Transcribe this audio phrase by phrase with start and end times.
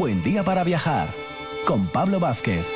[0.00, 1.10] buen día para viajar
[1.66, 2.66] con Pablo Vázquez.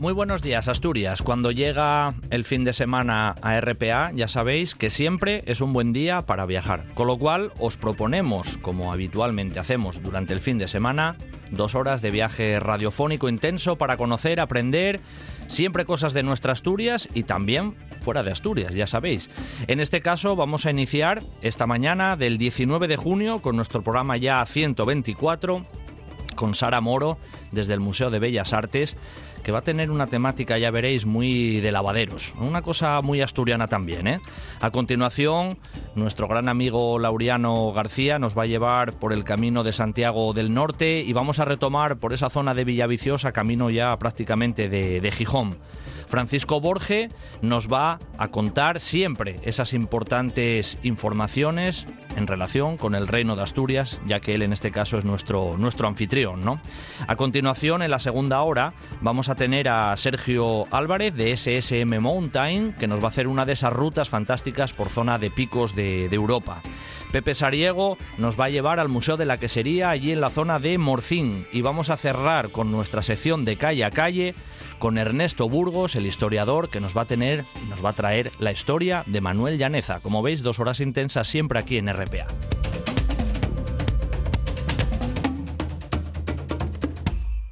[0.00, 1.22] Muy buenos días, Asturias.
[1.22, 5.92] Cuando llega el fin de semana a RPA, ya sabéis que siempre es un buen
[5.92, 6.84] día para viajar.
[6.94, 11.16] Con lo cual, os proponemos, como habitualmente hacemos durante el fin de semana,
[11.52, 15.00] dos horas de viaje radiofónico intenso para conocer, aprender,
[15.46, 19.30] siempre cosas de nuestra Asturias y también fuera de Asturias, ya sabéis.
[19.66, 24.16] En este caso, vamos a iniciar esta mañana del 19 de junio con nuestro programa
[24.16, 25.64] ya 124
[26.34, 27.18] con Sara Moro
[27.52, 28.96] desde el Museo de Bellas Artes
[29.42, 32.34] que va a tener una temática, ya veréis, muy de lavaderos.
[32.38, 34.06] Una cosa muy asturiana también.
[34.06, 34.20] ¿eh?
[34.60, 35.58] A continuación,
[35.94, 40.52] nuestro gran amigo Laureano García nos va a llevar por el camino de Santiago del
[40.52, 45.58] Norte y vamos a retomar por esa zona de Villaviciosa, camino ya prácticamente de Gijón.
[46.10, 47.08] Francisco Borge
[47.40, 51.86] nos va a contar siempre esas importantes informaciones
[52.16, 55.56] en relación con el Reino de Asturias, ya que él en este caso es nuestro,
[55.56, 56.44] nuestro anfitrión.
[56.44, 56.60] ¿no?
[57.06, 62.72] A continuación, en la segunda hora, vamos a tener a Sergio Álvarez de SSM Mountain,
[62.72, 66.08] que nos va a hacer una de esas rutas fantásticas por zona de picos de,
[66.08, 66.60] de Europa.
[67.10, 70.60] Pepe Sariego nos va a llevar al Museo de la Quesería allí en la zona
[70.60, 74.34] de Morcín y vamos a cerrar con nuestra sección de calle a calle
[74.78, 78.30] con Ernesto Burgos, el historiador que nos va a tener y nos va a traer
[78.38, 80.00] la historia de Manuel Llaneza.
[80.00, 82.26] Como veis, dos horas intensas siempre aquí en RPA.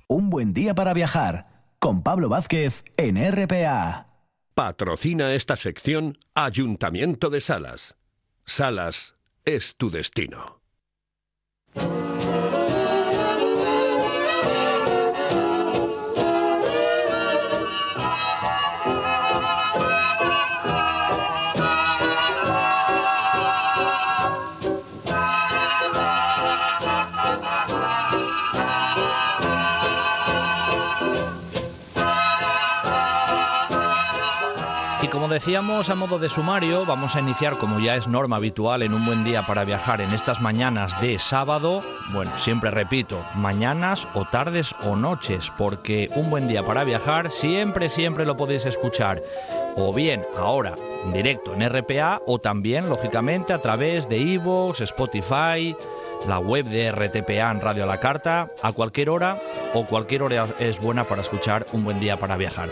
[0.06, 1.48] Un buen día para viajar
[1.81, 4.06] con Pablo Vázquez en RPA.
[4.55, 7.97] Patrocina esta sección Ayuntamiento de Salas.
[8.45, 9.17] Salas
[9.48, 10.60] es tu destino.
[35.28, 39.05] Decíamos a modo de sumario, vamos a iniciar como ya es norma habitual en un
[39.05, 41.83] buen día para viajar en estas mañanas de sábado.
[42.12, 47.88] Bueno, siempre repito, mañanas o tardes o noches, porque un buen día para viajar siempre,
[47.88, 49.22] siempre lo podéis escuchar.
[49.77, 50.75] O bien ahora
[51.12, 55.76] directo en RPA o también, lógicamente, a través de Evox, Spotify,
[56.26, 59.41] la web de RTPA en Radio a la Carta, a cualquier hora
[59.75, 62.70] o cualquier hora es buena para escuchar un buen día para viajar.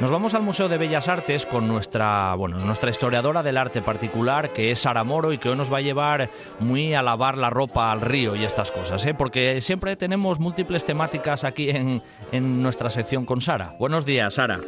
[0.00, 4.52] Nos vamos al Museo de Bellas Artes con nuestra, bueno, nuestra historiadora del arte particular,
[4.52, 6.30] que es Sara Moro, y que hoy nos va a llevar
[6.60, 9.14] muy a lavar la ropa al río y estas cosas, ¿eh?
[9.14, 13.74] porque siempre tenemos múltiples temáticas aquí en, en nuestra sección con Sara.
[13.80, 14.60] Buenos días, Sara.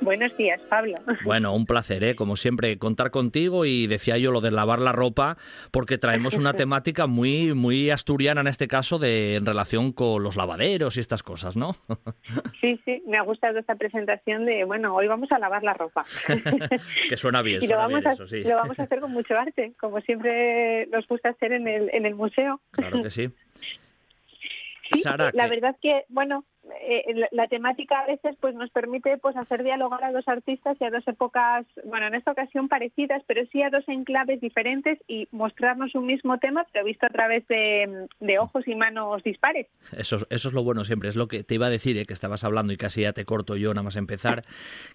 [0.00, 0.94] Buenos días, Pablo.
[1.24, 2.14] Bueno, un placer, ¿eh?
[2.16, 5.36] como siempre, contar contigo y decía yo lo de lavar la ropa,
[5.70, 10.36] porque traemos una temática muy, muy asturiana en este caso de en relación con los
[10.36, 11.72] lavaderos y estas cosas, ¿no?
[12.60, 16.04] Sí, sí, me ha gustado esta presentación de, bueno, hoy vamos a lavar la ropa.
[17.08, 18.42] que suena bien, y lo vamos, bien a, eso, sí.
[18.42, 22.06] lo vamos a hacer con mucho arte, como siempre nos gusta hacer en el, en
[22.06, 22.60] el museo.
[22.72, 23.30] Claro que sí.
[24.92, 26.44] Sí, Sara, la que- verdad que, bueno,
[26.80, 30.76] eh, la, la temática a veces pues nos permite pues hacer dialogar a dos artistas
[30.80, 34.98] y a dos épocas, bueno, en esta ocasión parecidas, pero sí a dos enclaves diferentes
[35.08, 39.66] y mostrarnos un mismo tema, pero visto a través de, de ojos y manos dispares.
[39.96, 42.06] Eso, es- eso es lo bueno siempre, es lo que te iba a decir, eh,
[42.06, 44.44] que estabas hablando y casi ya te corto yo nada más empezar,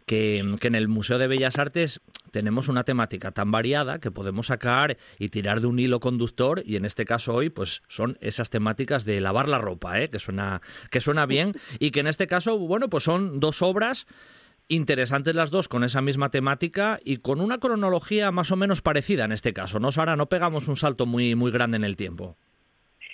[0.06, 4.48] que, que en el Museo de Bellas Artes tenemos una temática tan variada que podemos
[4.48, 8.50] sacar y tirar de un hilo conductor y en este caso hoy pues son esas
[8.50, 10.10] temáticas de lavar la ropa, ¿eh?
[10.10, 14.08] que, suena, que suena bien y que en este caso, bueno, pues son dos obras
[14.68, 19.26] interesantes las dos con esa misma temática y con una cronología más o menos parecida
[19.26, 20.16] en este caso, ¿no, Sara?
[20.16, 22.38] No pegamos un salto muy, muy grande en el tiempo.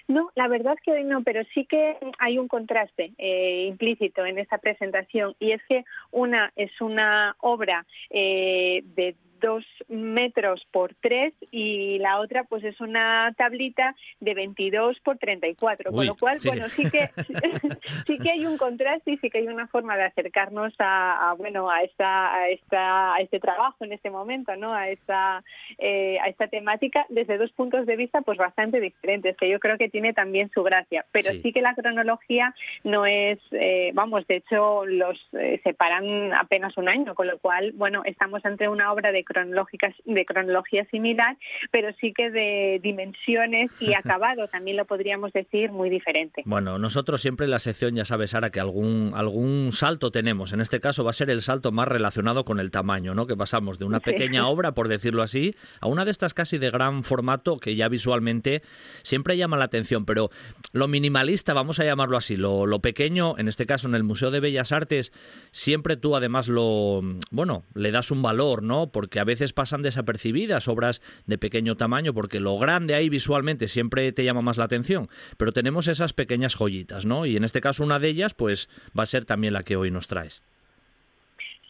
[0.08, 4.26] No, la verdad es que hoy no, pero sí que hay un contraste eh, implícito
[4.26, 10.94] en esta presentación y es que una es una obra eh, de dos metros por
[10.96, 16.16] tres y la otra pues es una tablita de 22 por 34 con Uy, lo
[16.16, 16.48] cual sí.
[16.48, 17.10] bueno sí que
[18.08, 21.34] sí que hay un contraste y sí que hay una forma de acercarnos a, a,
[21.34, 25.44] bueno a esta a esta a este trabajo en este momento no a esta
[25.78, 29.78] eh, a esta temática desde dos puntos de vista pues bastante diferentes que yo creo
[29.78, 31.42] que tiene también su gracia pero Sí.
[31.42, 32.56] sí, que la cronología
[32.86, 37.74] no es eh, vamos de hecho los eh, separan apenas un año con lo cual
[37.74, 41.38] bueno estamos ante una obra de cronológicas, de cronología similar,
[41.72, 46.44] pero sí que de dimensiones y acabado, también lo podríamos decir, muy diferente.
[46.46, 50.54] Bueno, nosotros siempre en la sección, ya sabes, Sara, que algún, algún salto tenemos.
[50.54, 53.28] En este caso va a ser el salto más relacionado con el tamaño, ¿no?
[53.28, 56.72] Que pasamos de una pequeña obra, por decirlo así, a una de estas casi de
[56.72, 58.62] gran formato que ya visualmente
[59.04, 60.30] siempre llama la atención, pero
[60.72, 64.32] lo minimalista, vamos a llamarlo así, lo, lo pequeño, en este caso en el Museo
[64.32, 65.12] de Bellas Artes,
[65.52, 67.02] siempre tú además lo,
[67.32, 68.92] bueno, le das un valor, ¿no?
[68.92, 74.12] Porque a veces pasan desapercibidas obras de pequeño tamaño, porque lo grande ahí visualmente siempre
[74.12, 77.26] te llama más la atención, pero tenemos esas pequeñas joyitas, ¿no?
[77.26, 79.92] Y en este caso una de ellas, pues va a ser también la que hoy
[79.92, 80.42] nos traes.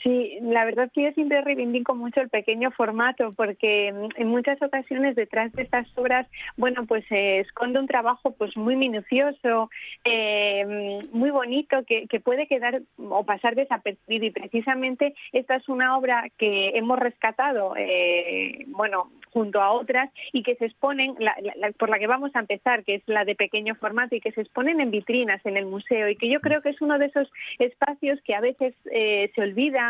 [0.03, 4.61] Sí, la verdad que yo siempre reivindico mucho el pequeño formato porque mm, en muchas
[4.61, 9.71] ocasiones detrás de estas obras, bueno, pues se esconde un trabajo pues muy minucioso,
[10.03, 14.25] eh, muy bonito que, que, puede quedar o pasar desapercibido.
[14.25, 20.43] Y precisamente esta es una obra que hemos rescatado, eh, bueno, junto a otras y
[20.43, 23.35] que se exponen, la, la, por la que vamos a empezar, que es la de
[23.35, 26.61] pequeño formato y que se exponen en vitrinas en el museo y que yo creo
[26.61, 29.41] que es uno de esos espacios que a veces eh, se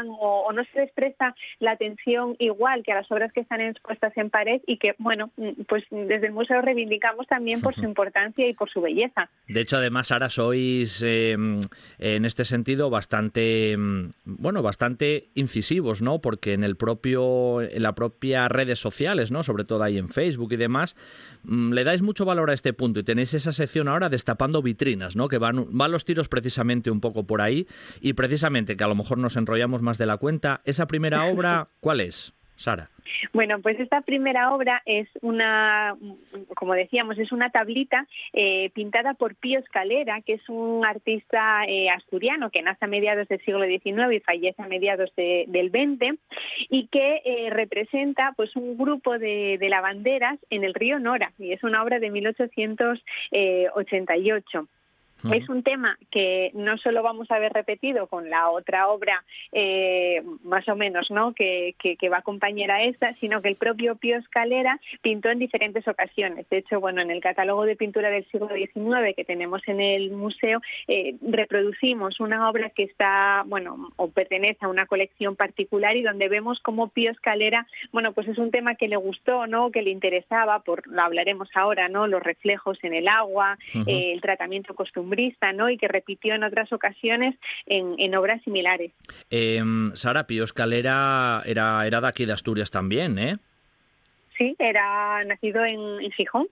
[0.09, 4.15] o, no se les presta la atención igual que a las obras que están expuestas
[4.17, 8.47] en pared y que, bueno, mm, pues desde el museo reivindicamos también por su importancia
[8.47, 9.29] y por su belleza.
[9.47, 11.59] De hecho, además, ahora sois em,
[11.99, 16.19] en este sentido bastante, em, bueno, bastante incisivos, ¿no?
[16.19, 19.43] Porque en el propio, en la propia redes sociales, ¿no?
[19.43, 20.95] Sobre todo ahí en Facebook y demás,
[21.43, 25.15] mm, le dais mucho valor a este punto y tenéis esa sección ahora destapando vitrinas,
[25.15, 25.27] ¿no?
[25.27, 27.67] Que van, van los tiros precisamente un poco por ahí
[28.01, 30.61] y precisamente que a lo mejor nos enrollamos más de la cuenta.
[30.65, 32.89] ¿Esa primera obra cuál es, Sara?
[33.33, 35.95] Bueno, pues esta primera obra es una,
[36.55, 41.89] como decíamos, es una tablita eh, pintada por Pío Escalera, que es un artista eh,
[41.89, 46.19] asturiano que nace a mediados del siglo XIX y fallece a mediados del XX
[46.69, 51.51] y que eh, representa pues un grupo de, de lavanderas en el río Nora y
[51.53, 54.67] es una obra de 1888.
[55.23, 60.21] Es un tema que no solo vamos a ver repetido con la otra obra, eh,
[60.43, 61.33] más o menos, ¿no?
[61.33, 65.39] Que, que, va a acompañar a esta, sino que el propio Pío Escalera pintó en
[65.39, 66.47] diferentes ocasiones.
[66.49, 70.11] De hecho, bueno, en el catálogo de pintura del siglo XIX que tenemos en el
[70.11, 76.03] museo, eh, reproducimos una obra que está, bueno, o pertenece a una colección particular y
[76.03, 79.71] donde vemos cómo Pío Escalera, bueno, pues es un tema que le gustó, ¿no?
[79.71, 82.07] Que le interesaba, por lo hablaremos ahora, ¿no?
[82.07, 85.06] Los reflejos en el agua, eh, el tratamiento costumbrista
[85.53, 85.69] ¿no?
[85.69, 88.91] y que repitió en otras ocasiones en, obras similares.
[89.29, 89.61] Eh,
[89.93, 93.35] Sara Pío Escalera era, era de aquí de Asturias también, ¿eh?
[94.37, 96.47] Sí, era nacido en, Gijón,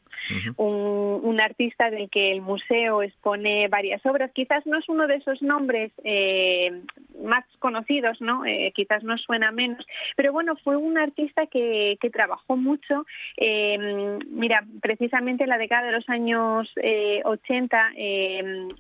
[0.58, 4.32] un, artista del que el museo expone varias obras.
[4.32, 6.82] Quizás no es uno de esos nombres eh,
[7.24, 8.44] más conocidos, ¿no?
[8.46, 9.86] Eh, quizás nos suena menos,
[10.16, 13.06] pero bueno, fue un artista que, que trabajó mucho.
[13.38, 16.68] Eh, mira, precisamente en la década de los años
[17.24, 17.92] 80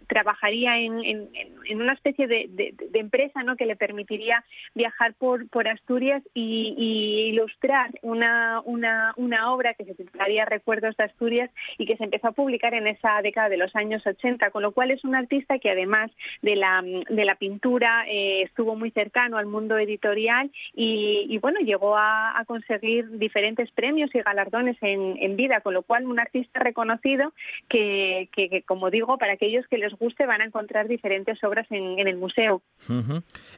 [0.07, 3.55] trabajaría en, en, una especie de, de, empresa, ¿no?
[3.55, 4.43] Que le permitiría
[4.73, 10.95] viajar por, por Asturias y, y ilustrar una, una una, obra que se titularía Recuerdos
[10.97, 14.49] de Asturias y que se empezó a publicar en esa década de los años 80,
[14.51, 16.11] con lo cual es un artista que además
[16.41, 21.97] de la, de la pintura eh, estuvo muy cercano al mundo editorial y, bueno, llegó
[21.97, 27.33] a, conseguir diferentes premios y galardones en, vida, con lo cual un artista reconocido
[27.69, 31.99] que, que, como digo, para aquellos que les guste van a encontrar diferentes obras en,
[31.99, 32.61] el museo.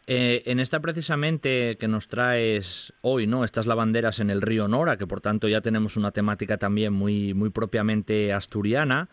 [0.07, 3.43] Eh, en esta precisamente que nos traes hoy, ¿no?
[3.43, 7.33] Estas lavanderas en el río Nora, que por tanto ya tenemos una temática también muy,
[7.33, 9.09] muy propiamente asturiana.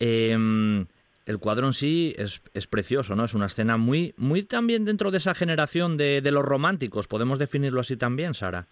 [0.00, 0.86] Em,
[1.24, 3.22] el cuadro en sí es, es, precioso, ¿no?
[3.22, 7.06] Es una escena muy, muy también dentro de esa generación de, de los románticos.
[7.06, 8.66] ¿Podemos definirlo así también, Sara?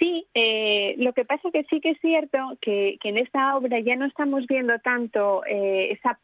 [0.00, 3.78] Sí, eh, lo que pasa que sí que es cierto que, que en esta obra
[3.78, 6.18] ya no estamos viendo tanto eh, esa,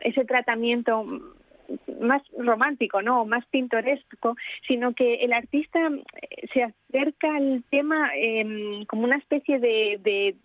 [0.00, 1.04] ese tratamiento
[2.00, 3.24] más romántico, ¿no?
[3.24, 4.36] más pintoresco,
[4.66, 5.78] sino que el artista
[6.20, 10.36] eh, se acerca al tema em, como una especie de,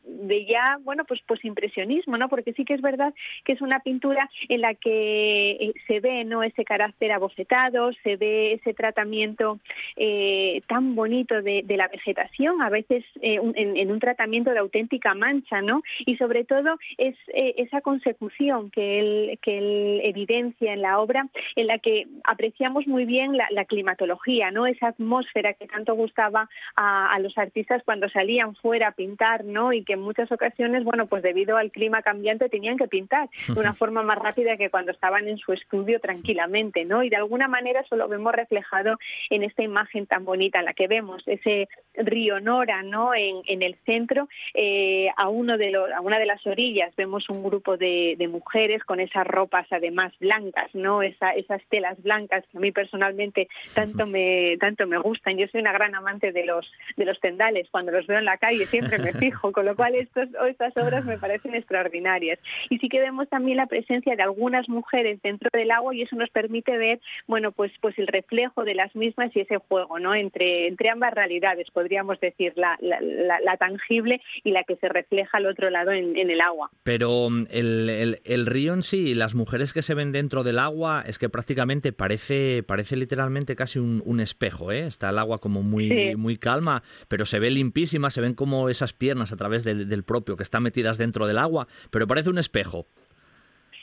[0.47, 2.29] ya, bueno, pues, impresionismo, ¿no?
[2.29, 3.13] Porque sí que es verdad
[3.43, 6.43] que es una pintura en la que eh, se ve, ¿no?
[6.43, 9.59] Ese carácter abofetado, se ve ese tratamiento
[9.95, 15.81] eh, tan bonito de, la vegetación, a veces en, un tratamiento de auténtica mancha, ¿no?
[16.05, 21.14] Y sobre todo es esa consecución que él, que él evidencia en la obra
[21.55, 24.67] en la que apreciamos muy bien la, climatología, ¿no?
[24.67, 29.73] Esa atmósfera que tanto gustaba a, los artistas cuando salían fuera a pintar, ¿no?
[29.73, 33.73] Y que muchas ocasiones, bueno, pues debido al clima cambiante tenían que pintar de una
[33.73, 37.03] forma más rápida que cuando estaban en su estudio tranquilamente, ¿no?
[37.03, 38.97] Y de alguna manera eso lo vemos reflejado
[39.29, 43.13] en esta imagen tan bonita, en la que vemos ese río Nora, ¿no?
[43.15, 47.43] En, el centro, eh, a uno de los, a una de las orillas vemos un
[47.43, 51.01] grupo de, mujeres con esas ropas además blancas, ¿no?
[51.07, 55.37] Esa, esas telas blancas que a mí personalmente tanto me, tanto me gustan.
[55.37, 57.67] Yo soy una gran amante de los, de los tendales.
[57.71, 61.05] Cuando los veo en la calle siempre me fijo, con lo cual estos, estas obras
[61.05, 62.39] me parecen extraordinarias.
[62.69, 66.15] Y sí que vemos también la presencia de algunas mujeres dentro del agua y eso
[66.15, 70.15] nos permite ver, bueno, pues, pues el reflejo de las mismas y ese juego, ¿no?
[70.15, 75.45] Entre, entre ambas realidades, podríamos decir, la, la, tangible y la que se refleja al
[75.45, 76.69] otro lado en, el agua.
[76.83, 80.94] Pero mm, el, el, río en sí las mujeres que se ven dentro del agua
[81.05, 84.85] es que prácticamente parece, parece literalmente casi un, un espejo, ¿eh?
[84.87, 88.93] Está el agua como muy, muy calma, pero se ve limpísima, se ven como esas
[88.93, 92.37] piernas a través del, del propio que están metidas dentro del agua, pero parece un
[92.37, 92.87] espejo.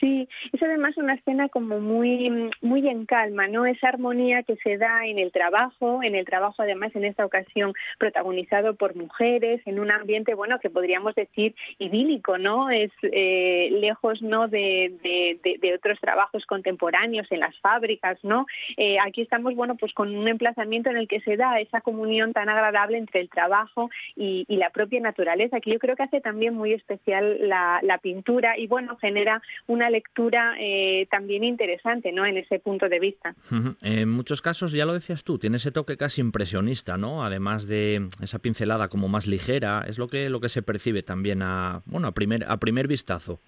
[0.03, 3.67] Sí, es además una escena como muy, muy en calma, ¿no?
[3.67, 7.73] Esa armonía que se da en el trabajo, en el trabajo además en esta ocasión
[7.99, 12.69] protagonizado por mujeres, en un ambiente, bueno, que podríamos decir idílico, ¿no?
[12.69, 14.49] Es eh, lejos, ¿no?
[14.49, 14.93] De,
[15.73, 18.47] otros trabajos contemporáneos en las fábricas, ¿no?
[18.77, 22.33] Eh, aquí estamos, bueno, pues con un emplazamiento en el que se da esa comunión
[22.33, 26.55] tan agradable entre el trabajo y, la propia naturaleza, que yo creo que hace también
[26.55, 32.27] muy especial la pintura y, bueno, genera una lectura eh, también interesante ¿no?
[32.27, 33.35] en ese punto de vista.
[33.83, 37.25] En muchos casos, ya lo decías tú, tiene ese toque casi impresionista, ¿no?
[37.25, 41.43] además de esa pincelada como más ligera, es lo que, lo que se percibe también
[41.43, 43.41] a, bueno, a, primer, a primer vistazo.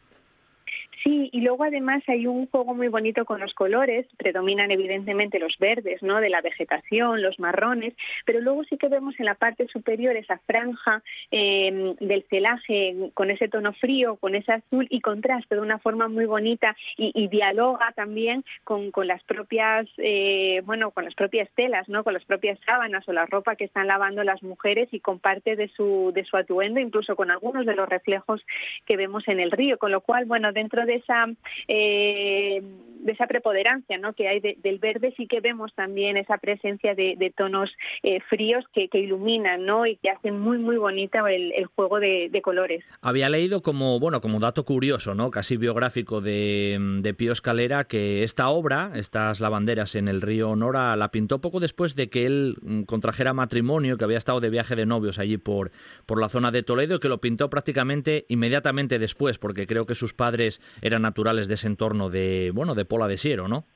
[1.02, 5.58] Sí, y luego además hay un juego muy bonito con los colores, predominan evidentemente los
[5.58, 6.20] verdes, ¿no?
[6.20, 7.92] De la vegetación, los marrones,
[8.24, 13.32] pero luego sí que vemos en la parte superior esa franja em, del celaje con
[13.32, 17.90] ese tono frío, con ese azul y contraste de una forma muy bonita y, dialoga
[17.96, 22.04] también con, con las propias, eh, bueno, con las propias telas, ¿no?
[22.04, 25.56] Con las propias sábanas o la ropa que están lavando las mujeres y con parte
[25.56, 28.40] de su, de su atuendo, incluso con algunos de los reflejos
[28.86, 31.23] que vemos en el río, con lo cual, bueno, dentro de esa,
[31.68, 32.62] eh,
[33.04, 34.14] de esa preponderancia ¿no?
[34.14, 37.70] que hay del verde, sí que vemos también esa presencia de, tonos
[38.02, 39.86] eh, fríos que, iluminan ¿no?
[39.86, 42.82] y que hacen muy, muy bonita el, juego de, colores.
[43.00, 45.30] Había leído como, bueno, como dato curioso, ¿no?
[45.30, 51.10] casi biográfico de, Pío Escalera, que esta obra, estas lavanderas en el río Nora, la
[51.10, 54.86] pintó poco después de que él mm, contrajera matrimonio, que había estado de viaje de
[54.86, 55.70] novios allí por,
[56.06, 60.14] por la zona de Toledo, que lo pintó prácticamente inmediatamente después, porque creo que sus
[60.14, 63.68] padres eran naturales de ese entorno de, bueno, de Pola de Siero, ¿no?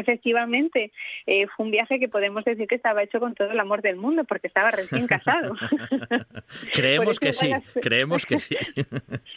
[0.00, 0.92] Efectivamente,
[1.26, 3.96] eh, fue un viaje que podemos decir que estaba hecho con todo el amor del
[3.96, 5.54] mundo, porque estaba recién casado.
[6.74, 8.56] creemos que sí, creemos que sí.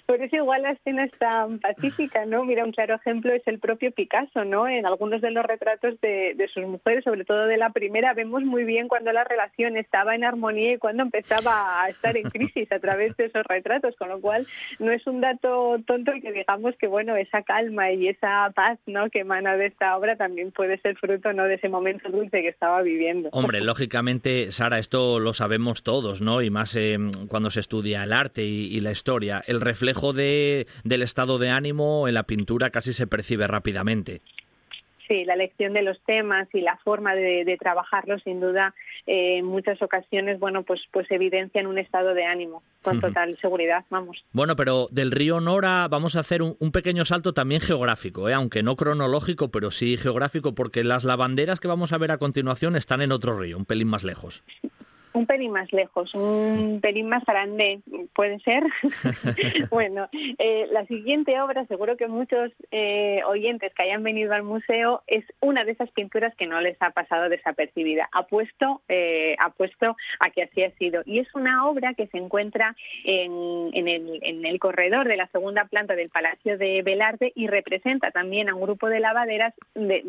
[0.05, 2.46] Por eso igual la escena es tan pacífica, ¿no?
[2.46, 4.67] Mira, un claro ejemplo es el propio Picasso, ¿no?
[4.67, 8.43] En algunos de los retratos de, de sus mujeres, sobre todo de la primera, vemos
[8.43, 12.72] muy bien cuando la relación estaba en armonía y cuando empezaba a estar en crisis
[12.72, 14.48] a través de esos retratos, con lo cual
[14.79, 18.79] no es un dato tonto el que digamos que, bueno, esa calma y esa paz,
[18.86, 19.10] ¿no?
[19.10, 22.50] Que emana de esta obra también puede ser fruto no de ese momento dulce que
[22.50, 23.30] estaba viviendo.
[23.32, 26.42] Hombre, lógicamente, Sara, esto lo sabemos todos, ¿no?
[26.42, 29.42] Y más eh, cuando se estudia el arte y, la historia.
[29.46, 34.22] El reflejo de, del estado de ánimo en la pintura casi se percibe rápidamente.
[35.08, 38.74] Sí, la elección de los temas y la forma de, de trabajarlos, sin duda,
[39.06, 43.84] eh, en muchas ocasiones, bueno, pues, pues evidencian un estado de ánimo con total seguridad,
[43.90, 44.24] vamos.
[44.32, 48.34] Bueno, pero del río Nora vamos a hacer un, pequeño salto también geográfico, ¿eh?
[48.34, 52.76] aunque no cronológico, pero sí geográfico, porque las lavanderas que vamos a ver a continuación
[52.76, 54.44] están en otro río, un pelín más lejos.
[55.13, 57.82] Un pelín más lejos, un pelín más grande,
[58.15, 58.63] puede ser.
[59.70, 65.03] bueno, eh, la siguiente obra, seguro que muchos eh, oyentes que hayan venido al museo,
[65.08, 68.10] es una de esas pinturas que no les ha pasado desapercibida.
[68.12, 71.03] Apuesto, eh, apuesto a que así ha sido.
[71.05, 76.10] Y es una obra que se encuentra en, el, corredor de la segunda planta del
[76.10, 80.03] Palacio de Velarde y representa también a un grupo de lavaderas de,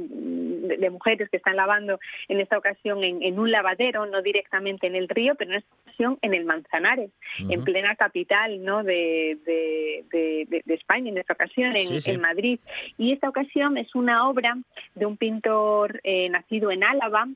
[0.91, 5.03] mujeres que están lavando en esta ocasión en, en un lavadero, no directamente en en
[5.03, 7.11] el río, pero en esta ocasión en el Manzanares,
[7.49, 8.83] en plena capital ¿no?
[8.83, 9.39] de,
[10.67, 12.59] España, en esta ocasión en, Madrid.
[12.99, 14.57] Y esta ocasión es una obra
[14.95, 17.27] de un pintor eh, nacido en Álava,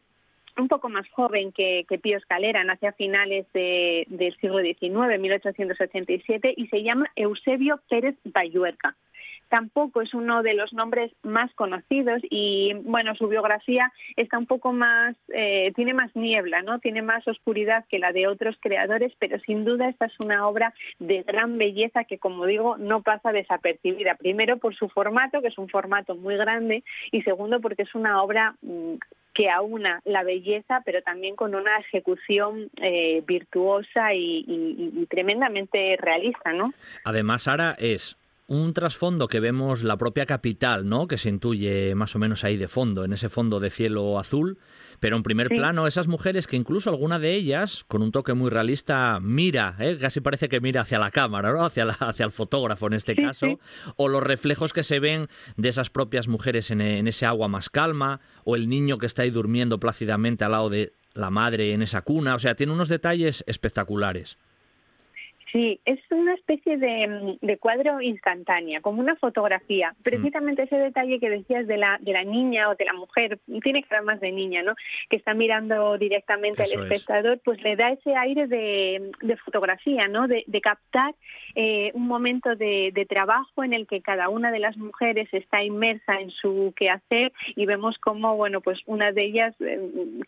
[0.57, 6.67] un poco más joven que, Pío Escalera, nace a finales del siglo XIX, 1887, y
[6.67, 8.97] se llama Eusebio Pérez Bayuerca
[9.49, 14.73] tampoco es uno de los nombres más conocidos y bueno, su biografía está un poco
[14.73, 16.79] más, eh, tiene más niebla, ¿no?
[16.79, 20.75] Tiene más oscuridad que la de otros creadores, pero sin duda esta es una obra
[20.99, 24.15] de gran belleza que, como digo, no pasa desapercibida.
[24.15, 28.23] Primero por su formato, que es un formato muy grande, y segundo porque es una
[28.23, 28.95] obra mm,
[29.39, 36.73] que aúna la belleza, pero también con una ejecución eh, virtuosa y, tremendamente realista, ¿no?
[37.05, 38.17] Además, Sara, es
[38.49, 41.07] un trasfondo que vemos la propia capital, ¿no?
[41.07, 44.59] Que se intuye más o menos ahí de fondo, en ese fondo de cielo azul,
[45.01, 48.49] pero en primer plano esas mujeres que incluso alguna de ellas, con un toque muy
[48.49, 49.99] realista, mira, ¿eh?
[50.01, 51.63] casi parece que mira hacia la cámara, ¿no?
[51.63, 53.61] hacia, hacia el fotógrafo en este caso,
[53.97, 55.29] o los reflejos que se ven
[55.59, 59.23] de esas propias mujeres en, en ese agua más calma, o el niño que está
[59.23, 62.89] ahí durmiendo plácidamente al lado de la madre en esa cuna, o sea, tiene unos
[62.89, 64.39] detalles espectaculares.
[65.53, 69.93] Sí, es una especie de, cuadro instantánea, como una fotografía.
[69.93, 70.03] Mm.
[70.03, 73.83] Precisamente ese detalle que decías de la, de la niña o de la mujer, tiene
[73.83, 74.75] que ser más de niña, ¿no?
[75.09, 80.29] Que está mirando directamente al espectador, pues le da ese aire de, fotografía, ¿no?
[80.29, 81.15] De, captar
[81.55, 86.21] eh, un momento de, trabajo en el que cada una de las mujeres está inmersa
[86.21, 89.81] en su quehacer y vemos cómo, bueno, pues una de ellas eh,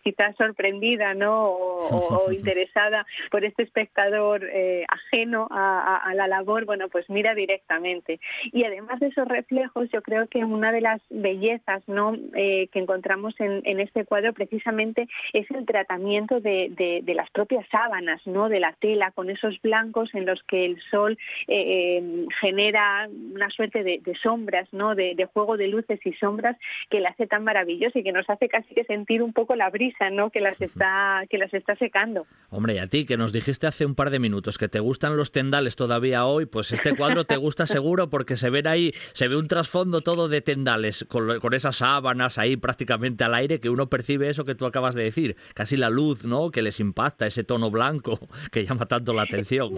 [0.02, 1.50] quizás sorprendida, ¿no?
[1.50, 5.09] O, interesada por este espectador eh, ajeno
[5.50, 8.20] a, la labor, bueno, pues mira directamente.
[8.52, 12.14] Y además de esos reflejos, yo creo que una de las bellezas ¿no?
[12.34, 18.48] Eh, que encontramos en, este cuadro precisamente es el tratamiento de, las propias sábanas, ¿no?
[18.48, 23.48] de la tela, con esos blancos en los que el sol eh, eh, genera una
[23.50, 24.94] suerte de, sombras, ¿no?
[24.94, 26.56] De, juego de luces y sombras
[26.90, 29.70] que la hace tan maravillosa y que nos hace casi que sentir un poco la
[29.70, 30.30] brisa ¿no?
[30.30, 32.26] que, las está, que las está secando.
[32.50, 34.99] Hombre, y a ti que nos dijiste hace un par de minutos que te gusta
[35.08, 39.28] los tendales todavía hoy, pues este cuadro te gusta seguro porque se ven ahí, se
[39.28, 43.70] ve un trasfondo todo de tendales, con, con, esas sábanas ahí prácticamente al aire, que
[43.70, 46.50] uno percibe eso que tú acabas de decir, casi la luz, ¿no?
[46.50, 48.20] Que les impacta, ese tono blanco
[48.52, 49.74] que llama tanto la atención.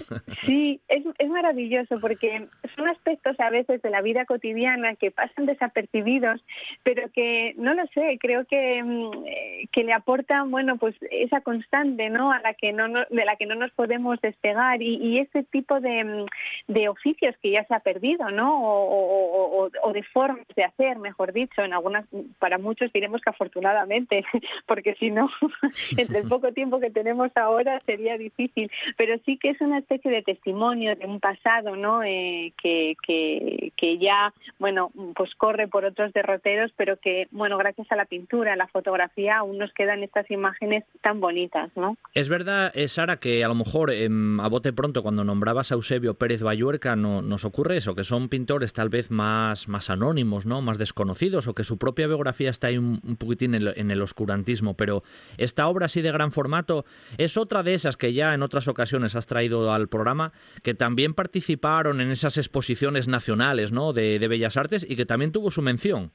[0.47, 0.81] Sí,
[1.23, 6.41] es maravilloso porque son aspectos a veces de la vida cotidiana que pasan desapercibidos,
[6.83, 11.41] pero que, no lo sé, creo que, mm, eh, que le aportan, bueno, pues esa
[11.41, 12.33] constante, ¿no?
[12.33, 15.81] A la que no, de la que no nos podemos despegar y, y ese tipo
[15.81, 16.26] de,
[16.69, 18.61] de, oficios que ya se ha perdido, ¿no?
[18.62, 22.07] O, de formas de hacer, mejor dicho, en algunas,
[22.38, 24.25] para muchos diremos que afortunadamente,
[24.67, 25.31] porque si no,
[25.97, 30.11] entre el poco tiempo que tenemos ahora sería difícil, pero sí que es una especie
[30.11, 32.03] de testimonio de un pasado, ¿no?
[32.03, 37.96] Eh, que, que, ya, bueno, pues corre por otros derroteros, pero que, bueno, gracias a
[37.96, 41.96] la pintura, a la fotografía, aún nos quedan estas imágenes tan bonitas, ¿no?
[42.14, 45.75] Es verdad, eh, Sara, que a lo mejor em, a bote pronto cuando nombrabas a
[45.75, 50.46] Eusebio Pérez Bayuerca no, nos ocurre eso, que son pintores tal vez más, más anónimos,
[50.46, 50.62] ¿no?
[50.62, 54.75] más desconocidos, o que su propia biografía está ahí un, poquitín en el, oscurantismo.
[54.75, 55.03] Pero
[55.37, 56.85] esta obra así de gran formato
[57.18, 61.02] es otra de esas que ya en otras ocasiones has traído al programa, que también
[61.15, 63.93] participaron en esas exposiciones nacionales ¿no?
[63.93, 66.12] de Bellas Artes y que también tuvo su mención.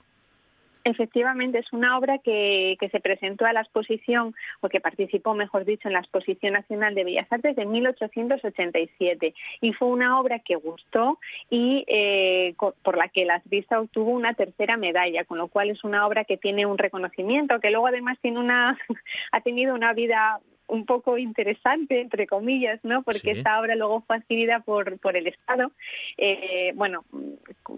[0.90, 5.90] Efectivamente, es una obra que, se presentó a la exposición, o que participó, mejor dicho,
[5.90, 9.34] en la Exposición Nacional de Bellas Artes de 1887.
[9.60, 11.20] Y fue una obra que gustó
[11.50, 15.84] y eh, por la que las Vista obtuvo una tercera medalla, con lo cual es
[15.84, 18.78] una obra que tiene un reconocimiento, que luego además tiene una,
[19.34, 23.04] ha tenido una vida un poco interesante, entre comillas, ¿no?
[23.04, 25.72] Porque esta obra luego fue adquirida por, por el Estado,
[26.18, 27.06] eh, bueno,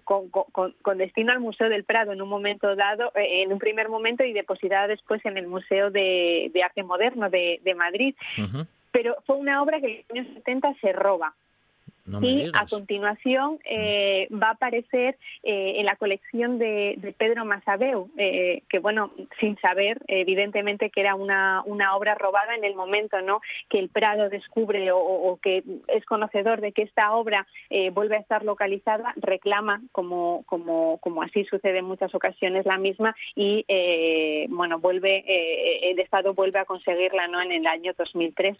[0.04, 3.90] con, con, destino al Museo del Prado en un momento dado, eh, en un primer
[3.90, 8.16] momento y depositada después en el Museo de, Arte Moderno de, Madrid.
[8.92, 11.36] Pero fue una obra que en los años 70 se roba
[12.22, 18.64] y a continuación eh, va a aparecer eh, en la colección de, Pedro Masabeu, eh,
[18.70, 23.42] que bueno, sin saber evidentemente que era una, una, obra robada en el momento ¿no?
[23.70, 27.48] que el Prado descubre o, que es conocedor de que esta obra
[27.94, 33.16] vuelve a estar localizada, reclama, como, como, como así sucede en muchas ocasiones, la misma
[33.36, 33.66] y
[34.50, 35.24] bueno, vuelve,
[35.90, 37.42] el Estado vuelve a conseguirla ¿no?
[37.42, 38.58] en el año 2003.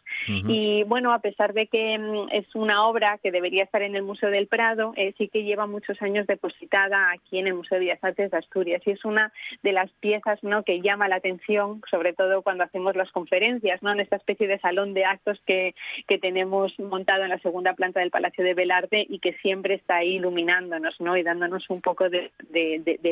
[0.48, 4.04] Y bueno, a pesar de que mm, es una obra que debería estar en el
[4.04, 7.86] Museo del Prado, eh, sí que lleva muchos años depositada aquí en el Museo de
[7.86, 9.32] Bellas Artes de Asturias y es una
[9.64, 10.64] de las piezas ¿no?
[10.64, 13.94] que llama la atención, sobre todo cuando hacemos las conferencias, ¿no?
[13.94, 15.74] en esta especie de salón de actos que,
[16.06, 19.98] que tenemos montado en la segunda planta del Palacio de Belarte y que siempre está
[19.98, 21.16] ahí iluminándonos ¿no?
[21.16, 22.32] y dándonos un poco de,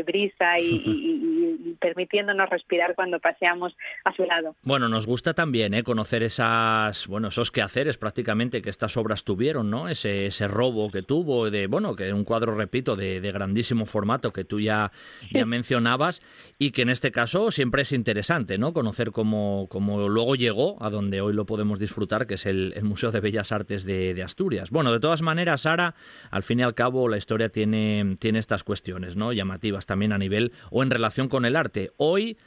[0.06, 4.56] brisa y, permitiéndonos respirar cuando paseamos a su lado.
[4.64, 5.84] Bueno, nos gusta también ¿eh?
[5.84, 9.88] conocer esas, bueno, esos quehaceres prácticamente que estas obras tuvieron, ¿no?
[9.88, 14.44] Ese, ese robo que tuvo, de, bueno, que un cuadro, repito, de, grandísimo formato que
[14.44, 14.92] tú ya,
[15.32, 16.22] ya mencionabas
[16.58, 18.74] y que en este caso siempre es interesante, ¿no?
[18.74, 23.12] Conocer cómo, cómo luego llegó a donde hoy lo podemos disfrutar, que es el, Museo
[23.12, 24.72] de Bellas Artes de, de, Asturias.
[24.72, 25.96] Bueno, de todas maneras, Sara,
[26.32, 29.34] al fin y al cabo la historia tiene, tiene estas cuestiones, ¿no?
[29.34, 31.92] Llamativas también a nivel o en relación con el arte.
[31.98, 32.38] Hoy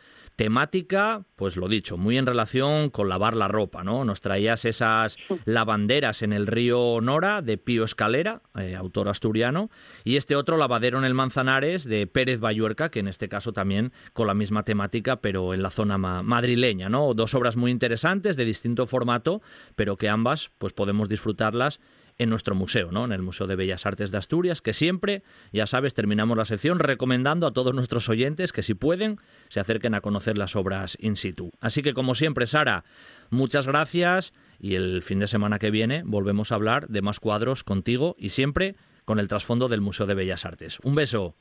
[0.40, 4.06] temática, pues lo dicho, muy en relación con lavar la ropa, ¿no?
[4.06, 9.68] Nos traías esas lavanderas en el río Nora de Pío Escalera, eh, autor asturiano,
[10.02, 13.92] y este otro lavadero en el Manzanares de Pérez Bayuerca, que en este caso también
[14.14, 17.12] con la misma temática, pero en la zona madrileña, ¿no?
[17.12, 19.42] Dos obras muy interesantes de distinto formato,
[19.76, 21.80] pero que ambas pues podemos disfrutarlas
[22.20, 23.06] en nuestro museo, ¿no?
[23.06, 26.78] en el Museo de Bellas Artes de Asturias, que siempre, ya sabes, terminamos la sección
[26.78, 29.16] recomendando a todos nuestros oyentes que si pueden
[29.48, 31.50] se acerquen a conocer las obras in situ.
[31.60, 32.84] Así que como siempre, Sara,
[33.30, 37.64] muchas gracias y el fin de semana que viene volvemos a hablar de más cuadros
[37.64, 40.78] contigo y siempre con el trasfondo del Museo de Bellas Artes.
[40.80, 41.36] Un beso.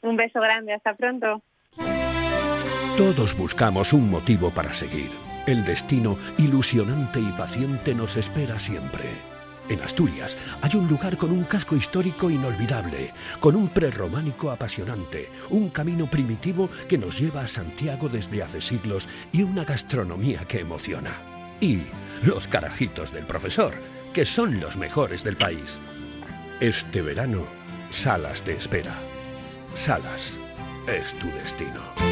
[0.00, 1.42] Un beso grande, hasta pronto.
[2.96, 5.10] Todos buscamos un motivo para seguir.
[5.46, 9.29] El destino ilusionante y paciente nos espera siempre.
[9.70, 15.70] En Asturias hay un lugar con un casco histórico inolvidable, con un prerrománico apasionante, un
[15.70, 21.12] camino primitivo que nos lleva a Santiago desde hace siglos y una gastronomía que emociona.
[21.60, 21.82] Y
[22.22, 23.74] los carajitos del profesor,
[24.12, 25.78] que son los mejores del país.
[26.58, 27.44] Este verano,
[27.92, 28.98] Salas te espera.
[29.74, 30.40] Salas
[30.88, 32.09] es tu destino.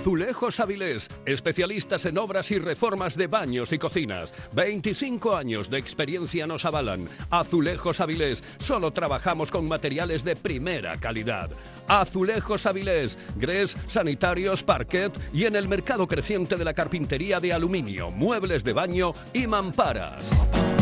[0.00, 4.32] Azulejos Avilés, especialistas en obras y reformas de baños y cocinas.
[4.54, 7.06] 25 años de experiencia nos avalan.
[7.28, 11.50] Azulejos Avilés, solo trabajamos con materiales de primera calidad.
[11.86, 18.10] Azulejos Avilés, grés, sanitarios, parquet y en el mercado creciente de la carpintería de aluminio,
[18.10, 20.79] muebles de baño y mamparas.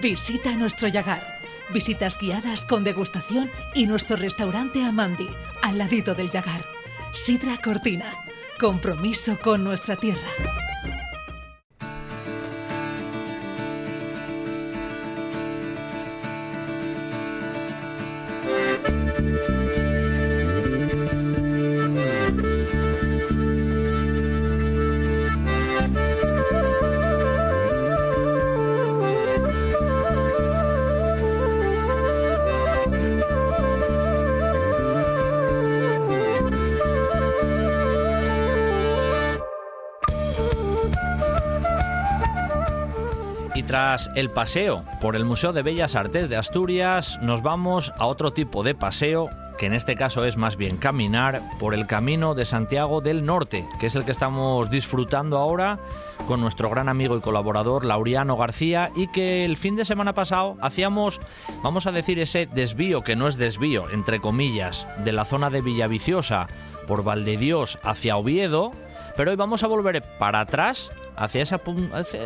[0.01, 1.40] Visita nuestro Yagar
[1.73, 5.29] visitas guiadas con degustación y nuestro restaurante Amandi,
[5.63, 6.65] al ladito del Yagar.
[7.13, 8.13] Sidra Cortina,
[8.59, 10.29] compromiso con nuestra tierra.
[43.71, 48.33] Tras el paseo por el Museo de Bellas Artes de Asturias, nos vamos a otro
[48.33, 49.29] tipo de paseo,
[49.61, 53.65] que en este caso es más bien caminar por el camino de Santiago del Norte,
[53.79, 55.79] que es el que estamos disfrutando ahora
[56.27, 60.57] con nuestro gran amigo y colaborador Lauriano García y que el fin de semana pasado
[60.61, 61.21] hacíamos,
[61.63, 65.61] vamos a decir, ese desvío, que no es desvío, entre comillas, de la zona de
[65.61, 66.49] Villaviciosa
[66.89, 68.73] por Valdedios hacia Oviedo,
[69.17, 71.61] pero hoy vamos a volver para atrás hacia esa,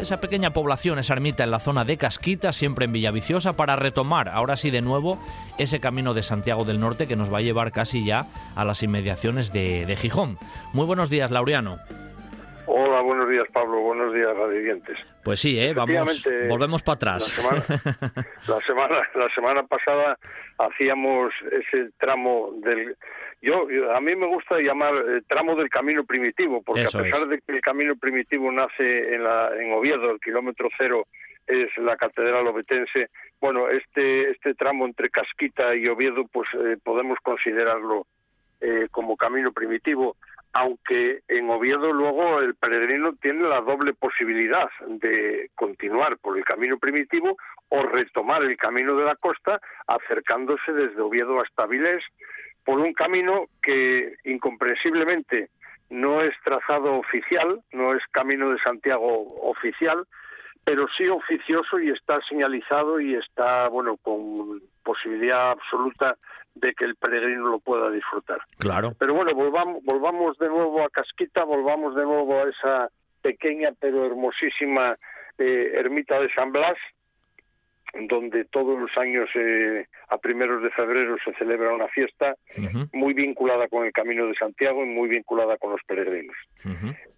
[0.01, 4.29] esa pequeña población, esa ermita en la zona de Casquita, siempre en Villaviciosa, para retomar
[4.29, 5.19] ahora sí de nuevo
[5.59, 8.25] ese camino de Santiago del Norte que nos va a llevar casi ya
[8.57, 10.37] a las inmediaciones de, Gijón.
[10.73, 11.79] Muy buenos días, Laureano.
[12.67, 13.81] Hola, buenos días, Pablo.
[13.81, 14.97] Buenos días, radiantes.
[15.23, 15.75] Pues sí, ¿eh?
[15.75, 17.37] Vamos, volvemos para atrás.
[18.49, 20.19] la semana, la semana pasada
[20.59, 22.97] hacíamos ese tramo del
[23.45, 27.41] yo, a mí me gusta llamar eh, tramo del camino primitivo, porque a pesar de
[27.41, 31.07] que el camino primitivo nace en, la, en Oviedo, el kilómetro cero
[31.47, 37.19] es la catedral obetense, bueno, este, este tramo entre Casquita y Oviedo, pues eh, podemos
[37.23, 38.07] considerarlo
[38.61, 40.17] eh, como camino primitivo,
[40.55, 46.79] aunque en Oviedo luego el peregrino tiene la doble posibilidad de continuar por el camino
[46.79, 47.37] primitivo
[47.69, 52.03] o retomar el camino de la costa acercándose desde Oviedo hasta Vilés,
[52.65, 55.51] por un camino que incomprensiblemente
[55.91, 60.07] no es trazado oficial, no es camino de Santiago oficial,
[60.65, 66.17] pero sí oficioso y está señalizado y está, bueno, con posibilidad absoluta
[66.55, 68.39] de que el peregrino lo pueda disfrutar.
[68.59, 68.93] Claro.
[68.99, 72.89] Pero bueno, volvamos, volvamos de nuevo a Casquita, volvamos de nuevo a esa
[73.23, 74.97] pequeña pero hermosísima
[75.39, 76.77] eh, ermita de San Blas,
[78.09, 82.35] donde todos los años eh, a primeros de febrero se celebra una fiesta
[82.93, 86.37] muy vinculada con el Camino de Santiago y muy vinculada con los peregrinos.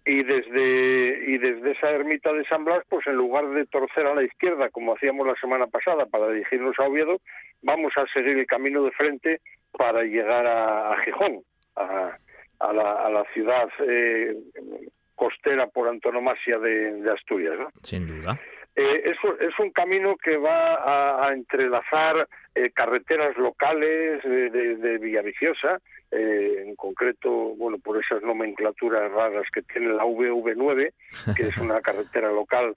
[0.05, 4.15] Y desde y desde esa ermita de San Blas, pues en lugar de torcer a
[4.15, 7.19] la izquierda como hacíamos la semana pasada para dirigirnos a Oviedo,
[7.61, 11.41] vamos a seguir el camino de frente para llegar a, Gijón,
[11.75, 12.17] a,
[12.59, 14.35] la, ciudad eh,
[15.15, 17.55] costera por antonomasia de, Asturias.
[17.59, 17.69] ¿no?
[17.83, 18.39] Sin duda.
[18.79, 25.79] Eh, es, un camino que va a, entrelazar eh, carreteras locales de, de, Villaviciosa,
[26.11, 30.93] eh, en concreto, bueno, por esas nomenclaturas raras que tiene la VV9,
[31.35, 32.75] que es una carretera local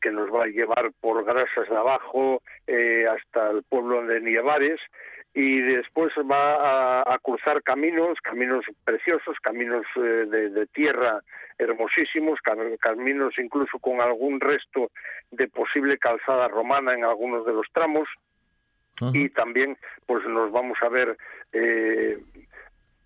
[0.00, 2.40] que nos va a llevar por Grasas de Abajo
[3.10, 4.80] hasta el pueblo de Nievares,
[5.34, 11.20] y después va a, cruzar caminos, caminos preciosos, caminos de, tierra
[11.58, 12.38] hermosísimos,
[12.80, 14.90] caminos incluso con algún resto
[15.32, 18.08] de posible calzada romana en algunos de los tramos.
[19.12, 21.16] Y también pues nos vamos a ver
[21.52, 22.16] eh,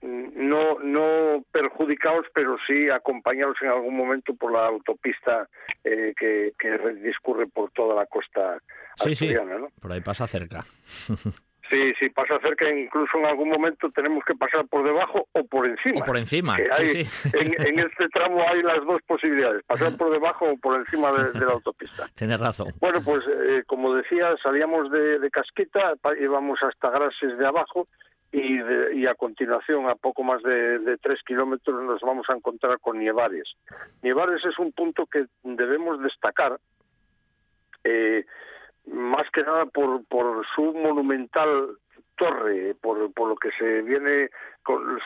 [0.03, 5.49] no no perjudicados pero sí acompañados en algún momento por la autopista
[5.83, 6.53] eh, que,
[7.03, 8.59] discurre por toda la costa
[8.97, 9.35] sí, sí.
[9.81, 10.65] por ahí pasa cerca
[11.71, 15.67] Sí, sí, pasa cerca, incluso en algún momento tenemos que pasar por debajo o por
[15.67, 16.01] encima.
[16.01, 17.31] O por encima, sí, sí.
[17.35, 21.53] En, este tramo hay las dos posibilidades, pasar por debajo o por encima de, la
[21.53, 22.09] autopista.
[22.15, 22.69] Tienes razón.
[22.81, 27.87] Bueno, pues eh, como decía, salíamos de, Casquita, íbamos hasta Grases de abajo
[28.33, 28.61] y,
[28.95, 33.49] y, a continuación, a poco más de, tres kilómetros, nos vamos a encontrar con Nievares.
[34.03, 36.59] Nievares es un punto que debemos destacar.
[37.85, 38.25] Eh,
[38.93, 41.77] más que nada por, por su monumental
[42.17, 44.29] torre, por, por lo que se viene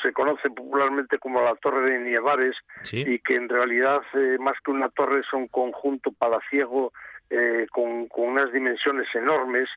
[0.03, 2.57] se conoce popularmente como la Torre de Nievares
[2.90, 6.92] y que en realidad eh, más que una torre es un conjunto palaciego
[7.31, 9.68] eh, con, con, unas dimensiones enormes.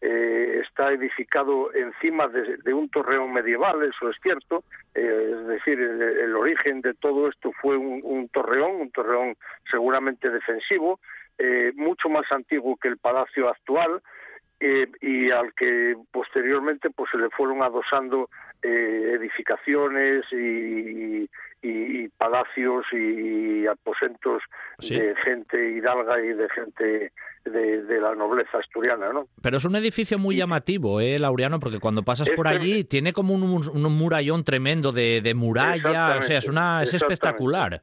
[0.00, 4.64] Eh, está edificado encima de, un torreón medieval, eso es cierto.
[4.94, 9.36] es decir, el, origen de todo esto fue un, un torreón, un torreón
[9.70, 10.98] seguramente defensivo,
[11.38, 14.02] eh, mucho más antiguo que el palacio actual
[14.64, 18.30] eh, y al que posteriormente pues se le fueron adosando
[18.62, 21.28] eh, edificaciones y,
[22.16, 24.42] palacios y aposentos
[24.78, 27.12] de gente hidalga y de gente
[27.44, 29.26] de, la nobleza asturiana, ¿no?
[29.40, 31.58] Pero es un edificio muy llamativo, ¿eh, Laureano?
[31.58, 36.22] Porque cuando pasas por allí tiene como un, un, murallón tremendo de, de muralla, o
[36.22, 37.82] sea, es, una, es espectacular.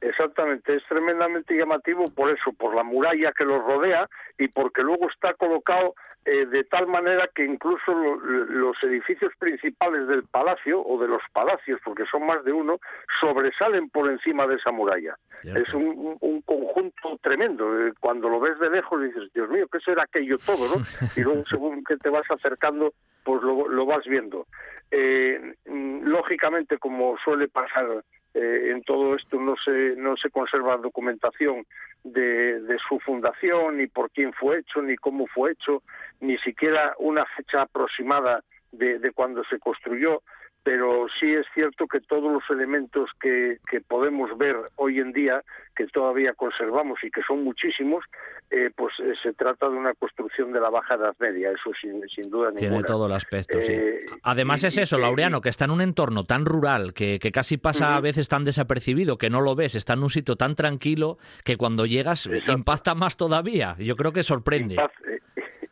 [0.00, 5.08] Exactamente, es tremendamente llamativo por eso, por la muralla que lo rodea y porque luego
[5.08, 5.94] está colocado
[6.26, 11.80] eh, de tal manera que incluso los edificios principales del palacio o de los palacios,
[11.84, 12.80] porque son más de uno,
[13.20, 15.16] sobresalen por encima de esa muralla.
[15.44, 17.86] Es un, conjunto tremendo.
[17.86, 20.76] Eh, cuando lo ves de lejos dices, Dios mío, ¿qué será aquello todo?
[20.76, 20.84] ¿no?
[21.14, 24.46] Y luego según que te vas acercando, pues lo, lo vas viendo.
[24.90, 28.02] Eh, mm, lógicamente, como suele pasar
[28.36, 31.64] eh, en todo esto no se, no se conserva documentación
[32.04, 35.82] de, su fundación, ni por quién fue hecho, ni cómo fue hecho,
[36.20, 40.22] ni siquiera una fecha aproximada de cuando se construyó
[40.66, 45.44] pero sí es cierto que todos los elementos que, que, podemos ver hoy en día,
[45.76, 48.04] que todavía conservamos y que son muchísimos,
[48.50, 52.02] eh, pues eh, se trata de una construcción de la Baja Edad Media, eso sin,
[52.08, 52.58] sin duda ninguna.
[52.58, 53.74] Tiene todo el aspecto, sí.
[53.74, 57.58] Eh, Además es eso, Laureano, que está en un entorno tan rural, que, que casi
[57.58, 61.16] pasa a veces tan desapercibido, que no lo ves, está en un sitio tan tranquilo,
[61.44, 63.76] que cuando llegas impacta más todavía.
[63.78, 64.76] Yo creo que sorprende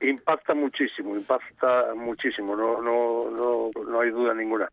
[0.09, 4.69] impacta muchísimo, impacta muchísimo, no, no, no, no hay duda ninguna.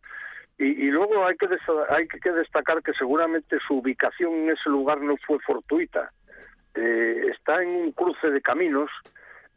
[0.58, 1.48] Y, luego hay que,
[1.89, 6.12] hay que destacar que seguramente su ubicación en ese lugar no fue fortuita.
[6.76, 8.91] Eh, está en un cruce de caminos,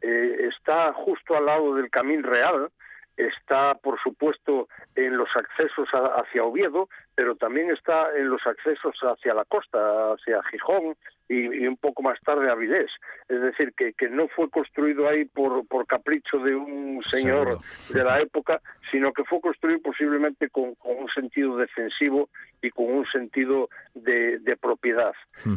[0.01, 2.69] eh, está justo al lado del Camino Real,
[3.17, 9.33] está, por supuesto, en los accesos hacia Oviedo, pero también está en los accesos hacia
[9.33, 10.95] la costa, hacia Gijón
[11.29, 12.91] y, un poco más tarde a Vilés.
[13.29, 18.03] Es decir, que, que no fue construido ahí por, por capricho de un señor de
[18.03, 22.29] la época, sino que fue construido posiblemente con, un sentido defensivo
[22.61, 25.13] y con un sentido de, propiedad.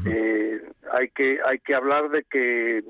[0.06, 0.60] Eh,
[0.92, 2.82] hay, que, hay que hablar de que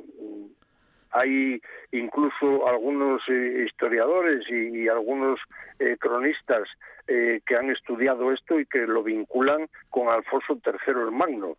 [1.10, 1.60] hay
[1.92, 5.40] incluso algunos eh, historiadores y, algunos
[5.78, 6.68] eh, cronistas
[7.06, 11.56] eh, que han estudiado esto y que lo vinculan con Alfonso III el Magno.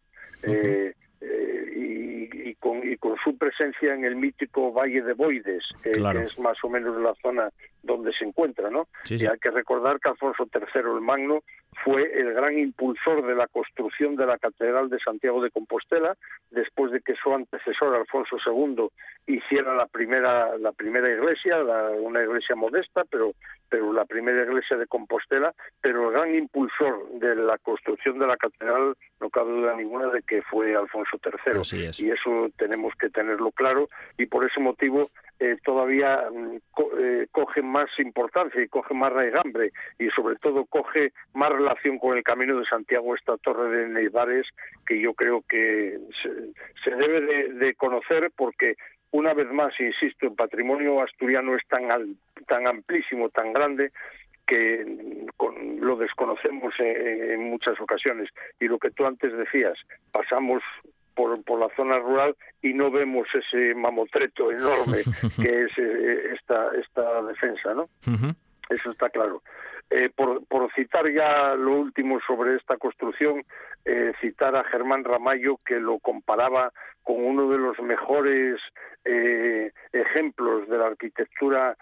[2.49, 6.57] Y, con, y con su presencia en el mítico Valle de Boides, que es más
[6.63, 7.49] o menos la zona
[7.83, 8.87] donde se encuentra, ¿no?
[9.09, 11.43] Y hay que recordar que Alfonso III el Magno
[11.83, 16.17] fue el gran impulsor de la construcción de la Catedral de Santiago de Compostela,
[16.51, 18.89] después de que su antecesor Alfonso II
[19.27, 21.57] hiciera la primera la primera iglesia,
[21.99, 23.33] una iglesia modesta, pero
[23.69, 28.35] pero la primera iglesia de Compostela, pero el gran impulsor de la construcción de la
[28.35, 33.51] catedral no cabe duda ninguna de que fue Alfonso III y eso tenemos que tenerlo
[33.51, 36.57] claro y por ese motivo eh, todavía mm,
[36.99, 42.17] eh, coge más importancia y coge más raigambre y sobre todo coge más relación con
[42.17, 44.47] el Camino de Santiago esta torre de Neivares
[44.85, 45.99] que yo creo que
[46.83, 48.75] se, debe de, conocer porque
[49.11, 51.87] una vez más, insisto, el patrimonio asturiano es tan,
[52.47, 53.91] tan amplísimo, tan grande,
[54.49, 58.29] que mm, lo desconocemos en, muchas ocasiones.
[58.59, 59.77] Y lo que tú antes decías,
[60.11, 60.61] pasamos
[61.13, 64.97] por, la zona rural y no vemos ese mamotreto enorme
[65.41, 67.89] que es eh, esta, esta defensa, ¿no?
[68.69, 69.41] Eso está claro.
[69.89, 73.43] Eh, por, por, citar ya lo último sobre esta construcción,
[73.85, 76.71] eh, citar a Germán Ramallo que lo comparaba
[77.03, 78.59] con uno de los mejores
[79.91, 81.75] ejemplos de la arquitectura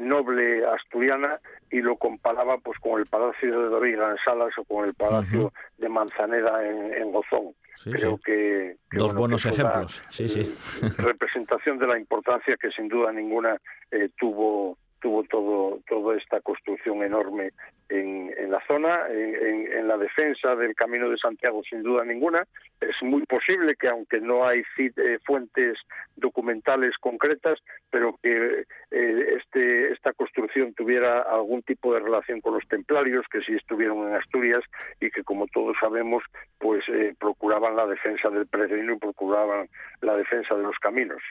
[0.00, 1.38] noble asturiana
[1.70, 5.52] y lo comparaba pues con el Palacio de Doriga en Salas o con el Palacio
[5.78, 7.54] de Manzanera en, en Gozón.
[7.84, 10.02] Creo Que, Dos buenos ejemplos.
[10.10, 10.54] Sí, sí.
[10.98, 13.56] representación de la importancia que sin duda ninguna
[13.90, 17.52] eh, tuvo tuvo todo toda esta construcción enorme
[17.88, 22.44] en, en la zona, en, la defensa del Camino de Santiago, sin duda ninguna.
[22.80, 25.78] Es muy posible que, aunque no hay eh, fuentes
[26.16, 27.58] documentales concretas,
[27.90, 33.40] pero que eh, este, esta construcción tuviera algún tipo de relación con los templarios, que
[33.42, 34.64] sí estuvieron en Asturias
[35.00, 36.24] y que, como todos sabemos,
[36.58, 39.68] pues eh, procuraban la defensa del peregrino y procuraban
[40.00, 41.22] la defensa de los caminos.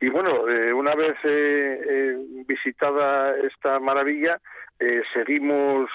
[0.00, 4.40] Y bueno, eh, una vez eh, eh, visitada esta maravilla,
[5.14, 5.88] seguimos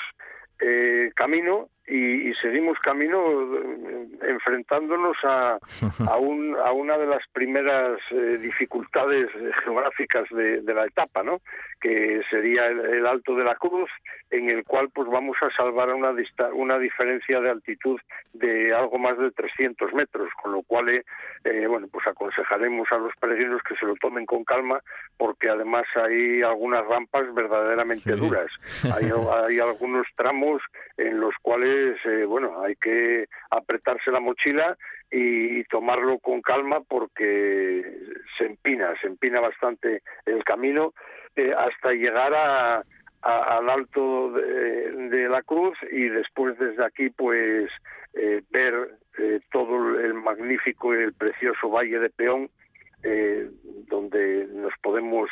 [1.15, 5.57] camino y, seguimos camino eh, enfrentándonos a,
[6.07, 9.29] a, un, a, una de las primeras eh, dificultades
[9.63, 11.41] geográficas de, la etapa, ¿no?
[11.81, 13.89] que sería el, Alto de la Cruz,
[14.29, 16.13] en el cual pues vamos a salvar una,
[16.53, 17.99] una diferencia de altitud
[18.33, 23.13] de algo más de 300 metros, con lo cual eh, bueno, pues aconsejaremos a los
[23.19, 24.79] peregrinos que se lo tomen con calma,
[25.17, 28.51] porque además hay algunas rampas verdaderamente duras.
[28.95, 29.09] Hay,
[29.47, 30.61] hay algunos tramos
[30.97, 34.77] en los cuales eh, bueno, hay que apretarse la mochila
[35.11, 37.83] y, tomarlo con calma porque
[38.37, 40.93] se empina, se empina bastante el camino
[41.35, 42.33] eh, hasta llegar
[43.21, 47.69] al alto de, la cruz y después desde aquí pues
[48.13, 48.97] eh, ver
[49.51, 52.49] todo el magnífico y el precioso valle de Peón
[53.87, 55.29] donde nos podemos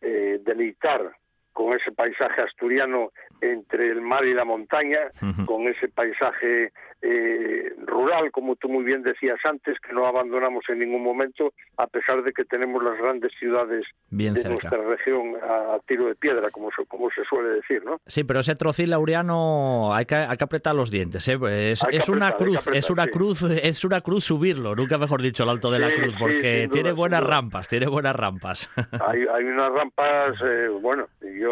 [0.00, 1.16] deleitar
[1.54, 4.98] con ese paisaje asturiano entre el mar y la montaña,
[5.46, 6.72] con ese paisaje
[7.06, 11.86] eh, rural, como tú muy bien decías antes, que no abandonamos en ningún momento, a
[11.86, 16.70] pesar de que tenemos las grandes ciudades de nuestra región a, tiro de piedra, como
[16.70, 18.00] se, como se suele decir, ¿no?
[18.06, 21.38] Sí, pero ese trocil laureano hay que, hay que apretar los dientes, ¿eh?
[21.72, 25.70] es, una cruz, es una cruz, es una cruz subirlo, nunca mejor dicho el alto
[25.70, 28.70] de la cruz, porque tiene buenas rampas, tiene buenas rampas.
[29.06, 31.43] Hay, hay unas rampas, eh, bueno, yo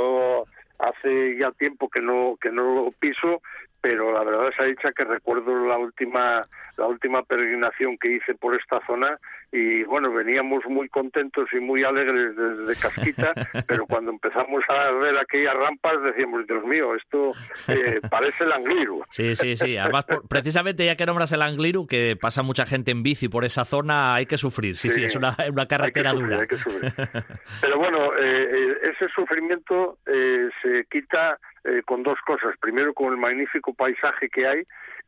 [0.79, 3.41] hace ya tiempo que no que no lo piso
[3.81, 6.43] pero la verdad se ha dicho que recuerdo la última
[6.83, 9.17] la última peregrinación que hice por esta zona
[9.53, 13.33] y bueno veníamos muy contentos y muy alegres desde Casquita
[13.69, 17.31] pero cuando empezamos a ver aquellas rampas decíamos Dios mío esto
[17.69, 19.77] eh, parece el Angliru sí sí sí.
[19.77, 23.65] Además precisamente ya que nombras el Angliru que pasa mucha gente en bici por esa
[23.65, 24.75] zona hay que sufrir.
[24.75, 26.41] Sí sí, es una, una carretera dura.
[27.61, 32.57] pero bueno eh, eh, ese sufrimiento se quita eh, con dos cosas.
[32.61, 34.63] Primero con el magnífico paisaje que hay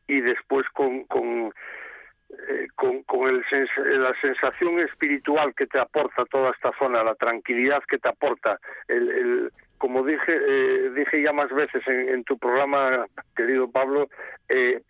[0.07, 1.53] y después con, con,
[2.29, 7.97] eh, con, el la sensación espiritual que te aporta toda esta zona, la tranquilidad que
[7.97, 13.05] te aporta, el, el como dije, eh, dije ya más veces en, en, tu programa,
[13.35, 14.07] querido Pablo,
[14.49, 14.81] eh,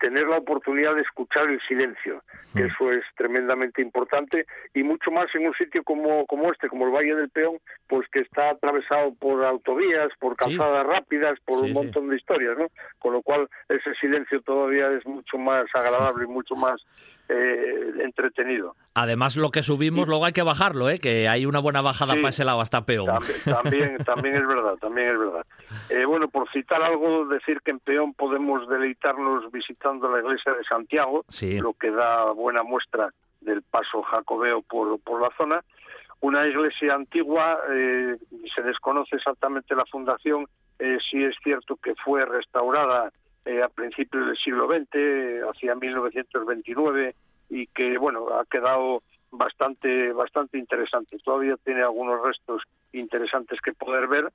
[0.00, 2.22] tener la oportunidad de escuchar el silencio,
[2.54, 2.66] que mm.
[2.66, 6.92] eso es tremendamente importante, y mucho más en un sitio como, como este, como el
[6.92, 12.08] Valle del Peón, pues que está atravesado por autovías, por calzadas rápidas, por un montón
[12.08, 12.68] de historias, ¿no?
[12.98, 16.80] Con lo cual ese silencio todavía es mucho más agradable y mucho más
[17.30, 18.74] eh, entretenido.
[18.94, 20.98] Además, lo que subimos luego hay que bajarlo, ¿eh?
[20.98, 23.06] que hay una buena bajada para ese lado hasta Peón.
[23.44, 25.46] También, también, es verdad, también es verdad.
[25.90, 30.64] Eh, bueno, por citar algo, decir que en Peón podemos deleitarnos visitando la iglesia de
[30.64, 31.24] Santiago,
[31.60, 33.10] lo que da buena muestra
[33.40, 35.62] del paso jacobeo por, por la zona.
[36.20, 38.16] Una iglesia antigua, eh,
[38.54, 40.46] se desconoce exactamente la fundación,
[40.78, 43.10] eh, sí es cierto que fue restaurada
[43.50, 47.14] eh, a principios del siglo XX, hacia 1929,
[47.50, 51.18] y que bueno ha quedado bastante bastante interesante.
[51.24, 54.32] Todavía tiene algunos restos interesantes que poder ver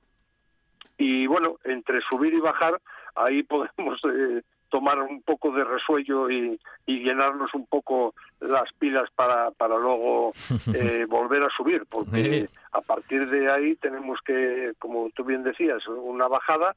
[0.97, 2.79] y bueno entre subir y bajar
[3.15, 3.43] ahí
[3.77, 9.77] podemos eh, tomar un poco de resuello y, llenarnos un poco las pilas para, para
[9.77, 10.33] luego
[10.73, 15.87] eh, volver a subir, porque a partir de ahí tenemos que, como tú bien decías,
[15.87, 16.75] una bajada,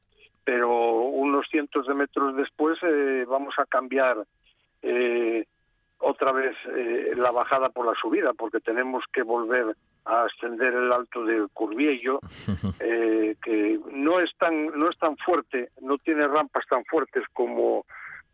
[0.48, 4.16] pero unos cientos de metros después eh, vamos a cambiar
[4.80, 5.44] eh,
[5.98, 9.76] otra vez eh, la bajada por la subida, porque tenemos que volver
[10.06, 12.20] a ascender el alto del Curviello,
[12.78, 17.84] que no es tan no es tan fuerte, no tiene rampas tan fuertes como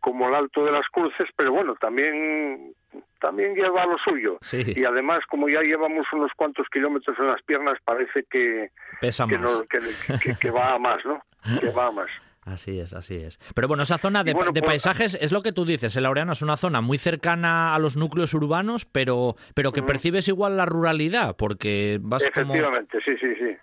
[0.05, 2.75] como el alto de las cruces, pero bueno, también
[3.19, 4.37] también lleva lo suyo.
[4.53, 8.69] Y además, como ya llevamos unos cuantos kilómetros en las piernas, parece que
[9.01, 9.63] Pesa más.
[9.67, 11.19] que, que va a más, ¿no?
[11.59, 12.07] Que va a más.
[12.45, 13.39] Así es, así es.
[13.55, 16.43] Pero bueno, esa zona de, pues, paisajes es lo que tú dices, el Laureano es
[16.43, 21.35] una zona muy cercana a los núcleos urbanos, pero, pero que percibes igual la ruralidad,
[21.35, 23.57] porque vas Efectivamente, sí, sí, sí.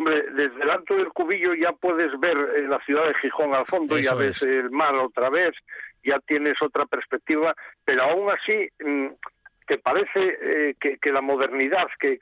[0.00, 3.66] Hombre, desde el alto del cubillo ya puedes ver eh, la ciudad de Gijón al
[3.66, 5.52] fondo, ya ves el mar otra vez,
[6.02, 9.08] ya tienes otra perspectiva, pero aún así mm,
[9.70, 12.18] te parece eh, que, la modernidad, que,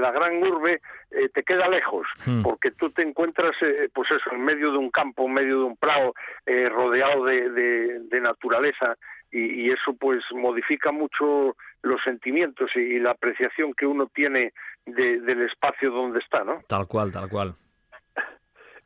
[0.00, 0.80] la gran urbe
[1.12, 2.42] eh, te queda lejos, hmm.
[2.42, 5.64] porque tú te encuentras, eh, pues eso, en medio de un campo, en medio de
[5.64, 6.12] un prado,
[6.44, 8.96] rodeado de, naturaleza,
[9.30, 14.52] y, eso pues modifica mucho los sentimientos y, la apreciación que uno tiene
[14.86, 16.60] del espacio donde está, ¿no?
[16.66, 17.54] Tal cual, tal cual.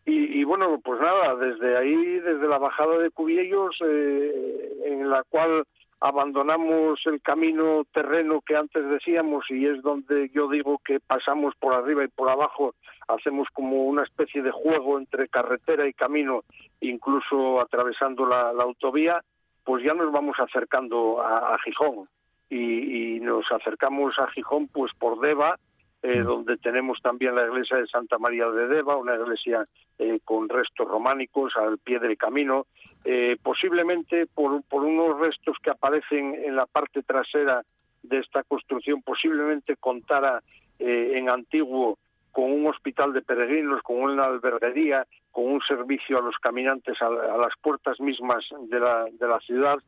[0.05, 5.64] Y, y, bueno, pues nada, desde ahí, desde la bajada de Cubiellos, en la cual
[6.03, 11.74] abandonamos el camino terreno que antes decíamos y es donde yo digo que pasamos por
[11.74, 12.74] arriba y por abajo,
[13.07, 16.43] hacemos como una especie de juego entre carretera y camino,
[16.80, 19.22] incluso atravesando la, autovía,
[19.62, 22.09] pues ya nos vamos acercando a, Gijón
[22.53, 25.59] y, y, nos acercamos a Gijón pues por Deva,
[26.03, 29.66] eh, donde tenemos también la iglesia de Santa María de Deva, una iglesia
[30.00, 32.66] eh, con restos románicos al pie del camino,
[33.05, 37.62] eh, posiblemente por, por unos restos que aparecen en la parte trasera
[38.03, 40.42] de esta construcción, posiblemente contara
[40.80, 41.98] en antiguo
[42.32, 47.09] con un hospital de peregrinos, con una alberguería, con un servicio a los caminantes a,
[47.11, 49.78] las puertas mismas de la, de la ciudad.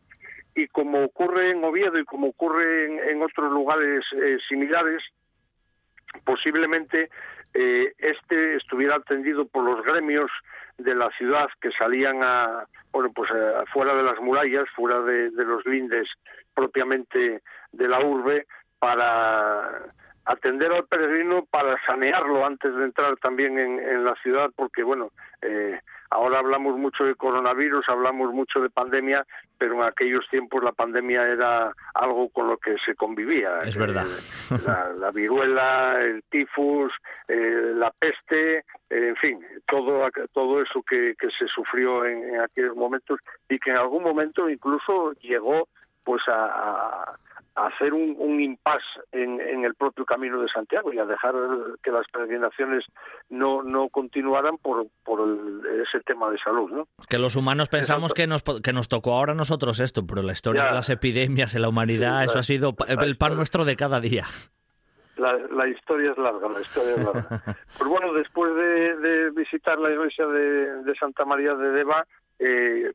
[0.54, 4.04] Y como ocurre en Oviedo y como ocurre en otros lugares
[4.48, 5.02] similares,
[6.24, 7.10] posiblemente
[7.54, 10.30] eh, este estuviera atendido por los gremios
[10.78, 15.30] de la ciudad que salían a bueno pues eh, fuera de las murallas fuera de,
[15.30, 16.08] los lindes
[16.54, 17.42] propiamente
[17.72, 18.46] de la urbe
[18.78, 19.82] para
[20.24, 25.10] atender al peregrino para sanearlo antes de entrar también en, la ciudad porque bueno
[25.42, 25.78] eh,
[26.10, 29.26] Ahora hablamos mucho de coronavirus, hablamos mucho de pandemia,
[29.58, 33.60] pero en aquellos tiempos la pandemia era algo con lo que se convivía.
[33.60, 34.06] Es verdad.
[34.98, 36.92] la, viruela, el tifus,
[37.28, 43.18] eh, la peste, eh, en fin, todo, todo eso que, se sufrió en, aquellos momentos
[43.48, 45.68] y que en algún momento incluso llegó
[46.04, 47.16] pues a
[47.54, 51.34] hacer un, un impasse en, en, el propio camino de Santiago y a dejar
[51.82, 52.84] que las peregrinaciones
[53.28, 55.20] no, no continuaran por, por
[55.80, 56.70] ese tema de salud.
[56.70, 56.88] ¿no?
[57.08, 60.32] Que los humanos pensamos que nos, que nos tocó ahora a nosotros esto, pero la
[60.32, 64.00] historia de las epidemias en la humanidad, eso ha sido el pan nuestro de cada
[64.00, 64.24] día.
[65.16, 67.28] La, la, historia es larga, la historia es larga.
[67.78, 72.04] pues bueno, después de, de visitar la iglesia de, de, Santa María de Deva,
[72.40, 72.92] eh,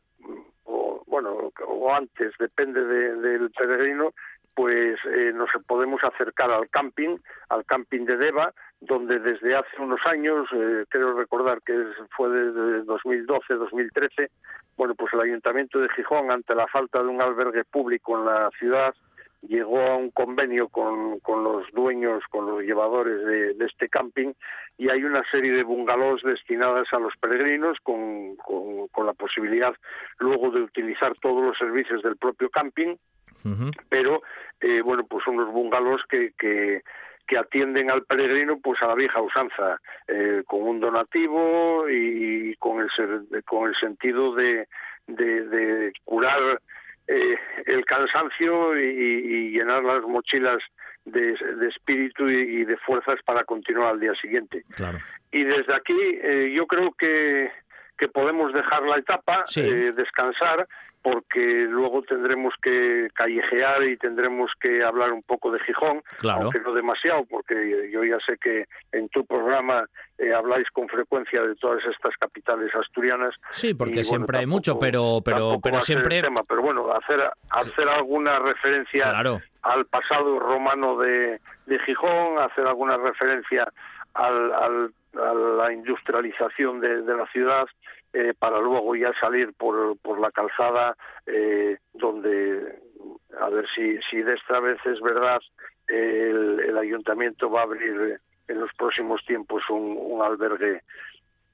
[0.65, 4.13] o bueno, o antes, depende del peregrino,
[4.59, 7.15] pues eh, nos podemos acercar al camping,
[7.47, 11.73] al camping de Deva, donde desde hace unos años, eh, creo recordar que
[12.17, 14.29] fue desde 2012-2013,
[14.75, 18.49] bueno, pues el Ayuntamiento de Gijón, ante la falta de un albergue público en la
[18.59, 18.93] ciudad,
[19.47, 24.33] llegó a un convenio con, con los dueños, con los llevadores de, este camping
[24.77, 29.73] y hay una serie de bungalows destinadas a los peregrinos con, con, con la posibilidad
[30.17, 32.97] luego de utilizar todos los servicios del propio camping
[33.89, 34.21] pero
[34.61, 36.81] eh, bueno, pues unos bungalows que, que,
[37.27, 42.81] que atienden al peregrino pues a la vieja usanza, eh, con un donativo y con
[42.81, 44.67] el, con el sentido de,
[45.15, 46.61] de, curar
[47.07, 50.59] eh, el cansancio y, llenar las mochilas
[51.05, 51.35] de,
[51.67, 54.63] espíritu y, de fuerzas para continuar al día siguiente.
[55.31, 57.51] Y desde aquí eh, yo creo que,
[57.97, 60.67] que podemos dejar la etapa, eh, descansar,
[61.01, 66.73] porque luego tendremos que callejear y tendremos que hablar un poco de Gijón, aunque no
[66.73, 69.85] demasiado, porque yo ya sé que en tu programa
[70.17, 73.33] eh, habláis con frecuencia de todas estas capitales asturianas.
[73.51, 76.21] Sí, porque siempre hay mucho, pero pero pero siempre.
[76.47, 79.13] pero bueno, hacer hacer alguna referencia
[79.61, 83.71] al pasado romano de, de Gijón, hacer alguna referencia
[84.13, 87.67] al, al a la industrialización de, de la ciudad
[88.13, 90.95] eh, para luego ya salir por, por la calzada
[91.25, 92.79] eh, donde
[93.39, 95.39] a ver si, si de esta vez es verdad
[95.87, 100.81] el, el ayuntamiento va a abrir en los próximos tiempos un, un albergue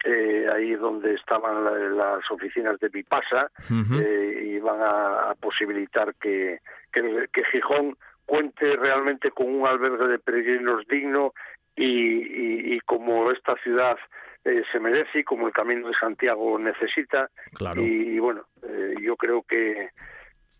[0.05, 1.63] eh, ahí donde estaban
[1.97, 6.59] las oficinas de Vipasa eh, y van a, posibilitar que,
[6.93, 11.33] que, que, Gijón cuente realmente con un albergue de peregrinos digno
[11.75, 13.97] y, y, como esta ciudad
[14.45, 17.29] eh, se merece y como el Camino de Santiago necesita.
[17.77, 19.89] Y, bueno, eh, yo creo que,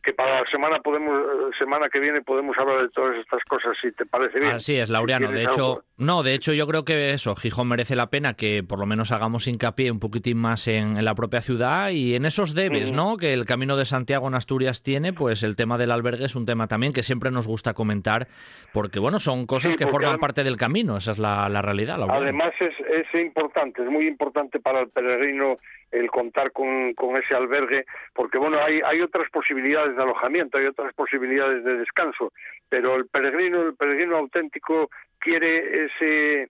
[0.06, 1.20] que para la semana podemos
[1.58, 4.52] semana que viene podemos hablar de todas estas cosas si te parece bien.
[4.52, 5.32] Así es, Laureano.
[5.32, 8.80] de hecho, no, de hecho yo creo que eso, Gijón merece la pena que por
[8.80, 12.92] lo menos hagamos hincapié un poquitín más en, la propia ciudad y en esos debes,
[12.92, 13.18] ¿no?
[13.18, 16.46] Que el Camino de Santiago en Asturias tiene, pues el tema del albergue es un
[16.46, 18.28] tema también que siempre nos gusta comentar
[18.74, 21.98] porque bueno, son cosas que forman parte del camino, esa es la, realidad.
[22.10, 25.56] Además es, es importante, es muy importante para el peregrino
[25.96, 30.66] el contar con, con ese albergue, porque bueno, hay, hay otras posibilidades de alojamiento, hay
[30.66, 32.34] otras posibilidades de descanso,
[32.70, 34.90] pero el peregrino, el peregrino auténtico
[35.20, 36.50] quiere ese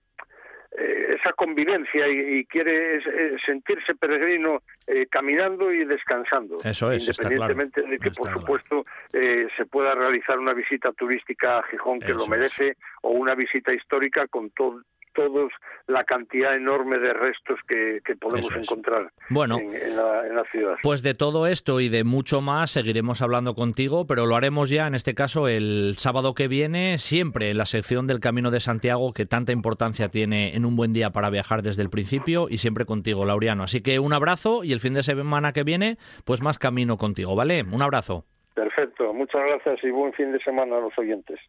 [0.77, 2.99] eh, esa convivencia y, quiere
[3.45, 6.59] sentirse peregrino eh, caminando y descansando.
[6.65, 11.63] Eso es, independientemente de que, por supuesto, eh, se pueda realizar una visita turística a
[11.63, 14.81] Gijón que lo merece o una visita histórica con todo
[15.15, 15.51] todos
[15.87, 20.77] la cantidad enorme de restos que, podemos encontrar bueno, en, la, ciudad.
[20.83, 24.87] Pues de todo esto y de mucho más seguiremos hablando contigo, pero lo haremos ya
[24.87, 29.13] en este caso el sábado que viene, siempre en la sección del Camino de Santiago
[29.13, 32.85] que tanta importancia tiene en un buen día para viajar desde el principio y siempre
[32.85, 33.63] contigo, Laureano.
[33.63, 37.35] Así que un abrazo y el fin de semana que viene, pues más camino contigo,
[37.35, 37.63] ¿vale?
[37.71, 38.25] Un abrazo.
[38.53, 41.39] Perfecto, muchas gracias y buen fin de semana a los oyentes.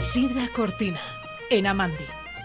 [0.00, 1.00] Sidra Cortina,
[1.50, 2.25] en Amandi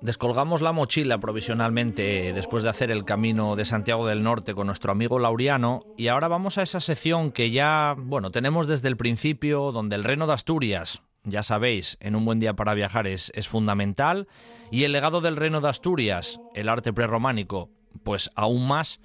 [0.00, 4.92] Descolgamos la mochila provisionalmente después de hacer el camino de Santiago del Norte con nuestro
[4.92, 9.72] amigo Laureano y ahora vamos a esa sección que ya, bueno, tenemos desde el principio,
[9.72, 13.48] donde el Reino de Asturias, ya sabéis, en un buen día para viajar es, es
[13.48, 14.28] fundamental.
[14.70, 17.70] Y el legado del reino de Asturias, el arte prerrománico,
[18.02, 19.00] pues aún más.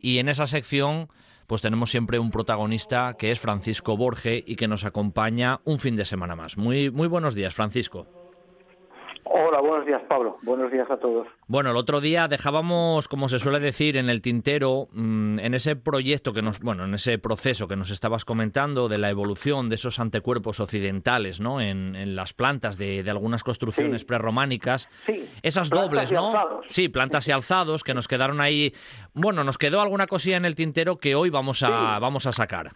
[0.00, 1.08] Y en esa sección
[1.46, 5.96] pues tenemos siempre un protagonista que es Francisco Borge y que nos acompaña un fin
[5.96, 6.56] de semana más.
[6.56, 8.21] Muy, muy buenos días, Francisco.
[9.34, 11.26] Hola, buenos días Pablo, buenos días a todos.
[11.46, 15.74] Bueno, el otro día dejábamos, como se suele decir, en el tintero, mm, en ese
[15.74, 19.76] proyecto que nos, bueno, en ese proceso que nos estabas comentando de la evolución de
[19.76, 21.62] esos antecuerpos occidentales, ¿no?
[21.62, 24.90] En, las plantas de, algunas construcciones prerrománicas,
[25.42, 26.60] esas dobles, ¿no?
[26.66, 28.74] Sí, plantas y alzados que nos quedaron ahí.
[29.14, 32.68] Bueno, nos quedó alguna cosilla en el tintero que hoy vamos a, vamos a sacar.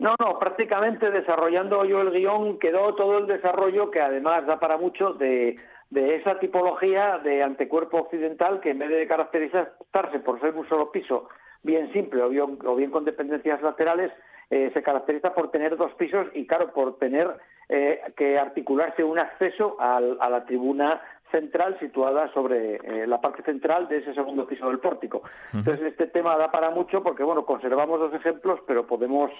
[0.00, 4.78] No, no, prácticamente desarrollando yo el guion quedó todo el desarrollo que además da para
[4.78, 5.56] mucho de
[5.90, 10.90] de esa tipología de antecuerpo occidental que en vez de caracterizarse por ser un solo
[10.92, 11.28] piso
[11.62, 14.12] bien simple o bien, con dependencias laterales,
[14.50, 17.28] eh, se caracteriza por tener dos pisos y, claro, por tener
[17.68, 23.88] eh, que articularse un acceso a la tribuna central situada sobre eh, la parte central
[23.88, 25.22] de ese segundo piso del pórtico.
[25.52, 29.30] Entonces, este tema da para mucho porque, bueno, conservamos dos ejemplos, pero podemos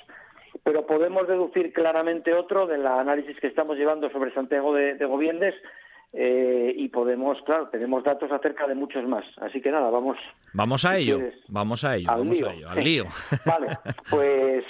[0.65, 5.55] pero podemos deducir claramente otro del análisis que estamos llevando sobre Santiago de, de Goviendes,
[6.13, 9.25] eh, y podemos, claro, tenemos datos acerca de muchos más.
[9.39, 10.17] Así que nada, vamos.
[10.53, 12.49] Vamos a ello, vamos a ello, al vamos lío.
[12.49, 13.05] a ello, al lío.
[13.47, 13.69] vale,
[14.11, 14.65] pues,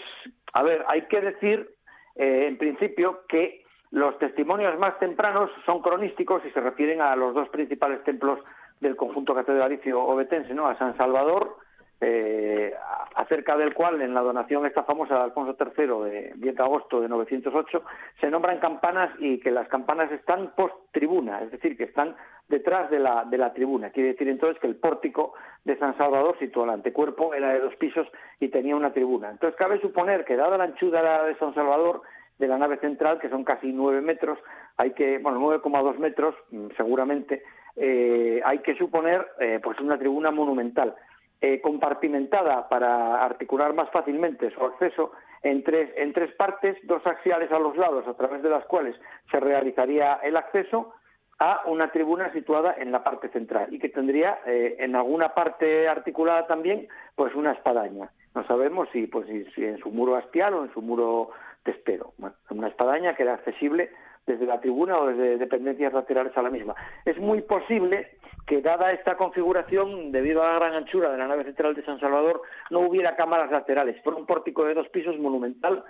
[0.52, 1.70] a ver, hay que decir,
[2.16, 7.34] eh, en principio, que los testimonios más tempranos son cronísticos y se refieren a los
[7.34, 8.38] dos principales templos
[8.80, 10.66] del conjunto catedralicio obetense, ¿no?
[10.66, 11.56] A San Salvador
[12.00, 12.74] eh,
[13.14, 17.00] acerca del cual en la donación esta famosa de Alfonso III de 10 de agosto
[17.00, 17.82] de 908
[18.20, 22.16] se nombran campanas y que las campanas están post tribuna, es decir, que están
[22.48, 23.90] detrás de la, de la tribuna.
[23.90, 25.34] Quiere decir entonces que el pórtico
[25.64, 28.06] de San Salvador, situado al antecuerpo, era de dos pisos
[28.40, 29.30] y tenía una tribuna.
[29.30, 32.02] Entonces cabe suponer que dada la anchura de San Salvador,
[32.38, 34.38] de la nave central, que son casi nueve metros,
[34.78, 37.42] hay que, bueno, 9,2 metros mm, seguramente,
[37.76, 40.94] eh, hay que suponer eh, pues una tribuna monumental.
[41.42, 45.12] Eh, compartimentada para articular más fácilmente su acceso
[45.42, 48.94] en tres, en tres partes, dos axiales a los lados a través de las cuales
[49.30, 50.92] se realizaría el acceso
[51.38, 55.88] a una tribuna situada en la parte central y que tendría eh, en alguna parte
[55.88, 58.10] articulada también pues una espadaña.
[58.34, 61.30] No sabemos si, pues, si, en su muro hastial o en su muro
[61.62, 62.12] testero.
[62.50, 63.90] una espadaña que era accesible
[64.26, 66.74] desde la tribuna o desde dependencias laterales a la misma.
[67.04, 71.44] Es muy posible que dada esta configuración, debido a la gran anchura de la nave
[71.44, 73.96] central de San Salvador, no hubiera cámaras laterales.
[74.02, 75.84] Fue un pórtico de dos pisos monumental,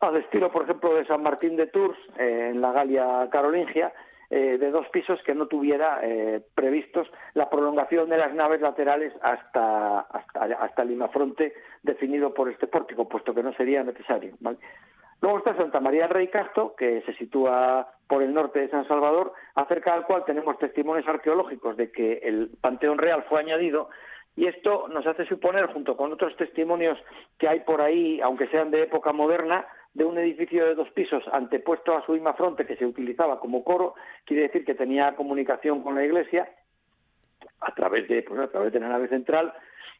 [0.00, 3.92] al estilo, por ejemplo, de San Martín de Tours, eh, en la Galia carolingia,
[4.30, 9.12] eh, de dos pisos que no tuviera eh, previstos la prolongación de las naves laterales
[9.22, 14.34] hasta, hasta, hasta el limafronte definido por este pórtico, puesto que no sería necesario.
[15.24, 18.86] Luego está Santa María del Rey Casto, que se sitúa por el norte de San
[18.86, 23.88] Salvador, acerca del cual tenemos testimonios arqueológicos de que el Panteón Real fue añadido
[24.36, 26.98] y esto nos hace suponer, junto con otros testimonios
[27.38, 31.24] que hay por ahí, aunque sean de época moderna, de un edificio de dos pisos
[31.32, 33.94] antepuesto a su misma fronte que se utilizaba como coro,
[34.26, 36.50] quiere decir que tenía comunicación con la iglesia
[37.60, 39.54] a través de, pues, a través de la nave central,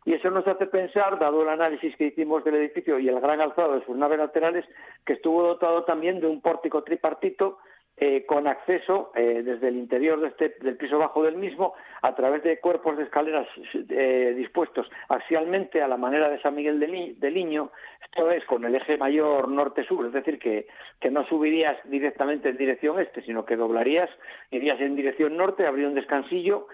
[0.05, 3.41] y eso nos hace pensar, dado el análisis que hicimos del edificio y el gran
[3.41, 4.65] alzado de sus naves laterales,
[5.07, 7.59] que estuvo dotado también de un pórtico tripartito
[7.97, 12.13] eh, con acceso eh, desde el interior de este, del piso bajo del mismo a
[12.17, 17.31] través de cuerpos de escaleras eh, dispuestos axialmente a la manera de San Miguel de,
[17.31, 17.71] Liño,
[18.05, 20.67] esto es con el eje mayor norte-sur, es decir, que,
[21.01, 24.11] que no subirías directamente en dirección este, sino que doblarías,
[24.51, 26.67] irías en dirección norte, habría un descansillo,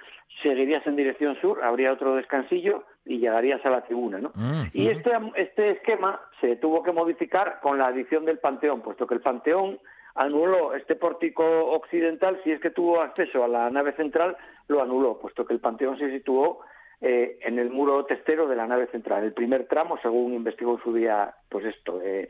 [0.42, 4.18] seguirías en dirección sur, habría otro descansillo y llegarías a la tribuna.
[4.18, 4.30] ¿no?
[4.34, 9.06] Mm, y este, este esquema se tuvo que modificar con la adición del Panteón, puesto
[9.06, 9.78] que el Panteón
[10.14, 14.36] anuló este pórtico occidental, si es que tuvo acceso a la nave central,
[14.68, 16.60] lo anuló, puesto que el Panteón se situó
[17.00, 19.24] eh, en el muro testero de la nave central.
[19.24, 22.28] El primer tramo, según investigó en su día, pues esto, eh,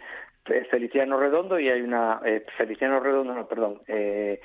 [0.71, 2.21] Feliciano Redondo y hay una...
[2.25, 3.83] Eh, Feliciano Redondo, no, perdón.
[3.87, 4.41] Eh,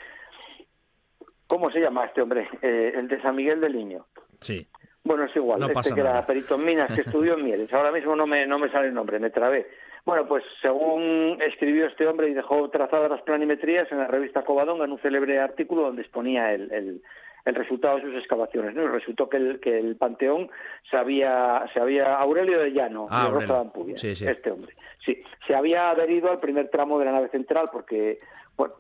[1.48, 2.50] ¿Cómo se llama este hombre?
[2.62, 4.08] el de San Miguel del Niño.
[4.40, 4.68] Sí.
[5.06, 5.62] Bueno, es igual.
[5.64, 7.72] este que era perito en minas, que estudió en Mieles.
[7.72, 9.68] Ahora mismo no me, no me sale el nombre, me trabé.
[10.04, 14.86] Bueno, pues según escribió este hombre y dejó trazadas las planimetrías en la revista Covadonga
[14.86, 17.02] en un célebre artículo donde exponía el, el,
[17.46, 18.76] el resultado de sus excavaciones.
[18.76, 18.84] ¿no?
[18.84, 20.50] Y resultó que el, que el panteón
[20.90, 24.76] se había, se había Aurelio de Llano, ah, de Rosa de Ampudia, este hombre.
[25.04, 28.18] Sí, se había adherido al primer tramo de la nave central porque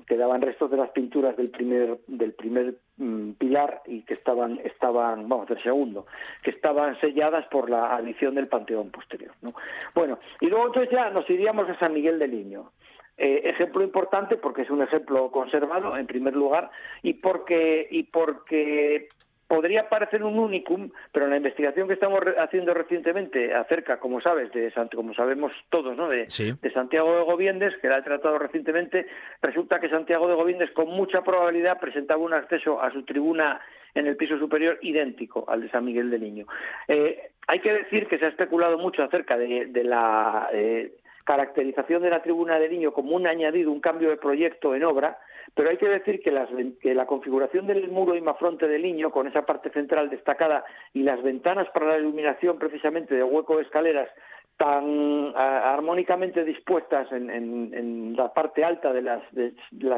[0.07, 5.27] quedaban restos de las pinturas del primer del primer mm, pilar y que estaban estaban
[5.27, 6.05] vamos del segundo
[6.43, 9.53] que estaban selladas por la adición del panteón posterior ¿no?
[9.93, 12.71] bueno y luego entonces ya nos iríamos a San Miguel del Niño
[13.17, 16.69] eh, ejemplo importante porque es un ejemplo conservado en primer lugar
[17.01, 19.07] y porque y porque
[19.47, 24.51] podría parecer un unicum, pero en la investigación que estamos haciendo recientemente acerca, como sabes,
[24.51, 26.07] de como sabemos todos, ¿no?
[26.07, 26.27] De,
[26.61, 29.05] de, Santiago de Goviendes, que la he tratado recientemente,
[29.41, 33.61] resulta que Santiago de Goviendes con mucha probabilidad presentaba un acceso a su tribuna
[33.93, 36.45] en el piso superior idéntico al de San Miguel de Niño.
[36.87, 40.93] Eh, hay que decir que se ha especulado mucho acerca de, la eh,
[41.23, 45.17] caracterización de la tribuna de Niño como un añadido, un cambio de proyecto en obra,
[45.53, 49.69] pero hay que decir que, la configuración del muro imafronte del Niño, con esa parte
[49.69, 54.09] central destacada y las ventanas para la iluminación precisamente de hueco de escaleras
[54.57, 59.21] tan armónicamente dispuestas en, la parte alta de las,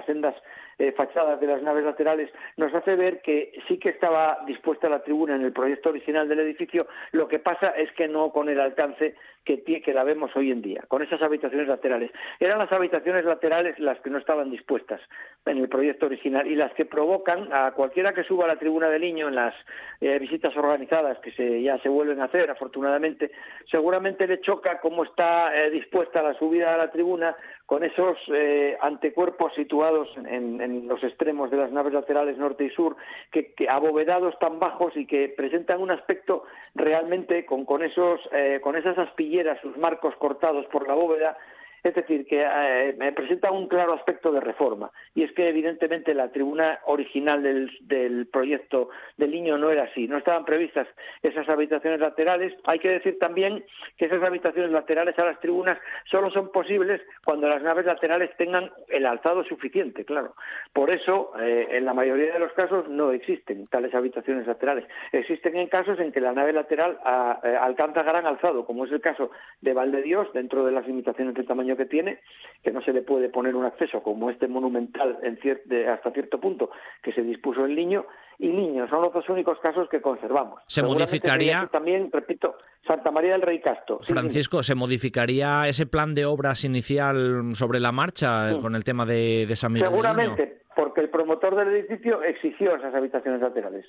[0.05, 0.35] sendas
[0.79, 5.03] eh, fachadas de las naves laterales, nos hace ver que sí que estaba dispuesta la
[5.03, 8.59] tribuna en el proyecto original del edificio, lo que pasa es que no con el
[8.59, 9.15] alcance
[9.55, 12.11] que, la vemos hoy en día, con esas habitaciones laterales.
[12.39, 14.99] Eran las habitaciones laterales las que no estaban dispuestas
[15.45, 18.89] en el proyecto original y las que provocan a cualquiera que suba a la tribuna
[18.89, 19.55] del niño en las
[20.01, 23.31] eh, visitas organizadas que ya se vuelven a hacer, afortunadamente,
[23.71, 27.35] seguramente le choca cómo está eh, dispuesta la subida a la tribuna
[27.67, 28.17] con esos
[28.81, 32.95] antecuerpos situados en en los extremos de las naves laterales norte y sur,
[33.31, 36.43] que, abovedados tan bajos y que presentan un aspecto
[36.75, 41.37] realmente con, con, esos, eh, con esas aspilleras, sus marcos cortados por la bóveda,
[41.87, 44.91] es decir, que eh, presenta un claro aspecto de reforma.
[45.15, 50.07] Y es que, evidentemente, la tribuna original del, proyecto del niño no era así.
[50.07, 50.87] No estaban previstas
[51.23, 52.53] esas habitaciones laterales.
[52.65, 53.63] Hay que decir también
[53.97, 55.77] que esas habitaciones laterales a las tribunas
[56.11, 60.35] solo son posibles cuando las naves laterales tengan el alzado suficiente, claro.
[60.73, 64.85] Por eso, eh, en la mayoría de los casos, no existen tales habitaciones laterales.
[65.11, 66.99] Existen en casos en que la nave lateral
[67.43, 69.31] eh, alcanza gran alzado, como es el caso
[69.61, 72.19] de Dios, dentro de las limitaciones de tamaño que tiene,
[72.63, 75.37] que no se le puede poner un acceso como este monumental en
[75.87, 76.69] hasta cierto punto
[77.01, 78.05] que se dispuso el niño,
[78.39, 80.61] y niños son los dos únicos casos que conservamos.
[80.67, 81.67] Se modificaría.
[81.71, 83.99] También, repito, Santa María del Rey Casto.
[84.05, 89.47] Francisco, ¿se modificaría ese plan de obras inicial sobre la marcha con el tema de,
[89.55, 89.89] San Miguel?
[89.89, 93.85] Seguramente, porque el promotor del edificio exigió esas habitaciones laterales.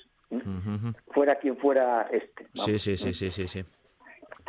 [1.11, 2.47] Fuera quien fuera este.
[2.53, 3.63] Sí, sí, sí, sí, sí, sí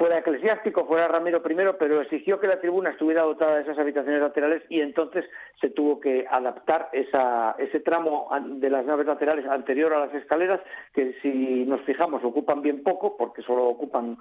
[0.01, 4.23] fuera eclesiástico, fuera Ramiro I, pero exigió que la tribuna estuviera dotada de esas habitaciones
[4.23, 5.27] laterales y entonces
[5.61, 10.59] se tuvo que adaptar esa, ese tramo de las naves laterales anterior a las escaleras,
[10.95, 14.17] que si nos fijamos ocupan bien poco, porque solo ocupan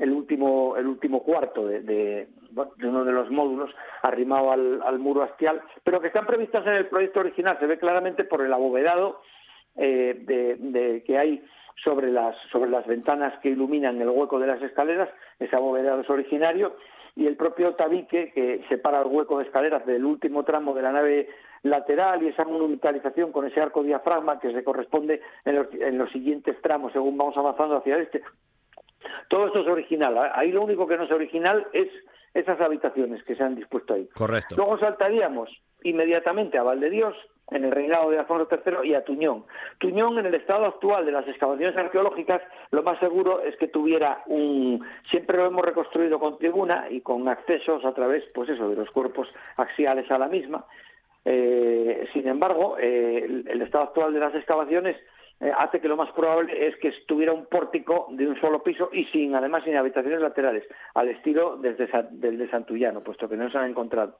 [0.00, 2.26] el último, el último cuarto de,
[2.82, 3.70] uno de los módulos
[4.02, 7.56] arrimado al, muro hastial, pero que están previstas en el proyecto original.
[7.60, 9.20] Se ve claramente por el abovedado
[9.76, 10.16] eh,
[10.58, 11.44] de, que hay
[11.84, 15.08] sobre las, sobre las ventanas que iluminan el hueco de las escaleras,
[15.38, 16.76] ese abovedado es originario,
[17.16, 20.92] y el propio tabique que separa el hueco de escaleras del último tramo de la
[20.92, 21.28] nave
[21.62, 26.10] lateral y esa monumentalización con ese arco diafragma que se corresponde en los, en los
[26.10, 28.22] siguientes tramos según vamos avanzando hacia este.
[29.28, 30.16] Todo esto es original.
[30.34, 31.88] Ahí lo único que no es original es
[32.32, 34.08] esas habitaciones que se han dispuesto ahí.
[34.14, 34.54] Correcto.
[34.56, 35.50] Luego saltaríamos
[35.82, 37.16] inmediatamente a Valdedios
[37.50, 39.44] en el reinado de Alfonso III y a Tuñón.
[39.78, 44.22] Tuñón, en el estado actual de las excavaciones arqueológicas, lo más seguro es que tuviera
[44.26, 44.84] un...
[45.10, 48.90] Siempre lo hemos reconstruido con tribuna y con accesos a través, pues eso, de los
[48.90, 50.64] cuerpos axiales a la misma.
[51.24, 54.96] Eh, sin embargo, eh, el, estado actual de las excavaciones
[55.40, 58.90] eh, hace que lo más probable es que estuviera un pórtico de un solo piso
[58.92, 63.58] y sin, además, sin habitaciones laterales, al estilo del de Santullano, puesto que no se
[63.58, 64.16] han encontrado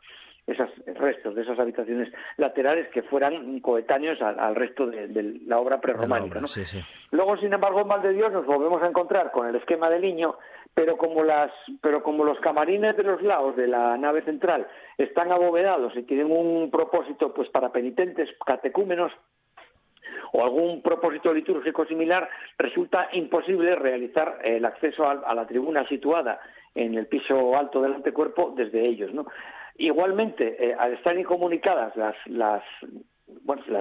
[0.50, 6.40] esos restos de esas habitaciones laterales que fueran coetáneos al, resto de, la obra prerrománica.
[7.10, 10.36] Luego, sin embargo, en Valdedios nos volvemos a encontrar con el esquema del niño,
[10.74, 14.66] pero como, las, pero como los camarines de los lados de la nave central
[14.98, 19.12] están abovedados y tienen un propósito pues para penitentes, catecúmenos,
[20.32, 22.28] o algún propósito litúrgico similar,
[22.58, 26.40] resulta imposible realizar el acceso a, la tribuna situada
[26.74, 29.12] en el piso alto del antecuerpo desde ellos.
[29.12, 29.26] ¿no?
[29.80, 32.62] Igualmente, eh, al estar incomunicadas las, las,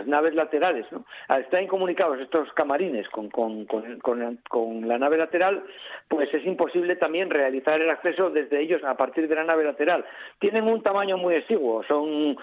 [0.07, 0.85] naves laterales,
[1.27, 5.61] al estar incomunicados estos camarines con, con, con, la nave lateral,
[6.07, 10.05] pues es imposible también realizar el acceso desde ellos a partir de la nave lateral.
[10.39, 12.37] Tienen un tamaño muy exiguo, son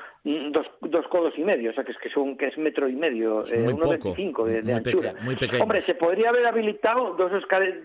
[0.50, 2.96] dos, dos codos y medio, o sea que es que son que es metro y
[2.96, 5.14] medio, eh, 1,25 de, de anchura.
[5.60, 7.30] Hombre, se podría haber habilitado dos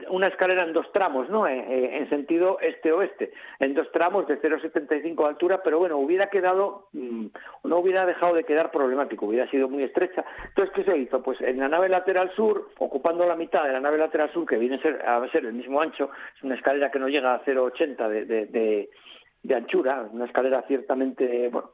[0.10, 1.48] una escalera en dos tramos, ¿no?
[1.48, 6.30] Eh, eh, en sentido este-oeste, en dos tramos de 0,75 de altura, pero bueno, hubiera
[6.30, 7.28] quedado, mm,
[7.64, 10.26] no hubiera dejado de quedar problemático, hubiera sido muy estrecha.
[10.48, 11.22] Entonces, ¿qué se hizo?
[11.22, 14.58] Pues en la nave lateral sur, ocupando la mitad de la nave lateral sur, que
[14.58, 17.44] viene a ser, a ser el mismo ancho, es una escalera que no llega a
[17.46, 18.90] 0,80 de, de de
[19.50, 21.72] anchura, una escalera ciertamente bueno,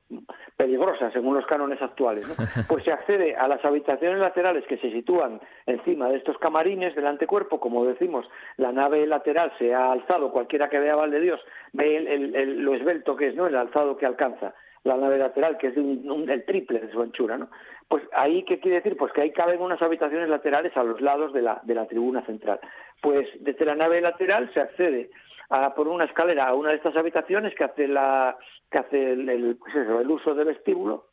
[0.55, 2.25] peligrosa según los cánones actuales,
[2.69, 7.07] pues se accede a las habitaciones laterales que se sitúan encima de estos camarines del
[7.07, 8.25] antecuerpo, como decimos,
[8.57, 11.41] la nave lateral se ha alzado, cualquiera que vea Val de Dios
[11.73, 13.47] ve el, lo esbelto que es, ¿no?
[13.47, 14.53] el alzado que alcanza
[14.83, 17.49] la nave lateral, que es el triple de su anchura, ¿no?
[17.89, 18.95] Pues ahí, ¿qué quiere decir?
[18.97, 22.25] Pues que ahí caben unas habitaciones laterales a los lados de la, de la tribuna
[22.25, 22.59] central.
[23.01, 25.09] Pues desde la nave lateral se accede
[25.49, 28.37] a, por una escalera a una de estas habitaciones que hace la
[28.71, 31.05] que hace el, pues el uso del vestíbulo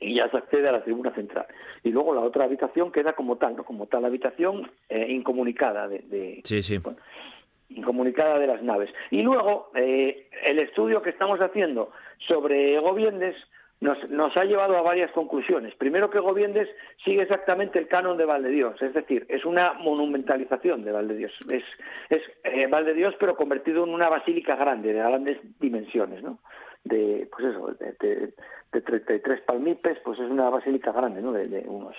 [0.00, 1.46] y ya se accede a la tribuna central.
[1.82, 3.64] Y luego la otra habitación queda como tal, ¿no?
[3.64, 6.78] Como tal habitación eh, incomunicada de, sí, sí.
[7.70, 8.90] incomunicada de las naves.
[9.10, 11.92] Y luego eh, el estudio que estamos haciendo
[12.26, 13.36] sobre Goviendes
[13.80, 15.74] nos, ha llevado a varias conclusiones.
[15.74, 16.68] Primero que Goviendes
[17.04, 21.32] sigue exactamente el canon de Valdedios, es decir, es una monumentalización de Valdedios.
[21.50, 21.64] Es,
[22.08, 26.38] es eh, Valdedios pero convertido en una basílica grande, de grandes dimensiones, ¿no?
[26.84, 28.32] De, pues eso, de, de,
[28.72, 31.32] de 33 palmipes, pues es una basílica grande, ¿no?
[31.32, 31.96] De unos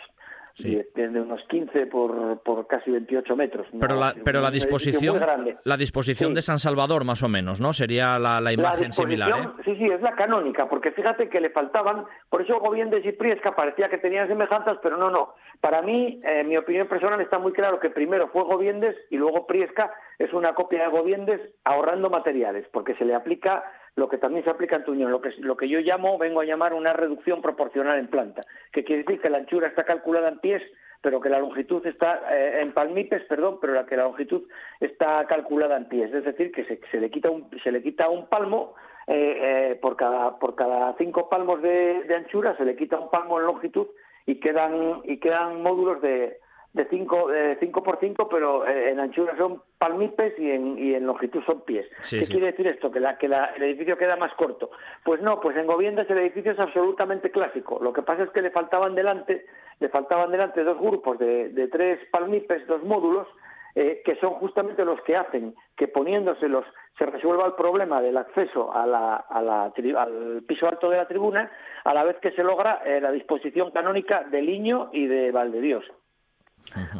[0.58, 0.82] sí.
[0.96, 3.68] de, unos 15 por, por casi 28 metros.
[3.80, 5.20] Pero la, pero la disposición,
[5.64, 7.74] la disposición de San Salvador, más o menos, ¿no?
[7.74, 9.30] Sería la, la imagen similar.
[9.30, 9.64] ¿eh?
[9.66, 13.56] Sí, sí, es la canónica, porque fíjate que le faltaban, por eso Goviendes y Priesca
[13.56, 15.34] parecía que tenían semejanzas, pero no, no.
[15.62, 19.48] Para mí, eh, mi opinión personal está muy claro que primero fue Goviendes y luego
[19.48, 23.64] Priesca es una copia de Goviendes ahorrando materiales, porque se le aplica
[23.98, 26.46] lo que también se aplica en Tuñón, lo que, lo que yo llamo, vengo a
[26.46, 30.38] llamar una reducción proporcional en planta, que quiere decir que la anchura está calculada en
[30.38, 30.62] pies,
[31.02, 34.44] pero que la longitud está eh, en palmipes, perdón, pero la que la longitud
[34.80, 38.08] está calculada en pies, es decir, que se, se le quita un se le quita
[38.08, 38.76] un palmo
[39.08, 43.10] eh, eh, por cada por cada cinco palmos de, de anchura se le quita un
[43.10, 43.88] palmo en longitud
[44.28, 46.40] y quedan y quedan módulos de
[46.78, 50.94] de 5 de cinco por 5, pero eh, en anchura son palmipes y en, y
[50.94, 51.86] en longitud son pies.
[52.10, 52.92] ¿Qué quiere decir esto?
[52.92, 54.72] ¿Que, la, que la, el edificio queda más corto?
[55.04, 57.80] Pues no, pues en Goviendas el edificio es absolutamente clásico.
[57.82, 59.46] Lo que pasa es que le faltaban delante,
[59.80, 63.28] le faltaban delante dos grupos de, de tres palmipes, dos módulos,
[63.76, 66.66] eh, que son justamente los que hacen que poniéndoselos
[66.98, 71.08] se resuelva el problema del acceso a la, a la, al piso alto de la
[71.08, 71.52] tribuna,
[71.84, 75.86] a la vez que se logra eh, la disposición canónica de Liño y de Valdedios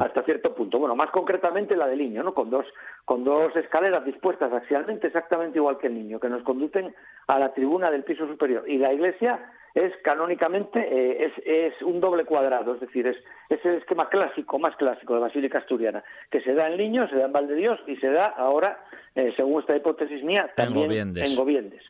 [0.00, 0.78] hasta cierto punto.
[0.78, 2.34] Bueno, más concretamente la del niño, ¿no?
[2.34, 2.66] Con dos,
[3.04, 6.94] con dos escaleras dispuestas axialmente exactamente igual que el niño, que nos conducen
[7.26, 8.68] a la tribuna del piso superior.
[8.68, 9.40] Y la iglesia
[9.74, 13.16] es canónicamente eh, es, es, un doble cuadrado, es decir, es,
[13.48, 17.16] es, el esquema clásico, más clásico de Basílica Asturiana, que se da en Niño, se
[17.16, 18.82] da en Valdedios y se da ahora,
[19.14, 21.82] eh, según esta hipótesis mía, también en Goviendes.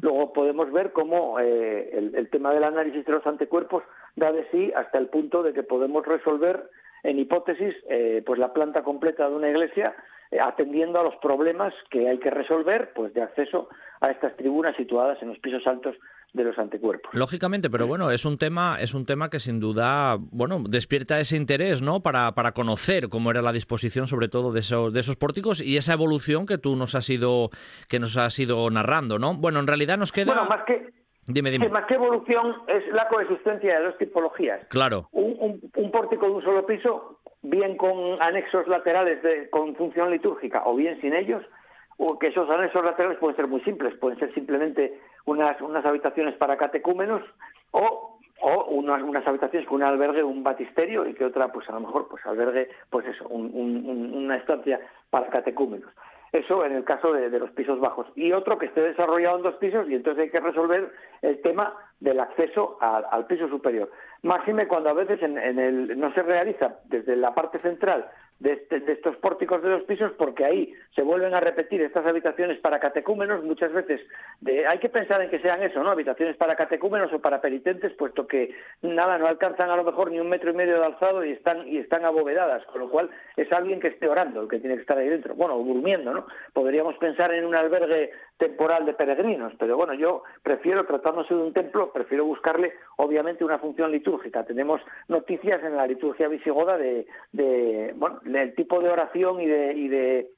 [0.00, 3.82] Luego podemos ver cómo eh, el, el tema del análisis de los antecuerpos
[4.16, 6.70] da de sí hasta el punto de que podemos resolver
[7.04, 9.94] en hipótesis, eh, pues la planta completa de una iglesia
[10.30, 13.68] eh, atendiendo a los problemas que hay que resolver, pues de acceso
[14.00, 15.94] a estas tribunas situadas en los pisos altos
[16.32, 17.14] de los anticuerpos.
[17.14, 21.36] Lógicamente, pero bueno, es un tema, es un tema que sin duda, bueno, despierta ese
[21.36, 22.00] interés, ¿no?
[22.00, 25.76] Para, para conocer cómo era la disposición, sobre todo de esos, de esos pórticos y
[25.76, 27.50] esa evolución que tú nos has ido,
[27.88, 29.34] que nos has ido narrando, ¿no?
[29.34, 30.34] Bueno, en realidad nos queda.
[30.34, 31.68] Bueno, más que Dime, dime.
[31.70, 34.66] más que evolución es la coexistencia de dos tipologías.
[34.68, 35.08] Claro.
[35.12, 40.62] Un, un, pórtico de un solo piso, bien con anexos laterales de, con función litúrgica
[40.66, 41.42] o bien sin ellos,
[41.96, 46.34] o que esos anexos laterales pueden ser muy simples, pueden ser simplemente unas, unas habitaciones
[46.36, 47.22] para catecúmenos
[47.70, 51.72] o, o unas, unas habitaciones con un albergue, un batisterio y que otra, pues a
[51.72, 55.90] lo mejor, pues albergue, pues eso, una estancia para catecúmenos.
[56.34, 58.08] Eso en el caso de, los pisos bajos.
[58.16, 60.90] Y otro que esté desarrollado en dos pisos y entonces hay que resolver
[61.22, 63.88] el tema del acceso al piso superior.
[64.22, 68.10] Máxime cuando a veces no se realiza desde la parte central
[68.42, 72.58] este, de, estos pórticos de los pisos porque ahí se vuelven a repetir estas habitaciones
[72.58, 74.00] para catecúmenos muchas veces
[74.40, 77.92] de, hay que pensar en que sean eso no habitaciones para catecúmenos o para penitentes
[77.92, 81.24] puesto que nada no alcanzan a lo mejor ni un metro y medio de alzado
[81.24, 84.58] y están y están abovedadas con lo cual es alguien que esté orando el que
[84.58, 85.34] tiene que estar ahí dentro.
[85.34, 90.84] Bueno durmiendo no podríamos pensar en un albergue temporal de peregrinos pero bueno yo prefiero
[90.84, 94.44] tratándose de un templo prefiero buscarle obviamente una función litúrgica.
[94.44, 99.72] Tenemos noticias en la liturgia visigoda de, de bueno el tipo de oración y de,
[99.74, 100.30] y de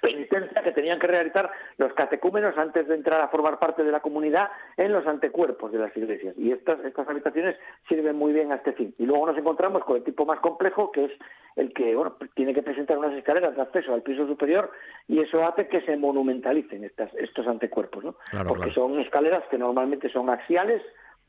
[0.00, 4.00] penitencia que tenían que realizar los catecúmenos antes de entrar a formar parte de la
[4.00, 6.34] comunidad en los antecuerpos de las iglesias.
[6.38, 7.56] Y estas, estas habitaciones
[7.88, 8.94] sirven muy bien a este fin.
[8.98, 11.12] Y luego nos encontramos con el tipo más complejo, que es
[11.56, 14.70] el que bueno, tiene que presentar unas escaleras de acceso al piso superior
[15.08, 18.14] y eso hace que se monumentalicen estas, estos antecuerpos, ¿no?
[18.46, 20.82] Porque son escaleras que normalmente son axiales,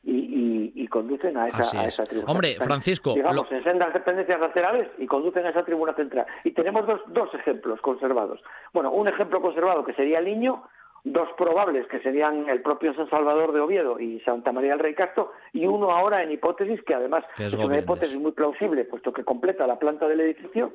[0.04, 2.30] y, conducen a esa, a esa tribuna.
[2.30, 3.14] Hombre, Francisco.
[3.14, 6.26] Digamos, en sendas dependencias laterales y conducen a esa tribuna central.
[6.44, 8.40] Y tenemos dos, dos ejemplos conservados.
[8.74, 10.64] Bueno, un ejemplo conservado que sería el niño,
[11.04, 14.94] dos probables que serían el propio San Salvador de Oviedo y Santa María del Rey
[14.94, 19.24] Castro, y uno ahora en hipótesis, que además es, una hipótesis muy plausible, puesto que
[19.24, 20.72] completa la planta del edificio,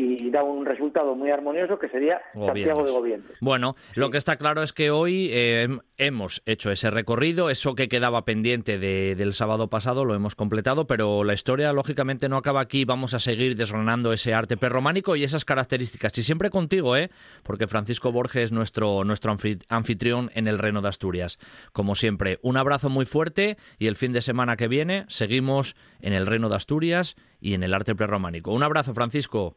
[0.00, 3.36] y da un resultado muy armonioso que sería Santiago de Gobientes.
[3.40, 7.88] Bueno, lo que está claro es que hoy eh, hemos hecho ese recorrido, eso que
[7.88, 12.84] quedaba pendiente del sábado pasado lo hemos completado, pero la historia lógicamente no acaba aquí,
[12.84, 16.16] vamos a seguir desgranando ese arte prerrománico y esas características.
[16.16, 17.10] Y siempre contigo, ¿eh?
[17.42, 19.36] Porque Francisco Borges es nuestro, nuestro
[19.68, 21.38] anfitrión en el Reino de Asturias.
[21.72, 26.14] Como siempre, un abrazo muy fuerte y el fin de semana que viene seguimos en
[26.14, 28.52] el Reino de Asturias y en el arte prerrománico.
[28.52, 29.56] Un abrazo, Francisco.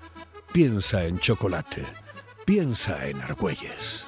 [0.53, 1.85] Piensa en chocolate.
[2.45, 4.05] Piensa en Argüelles.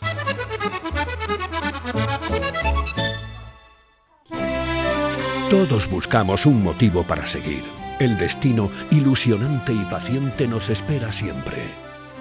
[5.49, 7.63] Todos buscamos un motivo para seguir.
[7.97, 11.63] El destino ilusionante y paciente nos espera siempre.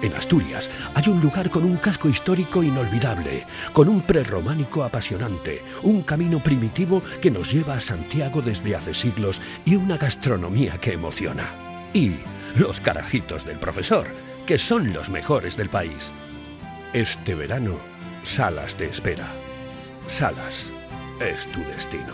[0.01, 6.01] En Asturias hay un lugar con un casco histórico inolvidable, con un prerrománico apasionante, un
[6.01, 11.89] camino primitivo que nos lleva a Santiago desde hace siglos y una gastronomía que emociona.
[11.93, 12.15] Y
[12.55, 14.07] los carajitos del profesor,
[14.45, 16.11] que son los mejores del país.
[16.93, 17.77] Este verano,
[18.23, 19.27] Salas te espera.
[20.07, 20.71] Salas
[21.19, 22.13] es tu destino.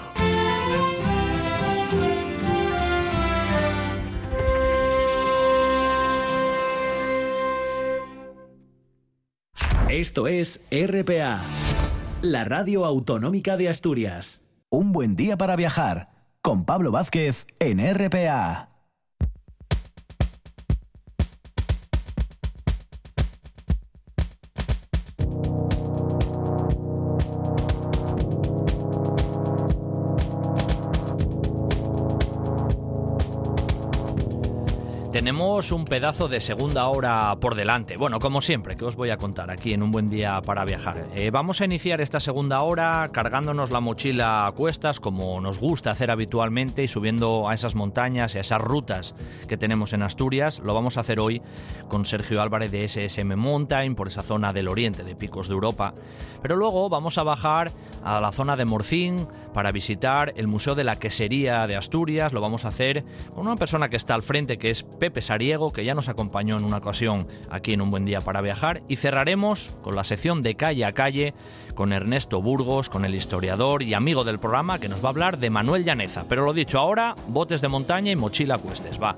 [9.90, 11.42] Esto es RPA,
[12.22, 14.44] la radio autonómica de Asturias.
[14.70, 16.10] Un buen día para viajar
[16.42, 18.69] con Pablo Vázquez en RPA.
[35.30, 37.98] Tenemos un pedazo de segunda hora por delante.
[37.98, 41.06] Bueno, como siempre, que os voy a contar aquí en un buen día para viajar.
[41.14, 45.92] Eh, vamos a iniciar esta segunda hora cargándonos la mochila a cuestas, como nos gusta
[45.92, 49.14] hacer habitualmente, y subiendo a esas montañas y a esas rutas
[49.48, 50.62] que tenemos en Asturias.
[50.64, 51.44] Lo vamos a hacer hoy
[51.90, 55.94] con Sergio Álvarez de SSM Mountain, por esa zona del oriente de Picos de Europa.
[56.42, 57.72] Pero luego vamos a bajar
[58.04, 62.34] a la zona de Morcín para visitar el Museo de la Quesería de Asturias.
[62.34, 63.04] Lo vamos a hacer
[63.36, 66.58] con una persona que está al frente, que es Pepe Sariego, que ya nos acompañó
[66.58, 68.82] en una ocasión aquí en Un Buen Día para Viajar.
[68.88, 71.34] Y cerraremos con la sección de calle a calle
[71.76, 75.40] con Ernesto Burgos, con el historiador y amigo del programa, que nos va a hablar
[75.40, 76.26] de Manuel Llaneza.
[76.28, 79.02] Pero lo dicho ahora, botes de montaña y mochila cuestes.
[79.02, 79.16] Va.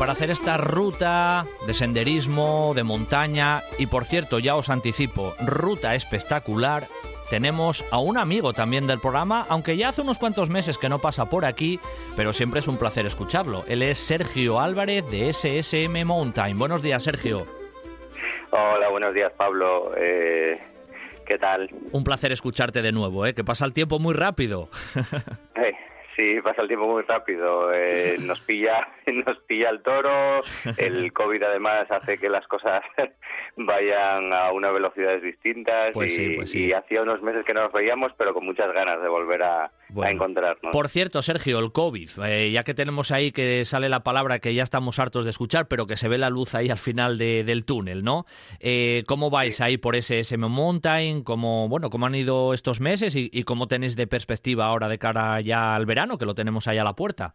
[0.00, 5.94] Para hacer esta ruta de senderismo, de montaña y por cierto, ya os anticipo, ruta
[5.94, 6.84] espectacular,
[7.28, 11.00] tenemos a un amigo también del programa, aunque ya hace unos cuantos meses que no
[11.00, 11.78] pasa por aquí,
[12.16, 13.62] pero siempre es un placer escucharlo.
[13.68, 16.58] Él es Sergio Álvarez de SSM Mountain.
[16.58, 17.44] Buenos días, Sergio.
[18.52, 19.92] Hola, buenos días, Pablo.
[19.98, 20.58] Eh,
[21.26, 21.68] ¿Qué tal?
[21.92, 23.34] Un placer escucharte de nuevo, ¿eh?
[23.34, 24.70] que pasa el tiempo muy rápido.
[26.20, 27.72] Sí, pasa el tiempo muy rápido.
[27.72, 30.40] Eh, nos pilla, nos pilla el toro.
[30.76, 32.82] El COVID además hace que las cosas
[33.56, 35.92] vayan a unas velocidades distintas.
[35.94, 39.00] Pues y, pues y, hacía unos meses que no nos veíamos, pero con muchas ganas
[39.00, 39.70] de volver a,
[40.04, 40.72] encontrarnos.
[40.72, 44.54] Por cierto, Sergio, el COVID, eh, ya que tenemos ahí que sale la palabra que
[44.54, 47.64] ya estamos hartos de escuchar, pero que se ve la luz ahí al final del
[47.64, 48.24] túnel, ¿no?
[48.60, 51.22] Eh, ¿Cómo vais ahí por ese SM Mountain?
[51.22, 54.98] ¿Cómo, bueno, ¿Cómo han ido estos meses y, y cómo tenéis de perspectiva ahora de
[54.98, 57.34] cara ya al verano, que lo tenemos ahí a la puerta?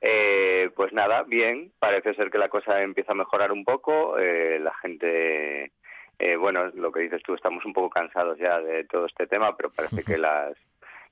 [0.00, 4.58] Eh, pues nada, bien, parece ser que la cosa empieza a mejorar un poco, eh,
[4.58, 5.72] la gente,
[6.18, 9.56] eh, bueno, lo que dices tú, estamos un poco cansados ya de todo este tema,
[9.56, 10.54] pero parece que las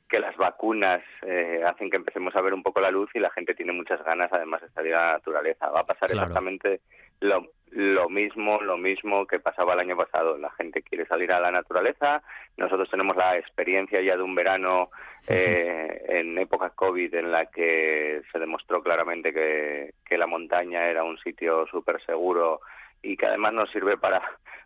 [0.09, 3.31] que las vacunas eh, hacen que empecemos a ver un poco la luz y la
[3.31, 5.71] gente tiene muchas ganas además de salir a la naturaleza.
[5.71, 6.81] Va a pasar exactamente
[7.21, 10.39] lo, lo mismo, lo mismo que pasaba el año pasado.
[10.39, 12.23] La gente quiere salir a la naturaleza.
[12.57, 14.91] Nosotros tenemos la experiencia ya de un verano
[15.27, 21.05] eh, en época COVID en la que se demostró claramente que, que la montaña era
[21.05, 22.61] un sitio súper seguro
[23.03, 24.23] y que además nos sirve para,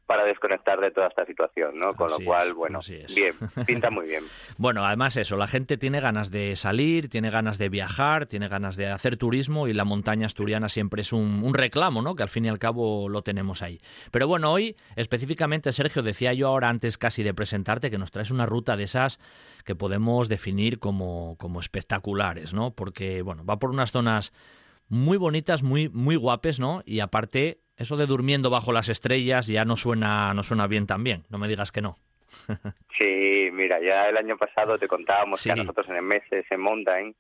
[0.07, 1.95] para desconectar de toda esta situación, ¿no?
[1.95, 2.81] Con lo cual, bueno,
[3.15, 3.35] bien,
[3.67, 4.25] pinta muy bien.
[4.59, 8.77] bueno, además eso, la gente tiene ganas de salir, tiene ganas de viajar, tiene ganas
[8.77, 12.15] de hacer turismo y la montaña asturiana siempre es un, un reclamo, ¿no?
[12.15, 13.79] Que al fin y al cabo lo tenemos ahí.
[14.11, 18.31] Pero bueno, hoy específicamente, Sergio, decía yo ahora antes casi de presentarte que nos traes
[18.31, 19.19] una ruta de esas
[19.65, 22.73] que podemos definir como, como espectaculares, ¿no?
[22.73, 24.33] Porque, bueno, va por unas zonas
[24.89, 26.83] muy bonitas, muy, muy guapes, ¿no?
[26.85, 31.25] Y aparte eso de durmiendo bajo las estrellas ya no suena, no suena bien también,
[31.31, 31.97] no me digas que no.
[32.99, 37.15] sí, mira, ya el año pasado te contábamos que a nosotros en MS en Mountain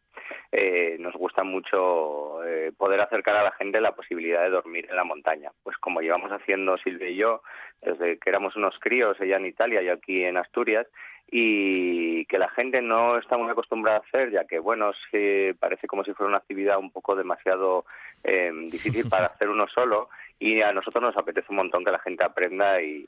[0.50, 4.96] eh, nos gusta mucho eh, poder acercar a la gente la posibilidad de dormir en
[4.96, 5.50] la montaña.
[5.62, 7.42] Pues como llevamos haciendo Silvia y yo
[7.82, 10.86] desde que éramos unos críos, ella en Italia y aquí en Asturias,
[11.34, 15.86] y que la gente no está muy acostumbrada a hacer, ya que, bueno, se parece
[15.86, 17.86] como si fuera una actividad un poco demasiado
[18.22, 20.10] eh, difícil para hacer uno solo,
[20.43, 23.07] y a nosotros nos apetece un montón que la gente aprenda y,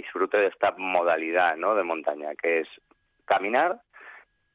[0.00, 1.74] disfrute de esta modalidad ¿no?
[1.74, 2.68] de montaña, que es
[3.24, 3.80] caminar,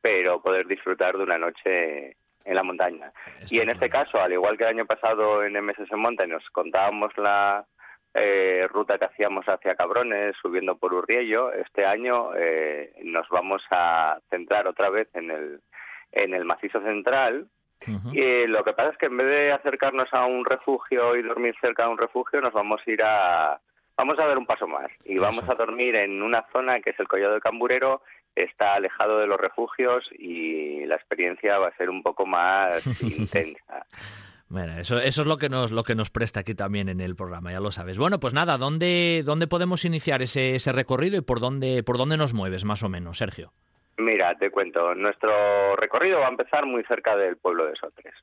[0.01, 3.11] pero poder disfrutar de una noche en la montaña.
[3.49, 7.15] y en este caso, al igual que el año pasado en MSS Monte nos contábamos
[7.17, 7.65] la,
[8.13, 11.51] eh, ruta que hacíamos hacia Cabrones, subiendo por Urriello.
[11.51, 15.59] Este año eh, nos vamos a centrar otra vez en el,
[16.13, 17.49] en el macizo central.
[18.11, 21.55] Y lo que pasa es que en vez de acercarnos a un refugio y dormir
[21.61, 23.59] cerca de un refugio, nos vamos a ir a,
[23.97, 26.99] vamos a dar un paso más y vamos a dormir en una zona que es
[26.99, 28.01] el Collado de Camburero,
[28.35, 33.85] está alejado de los refugios y la experiencia va a ser un poco más intensa.
[34.47, 37.15] Bueno, eso, eso es lo que nos lo que nos presta aquí también en el
[37.15, 37.97] programa, ya lo sabes.
[37.97, 42.17] Bueno, pues nada, ¿dónde, dónde podemos iniciar ese, ese recorrido y por dónde, por dónde
[42.17, 43.53] nos mueves más o menos, Sergio?
[43.97, 48.15] Mira, te cuento, nuestro recorrido va a empezar muy cerca del pueblo de Sotres.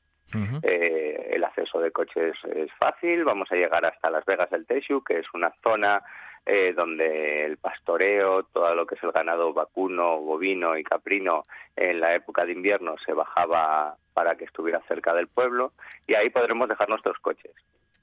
[0.63, 5.03] Eh, el acceso de coches es fácil, vamos a llegar hasta Las Vegas del Texu,
[5.03, 6.01] que es una zona
[6.45, 11.43] eh, donde el pastoreo, todo lo que es el ganado vacuno, bovino y caprino
[11.75, 15.71] en la época de invierno se bajaba para que estuviera cerca del pueblo
[16.05, 17.53] y ahí podremos dejar nuestros coches.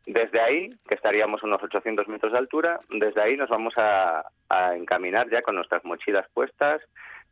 [0.07, 4.25] Desde ahí, que estaríamos unos 800 metros de altura, desde ahí nos vamos a,
[4.75, 6.83] encaminar ya con nuestras mochilas puestas,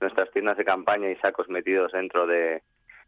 [0.01, 2.63] nuestras tiendas de campaña y sacos metidos dentro de,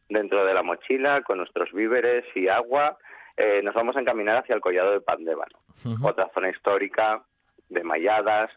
[0.09, 2.99] dentro de la mochila, con nuestros víveres y agua,
[3.37, 5.59] eh, nos vamos a encaminar hacia el collado de Pandébano,
[6.03, 7.23] otra zona histórica
[7.71, 8.51] de Mayadas,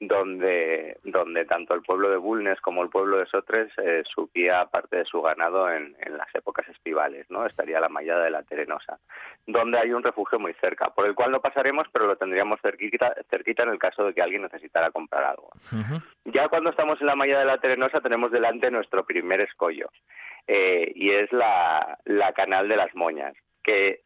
[0.00, 4.98] donde, donde tanto el pueblo de Bulnes como el pueblo de Sotres eh, subía parte
[4.98, 7.46] de su ganado en, las épocas estivales, ¿no?
[7.46, 8.98] Estaría la Mayada de la Terenosa,
[9.46, 13.14] donde hay un refugio muy cerca, por el cual no pasaremos, pero lo tendríamos cerquita,
[13.28, 15.50] cerquita en el caso de que alguien necesitara comprar algo.
[16.24, 19.90] Ya cuando estamos en la Mayada de la Terenosa tenemos delante nuestro primer escollo,
[20.46, 24.02] eh, y es la, la Canal de las Moñas, que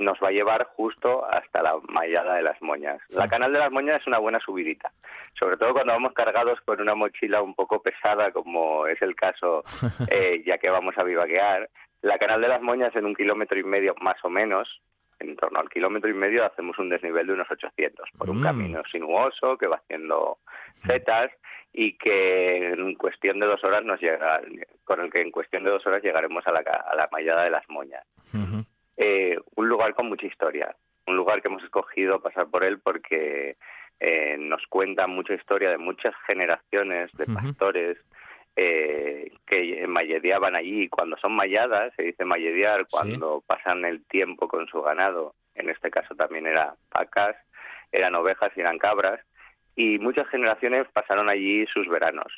[0.00, 3.00] nos va a llevar justo hasta la mallada de las moñas.
[3.10, 4.90] La canal de las moñas es una buena subidita,
[5.38, 9.62] sobre todo cuando vamos cargados con una mochila un poco pesada, como es el caso,
[10.10, 11.68] eh, ya que vamos a vivaquear.
[12.02, 14.80] La canal de las moñas en un kilómetro y medio más o menos,
[15.18, 18.42] en torno al kilómetro y medio hacemos un desnivel de unos 800 por un mm.
[18.42, 20.38] camino sinuoso que va haciendo
[20.86, 21.30] setas
[21.74, 24.40] y que en cuestión de dos horas nos llega,
[24.84, 27.50] con el que en cuestión de dos horas llegaremos a la, a la mallada de
[27.50, 28.04] las moñas.
[29.02, 30.76] Eh, un lugar con mucha historia,
[31.06, 33.56] un lugar que hemos escogido pasar por él porque
[33.98, 37.96] eh, nos cuenta mucha historia de muchas generaciones de pastores
[38.56, 40.90] eh, que malledeaban allí.
[40.90, 45.90] Cuando son malladas, se dice malledear, cuando pasan el tiempo con su ganado, en este
[45.90, 47.36] caso también era vacas,
[47.92, 49.18] eran ovejas y eran cabras,
[49.76, 52.30] y muchas generaciones pasaron allí sus veranos.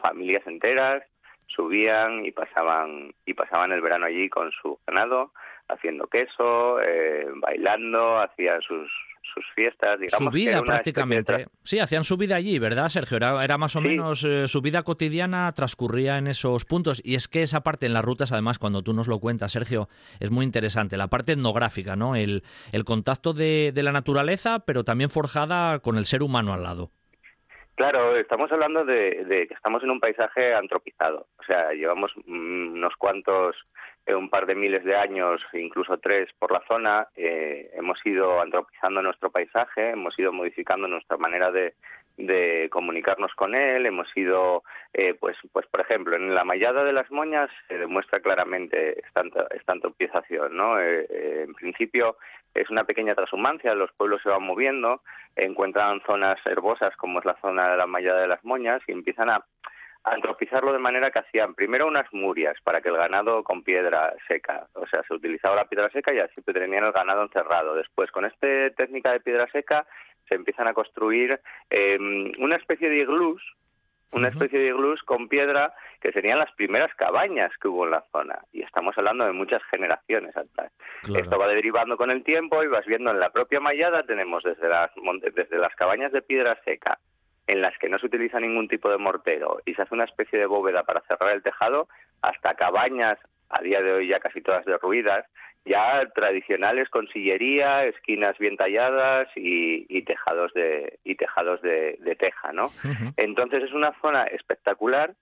[0.00, 1.02] Familias enteras,
[1.46, 5.32] subían y pasaban y pasaban el verano allí con su ganado
[5.68, 8.90] haciendo queso eh, bailando hacían sus
[9.34, 11.46] sus fiestas digamos su vida prácticamente.
[11.64, 14.82] sí hacían su vida allí verdad Sergio era, era más o menos eh, su vida
[14.82, 17.02] cotidiana transcurría en esos puntos.
[17.04, 19.88] Y es que esa parte en las rutas además cuando tú nos lo cuentas Sergio
[20.20, 20.96] es muy interesante.
[20.96, 25.96] La parte etnográfica no el, el contacto de, de la naturaleza pero también forjada con
[25.96, 26.92] el ser humano al lado
[27.76, 31.26] Claro, estamos hablando de, que estamos en un paisaje antropizado.
[31.38, 33.54] O sea, llevamos mm, unos cuantos,
[34.06, 37.08] eh, un par de miles de años, incluso tres, por la zona.
[37.14, 41.74] Eh, hemos ido antropizando nuestro paisaje, hemos ido modificando nuestra manera de,
[42.16, 43.86] de comunicarnos con él.
[43.86, 44.62] Hemos ido,
[44.94, 49.22] eh, pues, pues, por ejemplo, en la mallada de las moñas se demuestra claramente esta,
[49.66, 50.80] antropización, ¿no?
[50.80, 52.16] en principio
[52.54, 55.02] es una pequeña transhumancia, los pueblos se van moviendo,
[55.34, 59.28] encuentran zonas herbosas como es la zona de la mallada de las moñas y empiezan
[59.28, 59.44] a
[60.06, 64.68] antropizarlo de manera que hacían primero unas murias para que el ganado con piedra seca,
[64.74, 67.74] o sea, se utilizaba la piedra seca y así tenían el ganado encerrado.
[67.74, 68.46] Después, con esta
[68.76, 69.84] técnica de piedra seca,
[70.28, 71.40] se empiezan a construir
[71.70, 71.98] eh,
[72.38, 73.42] una especie de iglús
[74.12, 78.04] una especie de iglús con piedra que serían las primeras cabañas que hubo en la
[78.12, 78.38] zona.
[78.52, 80.72] Y estamos hablando de muchas generaciones atrás.
[81.14, 84.68] Esto va derivando con el tiempo y vas viendo en la propia mallada tenemos desde
[84.68, 84.90] las,
[85.34, 86.98] desde las cabañas de piedra seca,
[87.46, 90.38] en las que no se utiliza ningún tipo de mortero y se hace una especie
[90.38, 91.88] de bóveda para cerrar el tejado,
[92.22, 93.18] hasta cabañas,
[93.50, 95.26] a día de hoy ya casi todas derruidas,
[95.66, 102.70] ya tradicionales con sillería, esquinas bien talladas y, tejados de y tejados de, teja, ¿no?
[103.16, 105.14] Entonces es una zona espectacular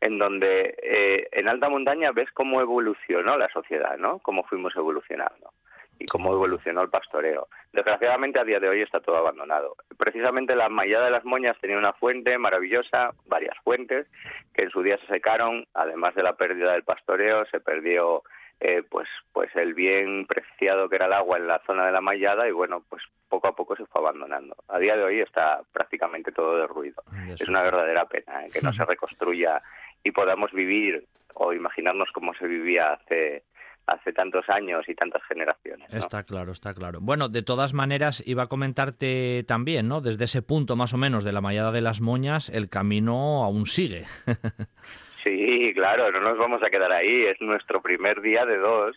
[0.00, 4.18] en donde eh, en alta montaña ves cómo evolucionó la sociedad, ¿no?
[4.18, 5.52] Cómo fuimos evolucionando
[6.00, 7.46] y cómo evolucionó el pastoreo.
[7.72, 9.76] Desgraciadamente a día de hoy está todo abandonado.
[9.96, 14.08] Precisamente la mallada de las moñas tenía una fuente maravillosa, varias fuentes,
[14.52, 18.24] que en su día se secaron, además de la pérdida del pastoreo, se perdió
[18.64, 22.00] eh, pues pues el bien preciado que era el agua en la zona de la
[22.00, 25.62] mallada y bueno pues poco a poco se fue abandonando a día de hoy está
[25.72, 28.50] prácticamente todo derruido es una verdadera pena ¿eh?
[28.52, 29.60] que no se reconstruya
[30.04, 33.42] y podamos vivir o imaginarnos cómo se vivía hace
[33.88, 35.92] hace tantos años y tantas generaciones.
[35.92, 37.00] Está claro, está claro.
[37.02, 40.00] Bueno, de todas maneras, iba a comentarte también, ¿no?
[40.00, 43.66] Desde ese punto más o menos de la mallada de las moñas, el camino aún
[43.66, 44.04] sigue.
[45.22, 47.26] Sí, claro, no nos vamos a quedar ahí.
[47.26, 48.96] Es nuestro primer día de dos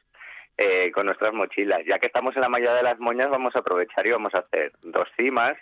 [0.57, 1.85] eh, con nuestras mochilas.
[1.85, 4.39] Ya que estamos en la malla de las moñas, vamos a aprovechar y vamos a
[4.39, 5.57] hacer dos cimas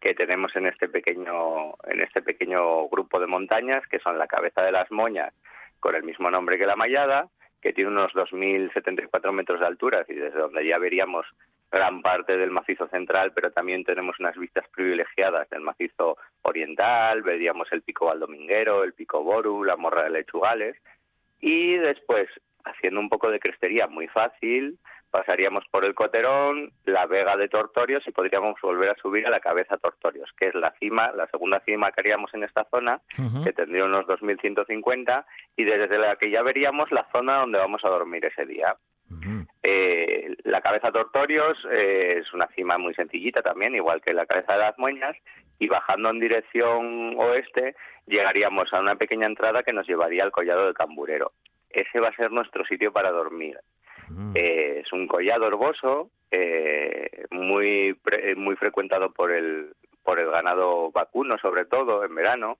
[0.00, 4.62] que tenemos en este pequeño en este pequeño grupo de montañas, que son la cabeza
[4.62, 5.34] de las moñas,
[5.80, 7.28] con el mismo nombre que la mallada,
[7.60, 11.26] que tiene unos 2.074 metros de altura y desde donde ya veríamos
[11.70, 17.68] gran parte del macizo central, pero también tenemos unas vistas privilegiadas del macizo oriental, veríamos
[17.72, 20.76] el pico Valdominguero, el pico Boru, la morra de Lechugales,
[21.40, 22.28] y después,
[22.64, 24.78] haciendo un poco de crestería muy fácil,
[25.10, 29.40] pasaríamos por el Coterón, la Vega de Tortorios y podríamos volver a subir a la
[29.40, 33.00] cabeza Tortorios, que es la cima, la segunda cima que haríamos en esta zona,
[33.44, 35.24] que tendría unos 2.150,
[35.56, 38.76] y desde la que ya veríamos la zona donde vamos a dormir ese día.
[39.62, 44.54] Eh, la cabeza Tortorios eh, es una cima muy sencillita también, igual que la cabeza
[44.54, 45.16] de las Moñas,
[45.58, 47.74] y bajando en dirección oeste
[48.06, 51.32] llegaríamos a una pequeña entrada que nos llevaría al collado de Camburero.
[51.70, 53.58] Ese va a ser nuestro sitio para dormir.
[54.34, 56.10] Eh, es un collado herboso,
[57.30, 57.94] muy
[58.36, 62.56] muy frecuentado por el por el ganado vacuno, sobre todo en verano,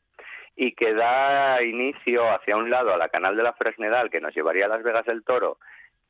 [0.55, 4.34] y que da inicio hacia un lado a la canal de la Fresnedal, que nos
[4.34, 5.56] llevaría a Las Vegas del Toro,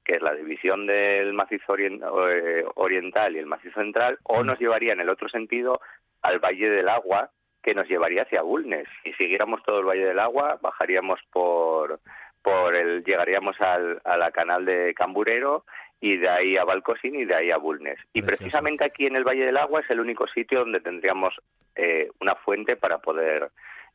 [0.09, 4.95] que es la división del macizo eh, oriental y el macizo central, o nos llevaría
[4.95, 5.83] en el otro sentido
[6.23, 7.31] al Valle del Agua,
[7.63, 8.89] que nos llevaría hacia Bulnes.
[9.05, 12.01] Si siguiéramos todo el Valle del Agua, bajaríamos por,
[12.41, 15.67] por el, llegaríamos al, a la canal de Camburero
[16.01, 17.99] y de ahí a Valcosín y de ahí a Bulnes.
[18.15, 21.35] Y precisamente aquí en el Valle del Agua es el único sitio donde tendríamos
[21.77, 23.51] eh, una fuente para poder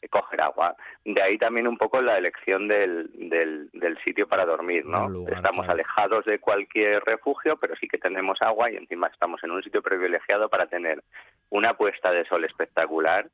[0.10, 0.76] coger agua.
[1.06, 5.28] De ahí también un poco la elección del, del, sitio para dormir, ¿no?
[5.30, 9.64] estamos alejados de cualquier refugio, pero sí que tenemos agua y encima estamos en un
[9.64, 11.04] sitio privilegiado para tener
[11.50, 13.28] una puesta de sol espectacular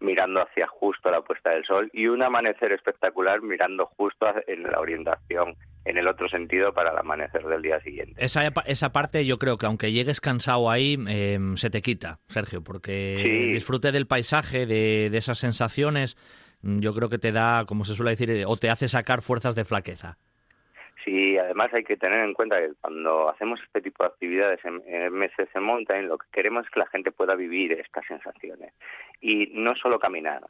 [0.00, 4.80] mirando hacia justo la puesta del sol y un amanecer espectacular mirando justo en la
[4.80, 8.14] orientación en el otro sentido para el amanecer del día siguiente.
[8.22, 12.62] Esa, esa parte yo creo que aunque llegues cansado ahí, em, se te quita, Sergio,
[12.62, 16.16] porque disfrute del paisaje, de, de esas sensaciones,
[16.62, 19.64] yo creo que te da, como se suele decir, o te hace sacar fuerzas de
[19.64, 20.18] flaqueza.
[21.40, 25.62] Además hay que tener en cuenta que cuando hacemos este tipo de actividades en, en
[25.62, 28.72] Mountain, lo que queremos es que la gente pueda vivir estas sensaciones.
[29.20, 30.42] Y no solo caminar,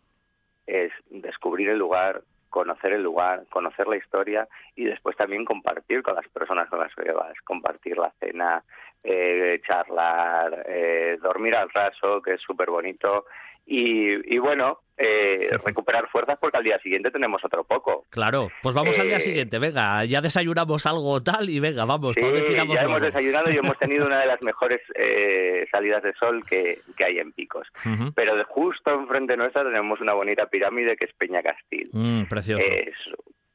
[0.66, 6.16] es descubrir el lugar, conocer el lugar, conocer la historia y después también compartir con
[6.16, 8.62] las personas con las que vas, compartir la cena,
[9.02, 13.24] eh, charlar, eh, dormir al raso, que es súper bonito.
[13.66, 18.04] Y, y, bueno, eh, recuperar fuerzas porque al día siguiente tenemos otro poco.
[18.10, 22.14] Claro, pues vamos al día eh, siguiente, venga, ya desayunamos algo tal y venga, vamos,
[22.14, 26.44] sí, ya hemos desayunado y hemos tenido una de las mejores eh, salidas de sol
[26.44, 27.66] que, hay en Picos.
[28.14, 31.88] Pero de justo enfrente nuestra tenemos una bonita pirámide que es Peña Castil.
[31.92, 32.64] Mm, precioso.
[32.64, 32.94] Es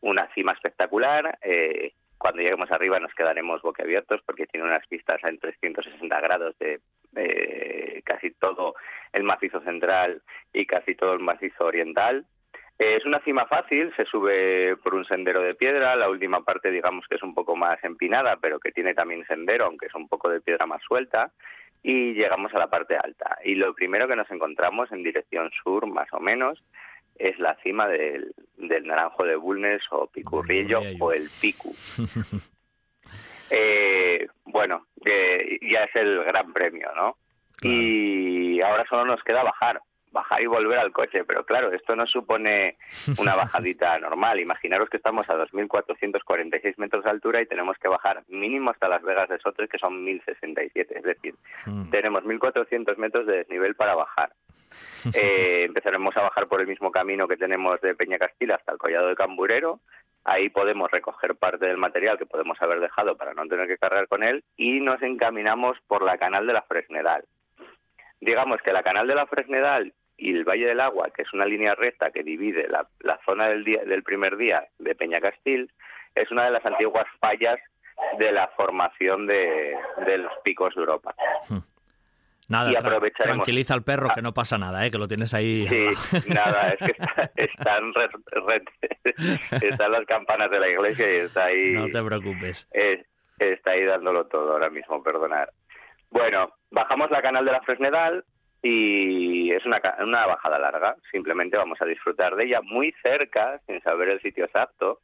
[0.02, 1.38] una cima espectacular.
[1.42, 6.80] Eh, cuando lleguemos arriba nos quedaremos boquiabiertos porque tiene unas vistas en 360 grados de
[8.04, 8.76] casi todo
[9.14, 10.22] el macizo central
[10.54, 12.26] y casi todo el macizo oriental.
[12.78, 17.06] es una cima fácil, se sube por un sendero de piedra, la última parte digamos
[17.08, 20.30] que es un poco más empinada, pero que tiene también sendero, aunque es un poco
[20.30, 21.32] de piedra más suelta,
[21.84, 23.38] y llegamos a la parte alta.
[23.44, 26.64] Y lo primero que nos encontramos en dirección sur, más o menos,
[27.18, 31.74] es la cima del, Naranjo de Bulnes o Picurrillo o el Picu.
[33.50, 37.18] Eh, bueno, ya es el gran premio, ¿no?
[37.62, 39.80] Y ahora solo nos queda bajar,
[40.16, 41.24] bajar y volver al coche.
[41.26, 42.78] Pero claro, esto no supone
[43.20, 44.40] una bajadita normal.
[44.40, 49.04] Imaginaros que estamos a 2.446 metros de altura y tenemos que bajar mínimo hasta Las
[49.04, 50.72] Vegas de Sotres, que son 1.067.
[50.74, 51.36] Es decir,
[51.68, 51.92] mm.
[51.92, 54.32] tenemos 1.400 metros de desnivel para bajar.
[55.14, 58.80] Eh, empezaremos a bajar por el mismo camino que tenemos de Peña Castilla hasta el
[58.80, 59.80] Collado de Camburero.
[60.24, 64.08] Ahí podemos recoger parte del material que podemos haber dejado para no tener que cargar
[64.08, 67.24] con él y nos encaminamos por la canal de la Fresnedal
[68.26, 71.46] digamos que la canal de la Fresnedal y el Valle del Agua, que es una
[71.46, 75.72] línea recta que divide la, zona del, día, del primer día de Peñacastil,
[76.14, 77.60] es una de las antiguas fallas
[78.18, 79.76] de la formación de,
[80.18, 81.16] los picos de Europa.
[81.50, 81.60] Hmm.
[82.48, 82.72] Nada,
[83.24, 84.92] tranquiliza al perro que no pasa nada, ¿eh?
[84.92, 85.66] que lo tienes ahí.
[85.68, 86.96] Sí, nada, es que
[87.42, 87.92] están,
[89.64, 91.72] están las campanas de la iglesia y está ahí.
[91.72, 92.70] No te preocupes.
[93.40, 95.50] está ahí dándolo todo ahora mismo, perdonar.
[96.12, 98.24] Bueno, bajamos la canal de la Fresnedal
[98.68, 100.96] y es una, una bajada larga.
[101.12, 102.62] Simplemente vamos a disfrutar de ella.
[102.64, 105.02] Muy cerca, sin saber el sitio exacto,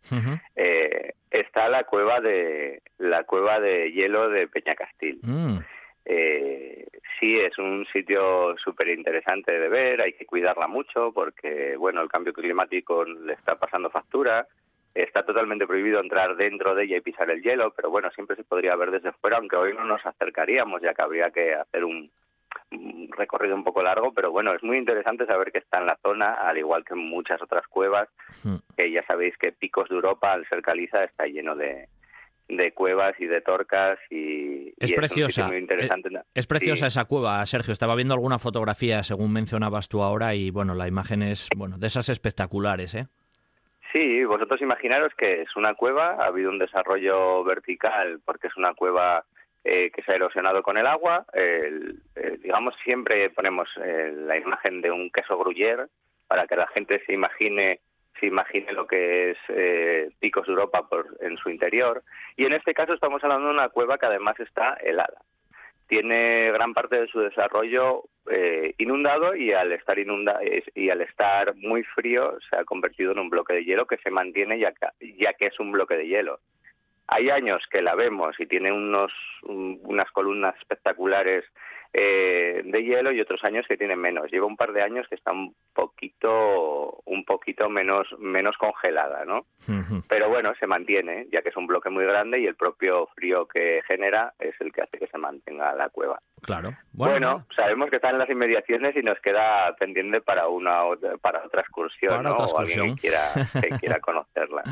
[0.55, 5.19] eh, está la cueva de la cueva de hielo de Peñacastil.
[5.21, 5.59] Mm.
[6.05, 6.87] Eh,
[7.19, 10.01] sí, es un sitio súper interesante de ver.
[10.01, 14.47] Hay que cuidarla mucho porque, bueno, el cambio climático le está pasando factura.
[14.95, 18.43] Está totalmente prohibido entrar dentro de ella y pisar el hielo, pero bueno, siempre se
[18.43, 22.11] podría ver desde fuera, aunque hoy no nos acercaríamos, ya que habría que hacer un,
[23.17, 26.33] recorrido un poco largo, pero bueno, es muy interesante saber que está en la zona,
[26.33, 28.09] al igual que en muchas otras cuevas,
[28.43, 28.55] hmm.
[28.75, 31.87] que ya sabéis que Picos de Europa, al ser caliza, está lleno de,
[32.47, 36.09] de cuevas y de torcas y es preciosa muy interesante.
[36.33, 40.75] Es, preciosa esa cueva Sergio estaba viendo alguna fotografía según mencionabas tú ahora y bueno
[40.75, 43.07] la imagen es bueno de esas espectaculares eh
[43.91, 48.73] Sí, vosotros imaginaros que es una cueva, ha habido un desarrollo vertical porque es una
[48.73, 49.25] cueva
[49.63, 51.25] eh, que se ha erosionado con el agua.
[52.39, 55.85] digamos, siempre ponemos eh, la imagen de un queso gruyere
[56.27, 57.79] para que la gente se imagine
[58.19, 62.03] se imagine lo que es eh, Picos de Europa por, en su interior.
[62.37, 65.21] Y en este caso estamos hablando de una cueva que además está helada
[65.91, 70.39] tiene gran parte de su desarrollo eh, inundado y al estar inunda
[70.73, 74.09] y al estar muy frío se ha convertido en un bloque de hielo que se
[74.09, 74.71] mantiene ya
[75.33, 76.39] que es un bloque de hielo.
[77.13, 79.11] Hay años que la vemos y tiene unos
[79.43, 81.43] unas columnas espectaculares
[81.93, 84.31] eh, de hielo y otros años que tienen menos.
[84.31, 89.45] Lleva un par de años que está un poquito, un poquito menos, menos congelada, ¿no?
[90.07, 93.45] Pero bueno, se mantiene, ya que es un bloque muy grande y el propio frío
[93.45, 96.19] que genera es el que hace que se mantenga la cueva.
[96.41, 96.69] Claro.
[96.93, 100.83] Bueno, sabemos que está en las inmediaciones y nos queda pendiente para una
[101.21, 103.31] para otra excursión, o alguien que quiera,
[103.61, 104.63] que quiera conocerla.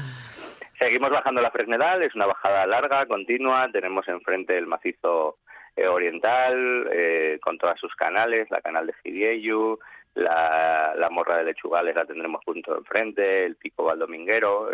[0.78, 5.38] Seguimos bajando la Fresnedal, es una bajada larga, continua, tenemos enfrente el macizo
[5.80, 9.80] eh, oriental, eh, con todas sus canales, la canal de Girieyu,
[10.16, 14.70] la, la morra de Lechugales la tendremos junto enfrente, el pico valdominguero,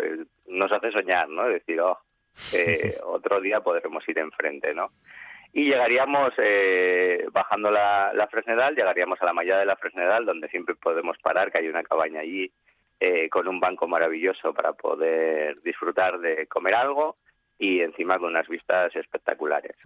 [0.48, 1.46] nos hace soñar, ¿no?
[1.46, 2.00] Es decir, oh,
[2.52, 4.90] eh, otro día podremos ir enfrente, ¿no?
[5.52, 6.34] Y llegaríamos,
[7.32, 11.52] bajando la, la Fresnedal, llegaríamos a la malla de la Fresnedal, donde siempre podemos parar,
[11.52, 12.50] que hay una cabaña allí
[13.30, 17.16] con un banco maravilloso para poder disfrutar de comer algo
[17.58, 19.76] y encima con unas vistas espectaculares.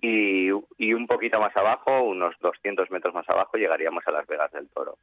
[0.00, 0.48] y,
[0.78, 4.68] y, un poquito más abajo, unos 200 metros más abajo, llegaríamos a las Vegas del
[4.68, 4.98] Toro.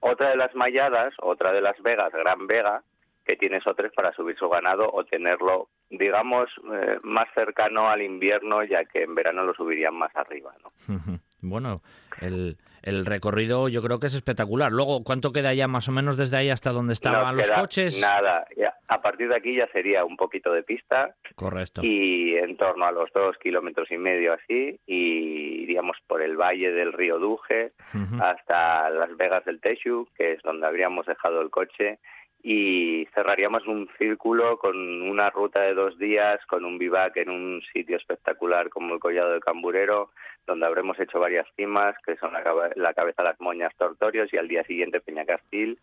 [0.00, 2.82] Otra de las malladas, otra de las Vegas, Gran Vega,
[3.24, 8.62] que tiene Sotres para subir su ganado o tenerlo, digamos, eh, más cercano al invierno,
[8.64, 10.54] ya que en verano lo subirían más arriba.
[10.62, 11.18] ¿no?
[11.40, 11.80] Bueno,
[12.20, 14.70] el, el recorrido yo creo que es espectacular.
[14.70, 18.00] Luego, ¿cuánto queda ya más o menos desde ahí hasta donde estaban los coches?
[18.00, 21.14] Nada, ya a partir de aquí ya sería un poquito de pista.
[21.34, 21.80] Correcto.
[21.82, 26.70] Y en torno a los dos kilómetros y medio así, y iríamos por el valle
[26.72, 27.72] del río Duje
[28.20, 31.98] hasta Las Vegas del Texu, que es donde habríamos dejado el coche,
[32.46, 37.62] y cerraríamos un círculo con una ruta de dos días, con un vivac en un
[37.72, 40.10] sitio espectacular como el Collado de Camburero,
[40.46, 42.42] donde habremos hecho varias cimas, que son la,
[42.76, 45.78] la Cabeza de las Moñas Tortorios y al día siguiente Peñacastil.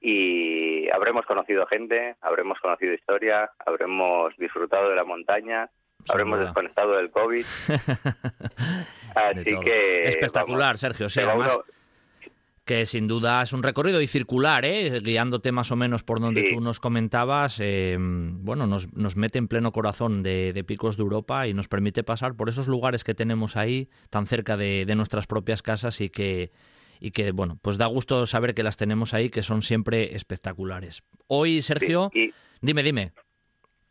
[0.00, 5.68] Y habremos conocido gente, habremos conocido historia, habremos disfrutado de la montaña,
[6.08, 7.44] habremos desconectado del COVID.
[9.14, 10.04] Así que...
[10.04, 11.10] Espectacular, Sergio.
[11.10, 11.58] Sí, además,
[12.68, 15.00] que sin duda es un recorrido y circular, ¿eh?
[15.00, 19.48] guiándote más o menos por donde tú nos comentabas, eh, bueno, nos, nos, mete en
[19.48, 23.56] pleno corazón de, picos de Europa y nos permite pasar por esos lugares que tenemos
[23.56, 26.50] ahí, tan cerca de, nuestras propias casas y que,
[27.00, 31.02] y que, bueno, pues da gusto saber que las tenemos ahí, que son siempre espectaculares.
[31.26, 32.10] Hoy, Sergio,
[32.60, 33.12] dime, dime.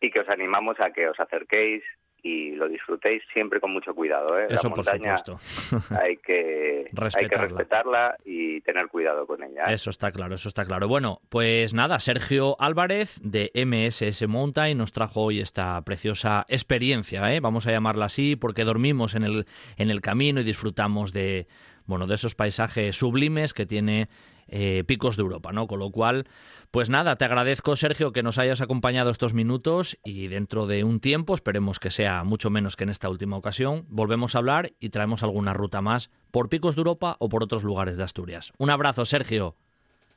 [0.02, 1.82] Y que os animamos a que os acerquéis,
[2.23, 4.39] y lo disfrutéis siempre con mucho cuidado.
[4.39, 4.48] ¿eh?
[4.49, 5.15] Eso, la montaña
[6.02, 9.65] hay que, hay que respetarla y tener cuidado con ella.
[9.68, 9.73] ¿eh?
[9.73, 10.88] Eso está claro, eso está claro.
[10.88, 17.39] Bueno, pues nada, Sergio Álvarez de MSS Mountain nos trajo hoy esta preciosa experiencia, ¿eh?
[17.39, 19.45] vamos a llamarla así, porque dormimos en el,
[19.77, 21.48] en el camino y disfrutamos de,
[21.85, 24.10] bueno, de esos paisajes sublimes que tiene
[24.48, 25.68] eh, Picos de Europa, ¿no?
[25.68, 26.26] Con lo cual,
[26.72, 30.99] pues nada, te agradezco, Sergio, que nos hayas acompañado estos minutos y dentro de un
[30.99, 34.90] tiempo, esperemos que sea mucho menos que en esta última ocasión, volvemos a hablar y
[34.90, 38.53] traemos alguna ruta más por Picos de Europa o por otros lugares de Asturias.
[38.57, 39.56] Un abrazo, Sergio.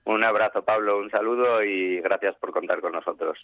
[0.05, 3.39] Un abrazo, Pablo, un saludo y gracias por contar con nosotros.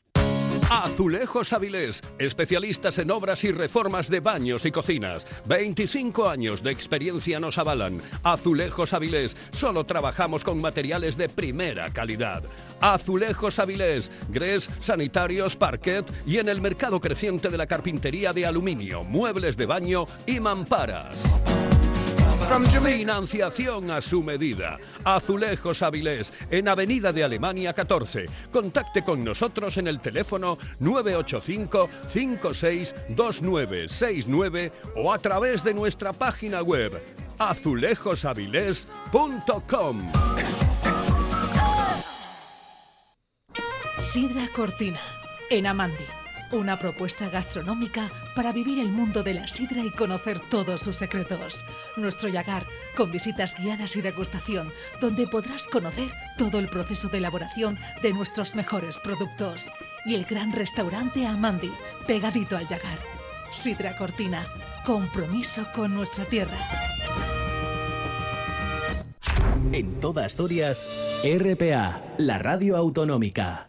[0.70, 5.24] Azulejos Avilés, especialistas en obras y reformas de baños y cocinas.
[5.46, 8.02] 25 años de experiencia nos avalan.
[8.24, 12.42] Azulejos Avilés, solo trabajamos con materiales de primera calidad.
[12.80, 19.04] Azulejos Avilés, grés, sanitarios, parquet y en el mercado creciente de la carpintería de aluminio,
[19.04, 21.75] muebles de baño y mamparas.
[23.06, 24.76] Financiación a su medida.
[25.04, 28.26] Azulejos Avilés, en Avenida de Alemania 14.
[28.52, 36.92] Contacte con nosotros en el teléfono 985 562969 o a través de nuestra página web
[37.38, 40.12] azulejosavilés.com.
[44.00, 45.00] Sidra Cortina,
[45.50, 50.80] en Amandi una propuesta gastronómica para vivir el mundo de la sidra y conocer todos
[50.80, 51.64] sus secretos.
[51.96, 52.64] Nuestro Yagar,
[52.96, 58.54] con visitas guiadas y degustación, donde podrás conocer todo el proceso de elaboración de nuestros
[58.54, 59.70] mejores productos.
[60.04, 61.72] Y el gran restaurante Amandi,
[62.06, 62.98] pegadito al Yagar.
[63.50, 64.46] Sidra Cortina,
[64.84, 66.58] compromiso con nuestra tierra.
[69.72, 70.88] En toda Asturias,
[71.24, 73.68] RPA, la radio autonómica.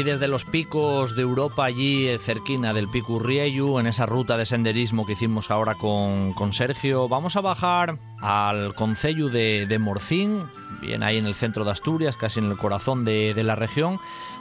[0.00, 4.38] Y desde los picos de Europa, allí eh, cerquina del Pico Urrieyu, en esa ruta
[4.38, 9.78] de senderismo que hicimos ahora con, con Sergio, vamos a bajar al Concello de, de,
[9.78, 10.48] Morcín,
[10.80, 14.00] bien ahí en el centro de Asturias, casi en el corazón de, de la región,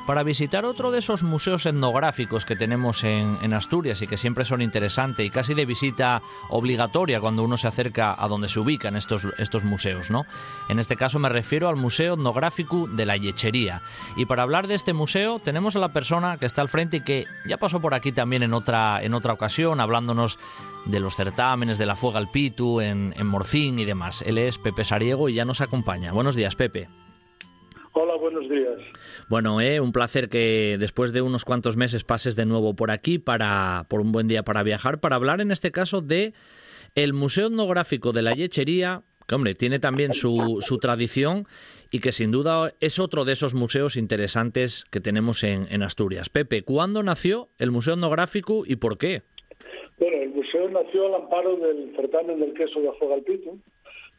[0.10, 4.64] para visitar otro de esos museos etnográficos que tenemos en, Asturias y que siempre son
[4.64, 9.28] interesantes y casi de visita obligatoria cuando uno se acerca a donde se ubican estos,
[9.38, 10.10] estos museos.
[10.10, 10.26] ¿no?
[10.68, 13.84] En este caso me refiero al Museo Etnográfico de la Yechería.
[14.16, 17.02] Y para hablar de este museo tenemos a la persona que está al frente y
[17.02, 20.40] que ya pasó por aquí también en otra, en otra ocasión, hablándonos
[20.88, 24.24] de los certámenes, de la Fuega al Pitu, en, en Morcín y demás.
[24.26, 26.14] Él es Pepe Sariego y ya nos acompaña.
[26.14, 26.90] Buenos días, Pepe.
[28.02, 28.80] Hola, buenos días.
[29.28, 33.20] Bueno, eh, un placer que después de unos cuantos meses pases de nuevo por aquí
[33.20, 36.32] para por un buen día para viajar, para hablar en este caso de
[36.96, 41.46] el Museo Etnográfico de la Yechería, que hombre, tiene también su, su tradición
[41.92, 46.30] y que sin duda es otro de esos museos interesantes que tenemos en, en Asturias.
[46.30, 49.24] Pepe, ¿cuándo nació el Museo Etnográfico y por qué?
[49.98, 53.58] Bueno, el museo nació al amparo del certamen del queso de Afogalpito.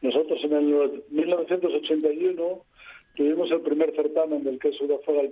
[0.03, 2.70] Nosotros en el 1981
[3.21, 5.31] tuvimos el primer certamen del queso de Afuera al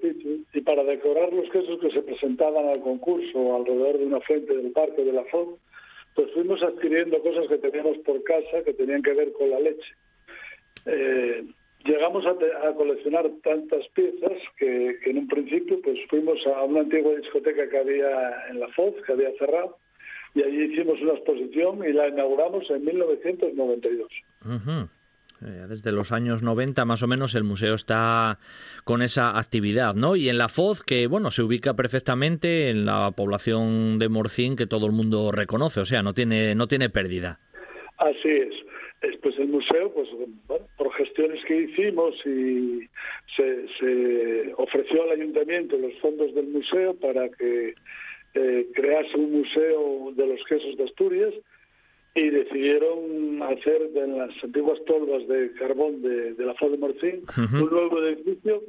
[0.53, 4.71] y para decorar los quesos que se presentaban al concurso alrededor de una fuente del
[4.73, 5.57] parque de la Font,
[6.13, 9.91] pues fuimos adquiriendo cosas que teníamos por casa que tenían que ver con la leche.
[10.85, 11.43] Eh,
[11.83, 12.35] llegamos a,
[12.75, 18.49] coleccionar tantas piezas que, en un principio pues fuimos a una antigua discoteca que había
[18.51, 19.77] en la Foz, que había cerrado,
[20.35, 24.11] y allí hicimos una exposición y la inauguramos en 1992.
[24.45, 24.85] Eh,
[25.41, 28.39] desde los años 90 más o menos el museo está
[28.83, 30.15] con esa actividad, ¿no?
[30.15, 34.67] Y en la Foz, que bueno, se ubica perfectamente en la población de Morcín que
[34.67, 37.39] todo el mundo reconoce, o sea, no tiene, no tiene pérdida.
[37.97, 38.53] Así es.
[39.01, 40.09] Después el museo, pues
[40.77, 42.87] por gestiones que hicimos y
[43.35, 47.75] se, se ofreció al ayuntamiento los fondos del museo para que
[48.33, 51.33] eh, crease un museo de los quesos de Asturias
[52.15, 57.69] y decidieron hacer de las antiguas tolvas de carbón de, la Foz de Morcín un
[57.69, 58.61] nuevo edificio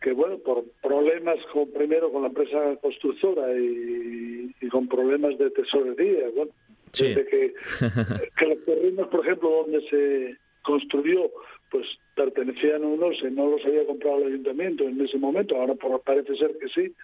[0.00, 6.30] que bueno por problemas con primero con la empresa constructora y, con problemas de tesorería
[6.34, 6.52] bueno
[6.92, 7.54] que,
[8.38, 11.30] que los terrenos por ejemplo donde se construyó
[11.70, 15.74] pues pertenecían a unos y no los había comprado el ayuntamiento en ese momento, ahora
[16.04, 16.94] parece ser que sí,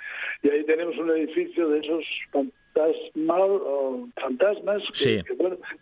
[0.45, 2.05] y ahí tenemos un edificio de esos
[4.20, 5.22] fantasmas que,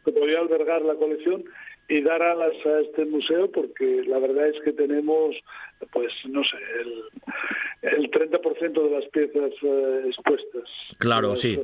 [0.05, 1.45] podría albergar la colección
[1.89, 5.37] y dar alas a este museo porque la verdad es que tenemos
[5.93, 10.69] pues no sé el, el 30% de las piezas eh, expuestas.
[10.99, 11.59] Claro sí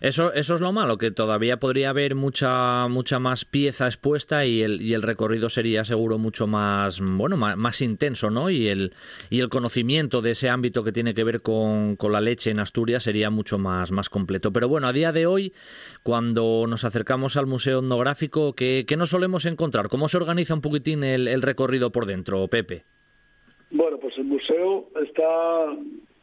[0.00, 4.62] eso, eso es lo malo, que todavía podría haber mucha, mucha más pieza expuesta y
[4.62, 8.50] el, y el recorrido sería seguro mucho más, bueno, más, intenso, ¿no?
[8.50, 8.92] Y el,
[9.30, 12.58] y el conocimiento de ese ámbito que tiene que ver con, con, la leche en
[12.58, 14.52] Asturias sería mucho más, más completo.
[14.52, 15.52] Pero bueno, a día de hoy,
[16.02, 19.88] cuando nos acercamos al Museo Etnográfico, ¿qué, qué nos solemos encontrar?
[19.88, 22.84] ¿Cómo se organiza un poquitín el, el recorrido por dentro, Pepe?
[23.70, 25.24] Bueno, pues el museo está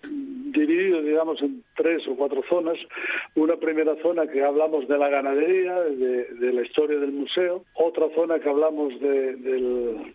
[0.09, 2.77] dividido, digamos, en tres o cuatro zonas.
[3.35, 7.63] Una primera zona que hablamos de la ganadería, de, la historia del museo.
[7.73, 10.13] Otra zona que hablamos de, del,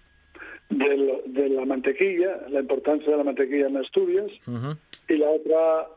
[1.27, 4.31] de la mantequilla, la importancia de la mantequilla en Asturias.
[5.09, 5.89] Y la otra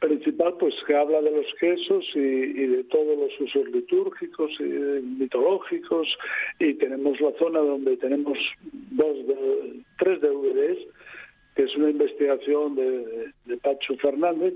[0.00, 6.08] principal, pues que habla de los quesos y, de todos los usos litúrgicos y mitológicos.
[6.58, 8.38] Y tenemos la zona donde tenemos
[8.90, 9.16] dos,
[9.98, 10.78] tres DVDs
[11.54, 14.54] que es una investigación de, de Pacho Fernández,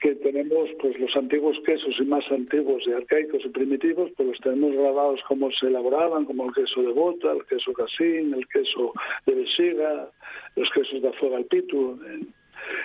[0.00, 4.40] que tenemos pues los antiguos quesos y más antiguos y arcaicos y primitivos, pues los
[4.40, 8.92] tenemos grabados cómo se elaboraban, como el queso de bota, el queso casín, el queso
[9.26, 10.10] de vesiga,
[10.54, 11.98] los quesos de afuera al pitu,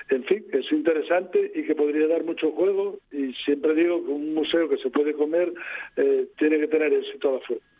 [0.09, 4.11] en, fin, que es interesante y que podría dar mucho juego y siempre digo que
[4.11, 5.51] un museo que se puede comer
[5.97, 7.70] eh, tiene que tener éxito a la fuerza.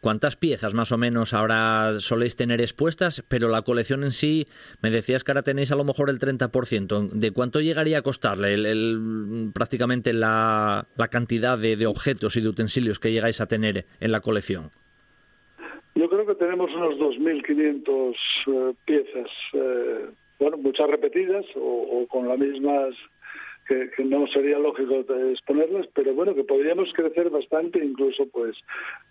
[0.00, 3.24] ¿Cuántas piezas más o menos ahora soléis tener expuestas?
[3.28, 4.46] Pero la colección en sí,
[4.82, 7.10] me decías que ahora tenéis a lo mejor el 30%.
[7.10, 8.56] ¿De cuánto llegaría a costarle
[9.52, 14.70] prácticamente la, cantidad de, objetos y de utensilios que llegáis a tener en la colección?
[15.94, 18.14] Yo creo que tenemos unos 2.500
[18.46, 22.94] eh, piezas, eh, bueno, muchas repetidas o con las mismas
[23.66, 28.56] que, no sería lógico exponerlas, pero bueno, que podríamos crecer bastante, incluso pues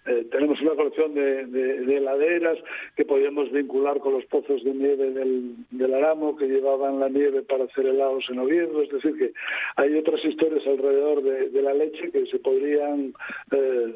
[0.06, 2.58] eh, tenemos una colección de, heladeras
[2.96, 7.66] que podríamos vincular con los pozos de nieve del, Aramo que llevaban la nieve para
[7.66, 9.32] hacer helados en Oviedo, es decir, que
[9.78, 13.14] hay otras historias alrededor de, la leche que se podrían
[13.52, 13.96] eh,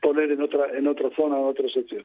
[0.00, 2.04] poner en otra en otra zona, en otra sección.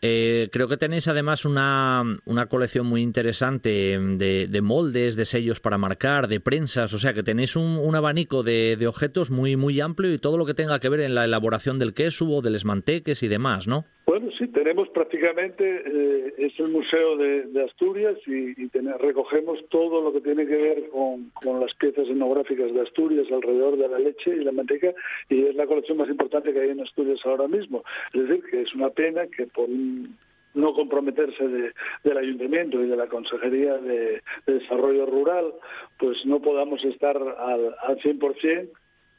[0.00, 5.78] Eh, creo que tenéis además una, una colección muy interesante de, moldes, de sellos para
[5.78, 10.12] marcar, de prensas, o sea que tenéis un, abanico de, de, objetos muy muy amplio
[10.12, 13.22] y todo lo que tenga que ver en la elaboración del queso o del esmanteques
[13.22, 13.84] y demás, ¿no?
[14.06, 18.54] Bueno, sí, tenemos prácticamente, eh, es el Museo de, Asturias y,
[19.00, 23.88] recogemos todo lo que tiene que ver con, las piezas etnográficas de Asturias alrededor de
[23.88, 24.94] la leche y la manteca
[25.28, 27.82] y es la colección más importante que hay en Asturias ahora mismo.
[28.14, 31.72] Es decir, que es una pena que por no comprometerse
[32.04, 35.52] del ayuntamiento y de la Consejería de, Desarrollo Rural,
[35.98, 38.68] pues no podamos estar al, al 100%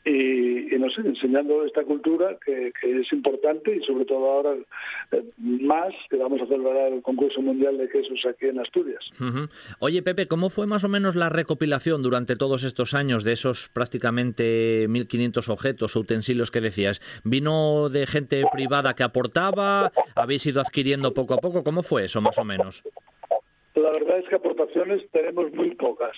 [0.08, 4.56] y, y no sé, enseñando esta cultura que, es importante y sobre todo ahora
[5.12, 9.04] eh, más que vamos a celebrar el concurso mundial de quesos aquí en Asturias.
[9.80, 13.70] Oye Pepe, ¿cómo fue más o menos la recopilación durante todos estos años de esos
[13.70, 17.02] prácticamente 1.500 objetos o utensilios que decías?
[17.24, 19.92] ¿Vino de gente privada que aportaba?
[20.16, 21.64] ¿Habéis ido adquiriendo poco a poco?
[21.64, 22.84] ¿Cómo fue eso más o menos?
[23.76, 26.16] La verdad es que aportaciones tenemos muy pocas.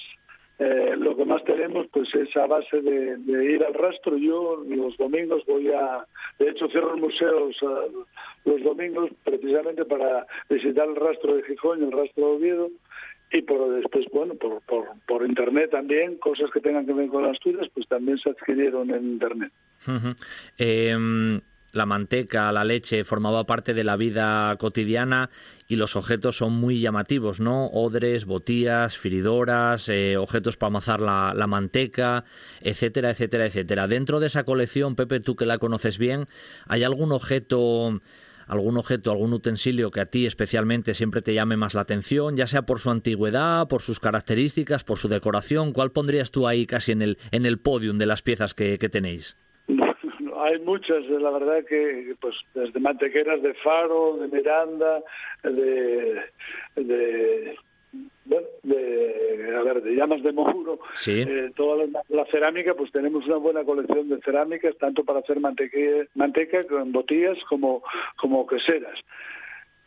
[0.59, 4.17] Eh, lo que más tenemos pues es a base de, ir al rastro.
[4.17, 6.05] Yo los domingos voy a,
[6.37, 8.03] de hecho cierro museos uh,
[8.43, 12.69] los domingos precisamente para visitar el rastro de Gijón el rastro de Oviedo
[13.31, 17.23] y por después, bueno, por, por, por internet también, cosas que tengan que ver con
[17.23, 19.51] las tuyas, pues también se adquirieron en internet.
[21.71, 25.29] La manteca, la leche formaba parte de la vida cotidiana
[25.67, 27.67] y los objetos son muy llamativos, ¿no?
[27.67, 32.25] Odres, botías, firidoras, eh, objetos para amasar la, la, manteca,
[32.61, 33.87] etcétera, etcétera, etcétera.
[33.87, 36.27] Dentro de esa colección, Pepe, tú que la conoces bien,
[36.67, 38.01] ¿hay algún objeto
[38.49, 42.47] algún objeto, algún utensilio que a ti especialmente siempre te llame más la atención, ya
[42.47, 45.71] sea por su antigüedad, por sus características, por su decoración?
[45.71, 49.37] ¿Cuál pondrías tú ahí casi en el, en el podium de las piezas que, tenéis?
[50.43, 55.01] Hay muchas, la verdad que pues desde mantequeras de Faro, de Miranda,
[55.43, 56.21] de,
[56.75, 57.57] de
[58.25, 63.37] bueno, de, a ver, de llamas de mojuro, eh, toda la, cerámica, pues tenemos una
[63.37, 67.81] buena colección de cerámicas, tanto para hacer manteca, con botillas como,
[68.17, 68.99] como queseras.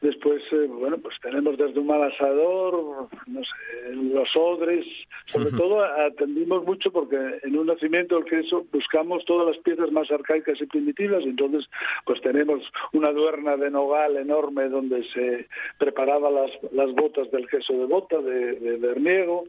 [0.02, 4.84] Después, eh, bueno, pues tenemos desde un mal asador, no sé, los odres,
[5.26, 10.10] sobre todo atendimos mucho porque en un nacimiento del queso buscamos todas las piezas más
[10.10, 11.70] arcaicas y primitivas, entonces
[12.04, 12.60] pues tenemos
[12.92, 15.46] una duerna de nogal enorme donde se
[15.78, 19.44] preparaba las, las botas del queso de bota, de, de verniego,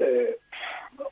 [0.00, 0.38] eh,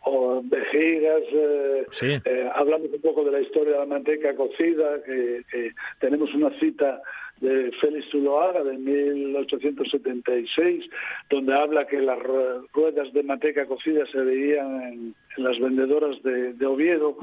[0.03, 5.43] o vejigas, eh, eh, hablamos un poco de la historia de la manteca cocida, que,
[5.51, 7.01] que tenemos una cita
[7.41, 10.85] de Félix Zuloaga de 1876,
[11.29, 12.19] donde habla que las
[12.73, 17.17] ruedas de manteca cocida se veían en, las vendedoras de, Oviedo,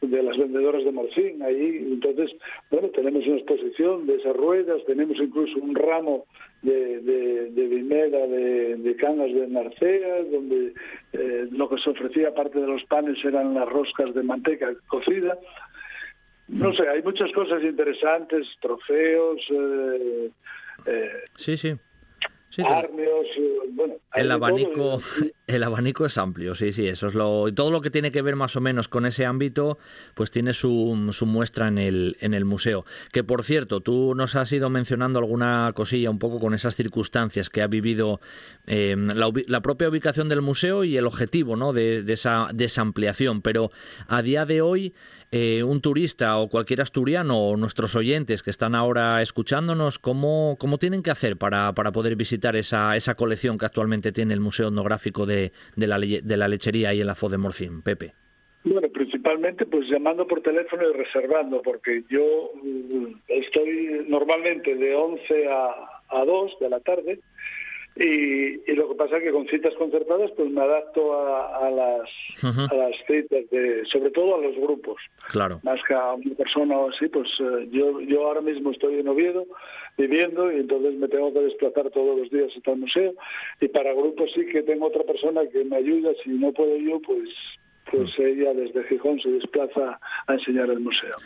[0.00, 1.88] de las vendedoras de Morcín, ahí.
[1.92, 2.30] Entonces,
[2.70, 6.26] bueno, tenemos una exposición de esas ruedas, tenemos incluso un ramo
[6.62, 10.74] de, de, de vimeda de, de, canas de narcea, donde
[11.12, 15.38] eh, lo que se ofrecía aparte de los panes eran las roscas de manteca cocida.
[16.48, 19.40] No sé, hay muchas cosas interesantes, trofeos.
[19.50, 20.30] Eh,
[20.86, 21.74] eh, sí, sí.
[22.58, 22.88] Eh,
[23.72, 24.98] bueno, el abanico,
[25.46, 28.34] el abanico es amplio, sí, sí, eso es lo, todo lo que tiene que ver
[28.34, 29.78] más o menos con ese ámbito,
[30.14, 32.86] pues tiene su, su muestra en el, en el museo.
[33.12, 37.50] Que por cierto, tú nos has ido mencionando alguna cosilla un poco con esas circunstancias
[37.50, 38.20] que ha vivido
[38.66, 41.74] la, la, propia ubicación del museo y el objetivo, ¿no?
[41.74, 43.70] De, de esa, de esa ampliación, pero
[44.08, 44.94] a día de hoy
[45.32, 50.78] eh, un turista o cualquier asturiano o nuestros oyentes que están ahora escuchándonos, ¿cómo, cómo
[50.78, 54.68] tienen que hacer para, para poder visitar esa, esa colección que actualmente tiene el Museo
[54.68, 57.82] Etnográfico de, de, la, de la Lechería y en la de Morcín?
[57.82, 58.12] Pepe.
[58.64, 65.48] Bueno, principalmente pues llamando por teléfono y reservando, porque yo mm, estoy normalmente de 11
[65.48, 67.20] a, a 2 de la tarde
[67.96, 71.70] y, y, lo que pasa es que con citas concertadas pues me adapto a, a
[71.70, 72.08] las
[72.70, 75.00] a las citas de sobre todo a los grupos.
[75.30, 75.60] Claro.
[75.62, 79.08] Más que a una persona o así pues eh, yo yo ahora mismo estoy en
[79.08, 79.46] Oviedo
[79.96, 83.14] viviendo y entonces me tengo que desplazar todos los días hasta el museo.
[83.62, 86.10] Y para grupos sí que tengo otra persona que me ayuda.
[86.22, 87.30] Si no puedo yo pues
[87.90, 91.16] pues ella desde Gijón se desplaza a enseñar el museo.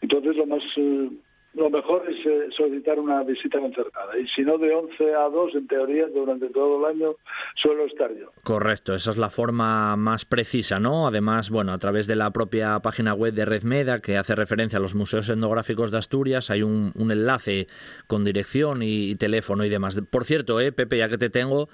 [0.00, 1.10] Entonces lo más eh,
[1.54, 4.18] lo mejor es eh, solicitar una visita concertada.
[4.18, 7.16] Y si no, de 11 a 2, en teoría, durante todo el año
[7.54, 8.30] suelo estar yo.
[8.42, 11.06] Correcto, esa es la forma más precisa, ¿no?
[11.06, 14.82] Además, bueno, a través de la propia página web de Redmeda, que hace referencia a
[14.82, 17.68] los museos etnográficos de Asturias, hay un, enlace
[18.06, 20.00] con dirección y, teléfono y demás.
[20.10, 21.68] Por cierto, eh, Pepe, ya que te tengo,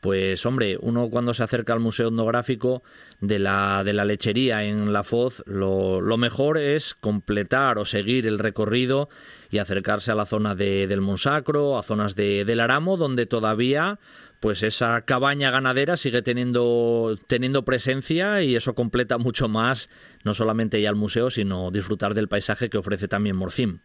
[0.00, 2.82] pues hombre, uno cuando se acerca al Museo Etnográfico
[3.20, 8.26] de la, de la lechería en La Foz, lo, lo mejor es completar o seguir
[8.26, 9.08] el recorrido
[9.50, 13.98] y acercarse a la zona de, del Monsacro, a zonas de, del Aramo, donde todavía
[14.40, 19.90] pues esa cabaña ganadera sigue teniendo, teniendo presencia y eso completa mucho más
[20.24, 23.80] no solamente ya el museo, sino disfrutar del paisaje que ofrece también Morcín.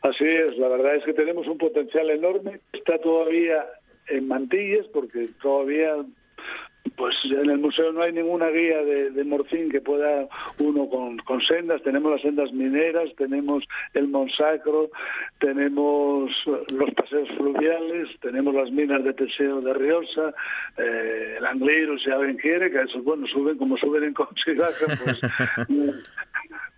[0.00, 3.64] Así es, la verdad es que tenemos un potencial enorme, está todavía
[4.08, 5.96] en mantillas porque todavía
[6.96, 10.28] pues en el museo no hay ninguna guía de, de Morcín que pueda
[10.60, 11.82] uno con, sendas.
[11.82, 13.64] Tenemos las sendas mineras, tenemos
[13.94, 14.90] el Monsacro,
[15.40, 20.34] tenemos los paseos fluviales, tenemos las minas de Teseo de Riosa,
[20.76, 24.54] eh, el Angliru, si alguien quiere, que eso, bueno, suben como suben en coche y
[24.54, 25.20] pues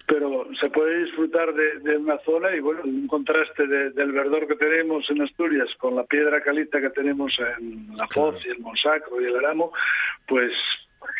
[0.07, 5.09] pero se puede disfrutar de, una zona y bueno, un contraste del verdor que tenemos
[5.11, 9.25] en Asturias con la piedra caliza que tenemos en la Foz y el Monsacro y
[9.25, 9.73] el Aramo,
[10.27, 10.53] pues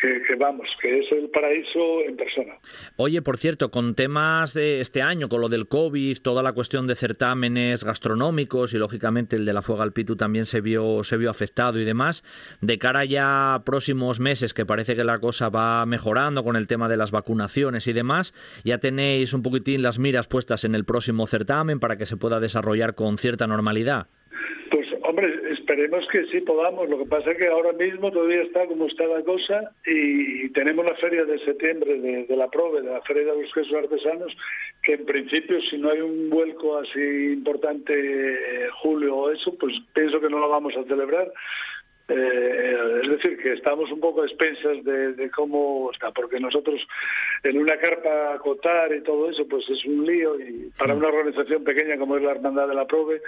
[0.01, 2.55] que, vamos, que es el paraíso en persona.
[2.95, 6.87] Oye, por cierto, con temas de este año, con lo del COVID, toda la cuestión
[6.87, 11.17] de certámenes gastronómicos y lógicamente el de la Fuega al Pitu también se vio, se
[11.17, 12.23] vio afectado y demás,
[12.61, 16.89] de cara ya próximos meses que parece que la cosa va mejorando con el tema
[16.89, 18.33] de las vacunaciones y demás,
[18.63, 22.39] ya tenéis un poquitín las miras puestas en el próximo certamen para que se pueda
[22.39, 24.07] desarrollar con cierta normalidad.
[25.75, 26.87] Esperemos que sí podamos.
[26.87, 30.85] Lo que pasa es que ahora mismo todavía está como está la cosa y tenemos
[30.85, 34.31] la feria de septiembre de, la PROVE, de la Feria de los Quesos Artesanos,
[34.81, 39.73] que en principio si no hay un vuelco así importante eh, julio o eso, pues
[39.93, 41.29] pienso que no lo vamos a celebrar
[42.07, 46.79] eh, es decir, que estamos un poco a expensas de, cómo está, porque nosotros
[47.43, 51.63] en una carpa acotar y todo eso, pues es un lío y para una organización
[51.63, 53.21] pequeña como es la Hermandad de la Prove,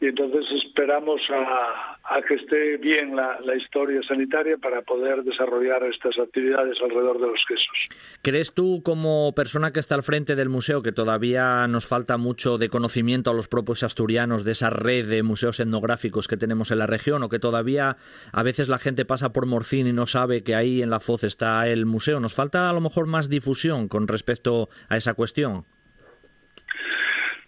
[0.00, 6.78] y entonces esperamos a, que esté bien la, historia sanitaria para poder desarrollar estas actividades
[6.82, 7.98] alrededor de los quesos.
[8.22, 12.56] ¿Crees tú, como persona que está al frente del museo, que todavía nos falta mucho
[12.56, 16.78] de conocimiento a los propios asturianos de esa red de museos etnográficos que tenemos en
[16.78, 17.96] la región, o que todavía
[18.32, 21.24] a veces la gente pasa por Morcín y no sabe que ahí en la Foz
[21.24, 22.20] está el museo.
[22.20, 25.64] ¿Nos falta a lo mejor más difusión con respecto a esa cuestión?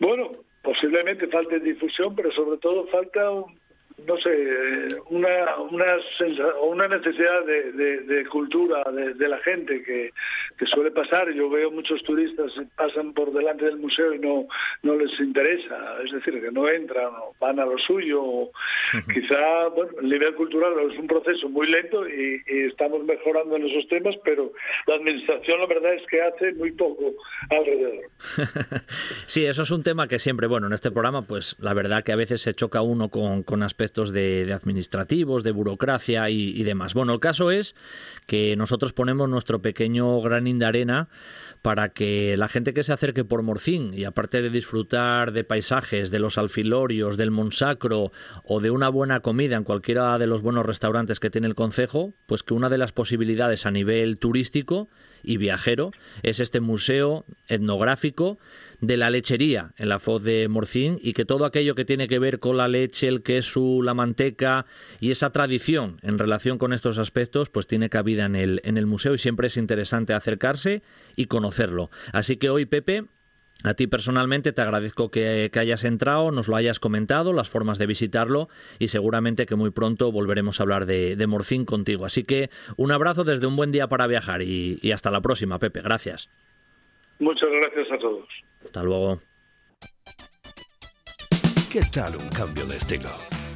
[0.00, 0.32] Bueno,
[0.62, 3.58] posiblemente falte difusión, pero sobre todo falta un,
[3.98, 5.84] no sé, una, una,
[6.62, 10.10] una necesidad de, cultura de, la gente que,
[10.66, 11.30] suele pasar.
[11.32, 14.46] Yo veo muchos turistas pasan por delante del museo y no,
[14.82, 18.50] no les interesa, es decir, que no entran o van a lo suyo.
[19.12, 23.86] quizá, bueno, el nivel cultural es un proceso muy lento y, estamos mejorando en esos
[23.88, 24.52] temas, pero
[24.86, 27.12] la administración la verdad es que hace muy poco
[27.50, 28.06] alrededor.
[29.26, 32.12] sí, eso es un tema que siempre, bueno, en este programa, pues la verdad que
[32.12, 36.94] a veces se choca uno con, con aspectos de, administrativos, de burocracia y, demás.
[36.94, 37.74] Bueno, el caso es
[38.26, 41.08] que nosotros ponemos nuestro pequeño granín de arena
[41.62, 46.10] para que la gente que se acerque por Morcín y aparte de disfrutar de paisajes,
[46.10, 48.12] de los alfilorios, del Monsacro
[48.44, 52.14] o de una buena comida en cualquiera de los buenos restaurantes que tiene el concejo,
[52.26, 54.88] pues que una de las posibilidades a nivel turístico
[55.22, 55.90] y viajero
[56.22, 58.38] es este museo etnográfico
[58.86, 62.18] de la lechería en la Foz de Morcín y que todo aquello que tiene que
[62.18, 64.66] ver con la leche, el queso, la manteca
[65.00, 68.86] y esa tradición en relación con estos aspectos, pues tiene cabida en el, en el
[68.86, 70.82] museo y siempre es interesante acercarse
[71.16, 71.90] y conocerlo.
[72.12, 73.04] Así que hoy, Pepe,
[73.62, 77.86] a ti personalmente te agradezco que, hayas entrado, nos lo hayas comentado, las formas de
[77.86, 78.48] visitarlo
[78.78, 82.04] y seguramente que muy pronto volveremos a hablar de, de Morcín contigo.
[82.04, 85.58] Así que un abrazo desde un buen día para viajar y, y hasta la próxima,
[85.58, 85.80] Pepe.
[85.80, 86.28] Gracias.
[87.18, 88.28] Muchas gracias a todos.
[88.64, 89.20] Hasta luego.
[91.70, 93.10] ¿Qué tal un cambio de estilo?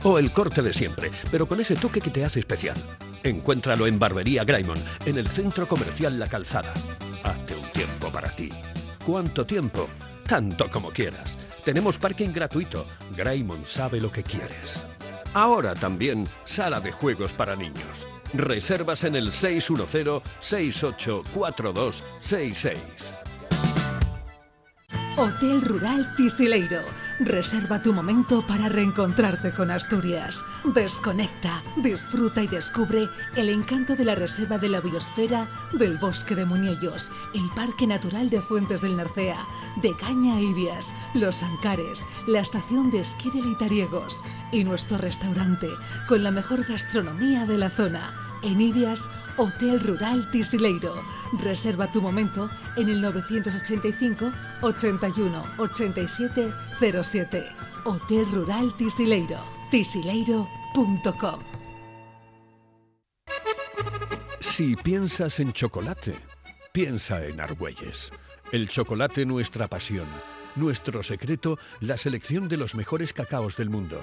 [0.05, 2.76] O el corte de siempre, pero con ese toque que te hace especial.
[3.22, 6.72] Encuéntralo en Barbería Graymon, en el centro comercial La Calzada.
[7.24, 8.48] Hazte un tiempo para ti.
[9.05, 9.89] ¿Cuánto tiempo?
[10.26, 11.36] Tanto como quieras.
[11.64, 12.86] Tenemos parking gratuito.
[13.16, 14.86] Graymon sabe lo que quieres.
[15.35, 18.09] Ahora también sala de juegos para niños.
[18.35, 22.78] Reservas en el 610 684266.
[25.19, 26.81] Hotel Rural Tisileiro.
[27.19, 30.45] Reserva tu momento para reencontrarte con Asturias.
[30.62, 36.45] Desconecta, disfruta y descubre el encanto de la Reserva de la Biosfera del Bosque de
[36.45, 39.45] Muñellos, el Parque Natural de Fuentes del Narcea,
[39.82, 44.20] de Caña Ibias, Los Ancares, la estación de esquí de Litariegos
[44.53, 45.69] y nuestro restaurante
[46.07, 50.94] con la mejor gastronomía de la zona en Ibias, Hotel Rural Tisileiro.
[51.40, 54.31] Reserva tu momento en el 985
[54.62, 56.52] 81 87
[57.02, 57.44] 07.
[57.85, 59.39] Hotel Rural Tisileiro.
[59.70, 61.40] tisileiro.com.
[64.40, 66.15] Si piensas en chocolate,
[66.73, 68.10] piensa en Argüelles.
[68.51, 70.06] El chocolate nuestra pasión,
[70.56, 74.02] nuestro secreto, la selección de los mejores cacaos del mundo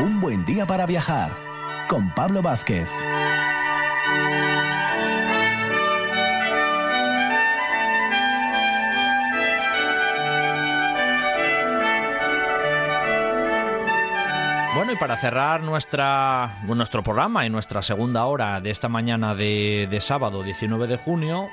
[0.00, 1.30] Buen día para viajar
[1.88, 2.90] con Pablo Vázquez.
[14.74, 19.86] Bueno, y para cerrar nuestra, nuestro programa y nuestra segunda hora de esta mañana de,
[19.90, 21.48] de sábado 19 de junio,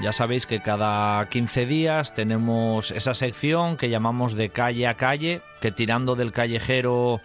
[0.00, 5.42] ya sabéis que cada 15 días tenemos esa sección que llamamos de calle a calle,
[5.60, 7.20] que tirando del callejero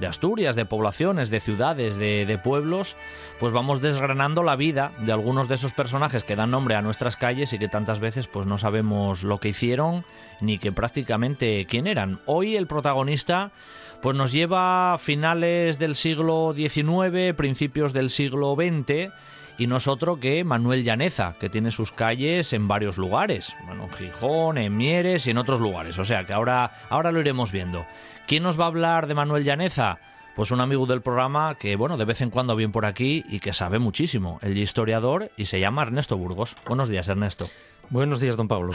[0.00, 2.96] de Asturias, de poblaciones, de ciudades, de, de, pueblos,
[3.38, 7.16] pues vamos desgranando la vida de algunos de esos personajes que dan nombre a nuestras
[7.16, 10.04] calles y que tantas veces pues no sabemos lo que hicieron
[10.40, 12.20] ni que prácticamente quién eran.
[12.26, 13.52] Hoy el protagonista
[14.00, 19.12] pues nos lleva a finales del siglo XIX, principios del siglo XX
[19.60, 23.84] y no es otro que Manuel Llaneza, que tiene sus calles en varios lugares, bueno,
[23.84, 27.52] en Gijón, en Mieres y en otros lugares, o sea que ahora, ahora lo iremos
[27.52, 27.84] viendo.
[28.30, 29.98] ¿Quién nos va a hablar de Manuel Llaneza?
[30.36, 33.40] Pues un amigo del programa que, bueno, de vez en cuando viene por aquí y
[33.40, 36.54] que sabe muchísimo, el historiador, y se llama Ernesto Burgos.
[36.64, 37.50] Buenos días, Ernesto.
[37.88, 38.72] Buenos días, don Pablo.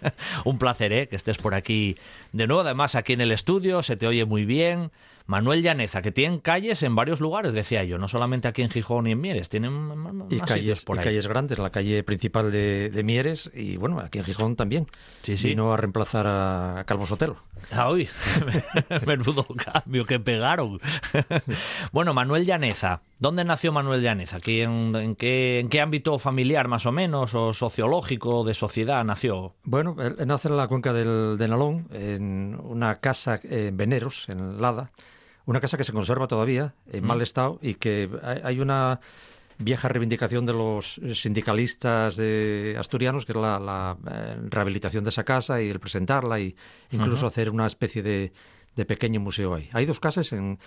[0.44, 1.08] un placer, ¿eh?
[1.08, 1.96] Que estés por aquí
[2.32, 2.60] de nuevo.
[2.60, 4.90] Además, aquí en el estudio se te oye muy bien.
[5.28, 9.06] Manuel Llaneza, que tienen calles en varios lugares, decía yo, no solamente aquí en Gijón
[9.06, 13.50] y en Mieres, tienen y calles, por y calles grandes, la calle principal de, Mieres
[13.54, 14.86] y bueno, aquí en Gijón también.
[15.20, 15.48] Sí, sí.
[15.48, 17.36] Vino a reemplazar a Calvo Sotelo.
[17.70, 18.08] Ah, uy,
[19.06, 20.80] menudo cambio que pegaron.
[21.92, 24.38] bueno, Manuel Llaneza, ¿dónde nació Manuel Llaneza?
[24.38, 29.56] ¿Aquí en, qué, ¿En qué ámbito familiar más o menos, o sociológico, de sociedad nació?
[29.64, 34.58] Bueno, él nace en la cuenca del, de Nalón, en una casa en Veneros, en
[34.62, 34.90] Lada,
[35.48, 38.06] una casa que se conserva todavía en mal estado y que
[38.44, 39.00] hay una
[39.56, 45.62] vieja reivindicación de los sindicalistas de asturianos, que es la, eh, rehabilitación de esa casa
[45.62, 46.54] y el presentarla y
[46.90, 48.30] incluso hacer una especie de,
[48.76, 49.70] de pequeño museo ahí.
[49.72, 50.58] Hay dos casas en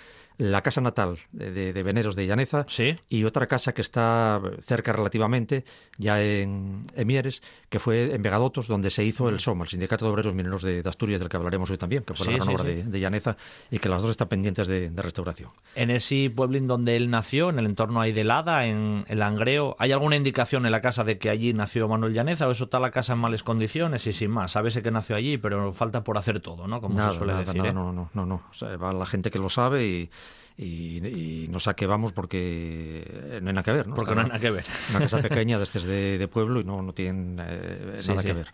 [0.41, 2.65] la casa natal de, Veneros de Llaneza
[3.09, 5.65] y otra casa que está cerca relativamente,
[5.99, 10.11] ya en, Mieres, que fue en Vegadotos, donde se hizo el SOMA, el Sindicato de
[10.11, 12.99] Obreros Mineros de, Asturias, del que hablaremos hoy también, que fue la gran obra de,
[12.99, 13.37] Llaneza,
[13.69, 15.51] y que las dos están pendientes de, restauración.
[15.75, 19.75] En ese pueblín donde él nació, en el entorno ahí de Lada, en el Langreo,
[19.77, 22.79] ¿hay alguna indicación en la casa de que allí nació Manuel Llaneza o eso está
[22.79, 24.51] la casa en malas condiciones y sin más?
[24.51, 26.81] Sabes que nació allí, pero falta por hacer todo, ¿no?
[26.81, 27.63] Como se suele decir.
[27.63, 27.73] ¿eh?
[27.73, 28.41] No, no, no, no,
[28.77, 30.09] va la gente que lo sabe y
[30.57, 33.87] y, no sé a qué vamos porque no hay nada que ver.
[33.87, 33.95] ¿no?
[33.95, 34.65] Porque no hay nada que ver.
[34.89, 38.47] Una casa pequeña de, este de, pueblo y no, no tienen eh, nada que ver.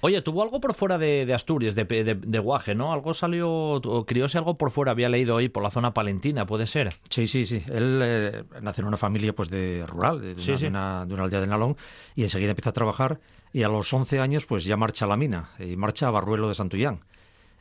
[0.00, 2.92] Oye, tuvo algo por fuera de, Asturias, de, de, Guaje, ¿no?
[2.92, 6.68] Algo salió, o crióse algo por fuera, había leído hoy por la zona palentina, ¿puede
[6.68, 6.90] ser?
[7.10, 7.64] Sí, sí, sí.
[7.68, 10.34] Él eh, nació en una familia pues de rural, de,
[10.68, 11.76] una, de, una, aldea de Nalón,
[12.14, 13.18] y enseguida empieza a trabajar,
[13.52, 16.46] y a los 11 años pues ya marcha a la mina, y marcha a Barruelo
[16.46, 17.00] de Santullán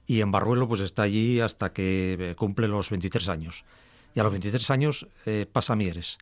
[0.08, 3.66] y en Barruelo pues está allí hasta que eh, cumple los 23 años.
[4.16, 6.18] Y a los 23 años eh, pasa a Mieres.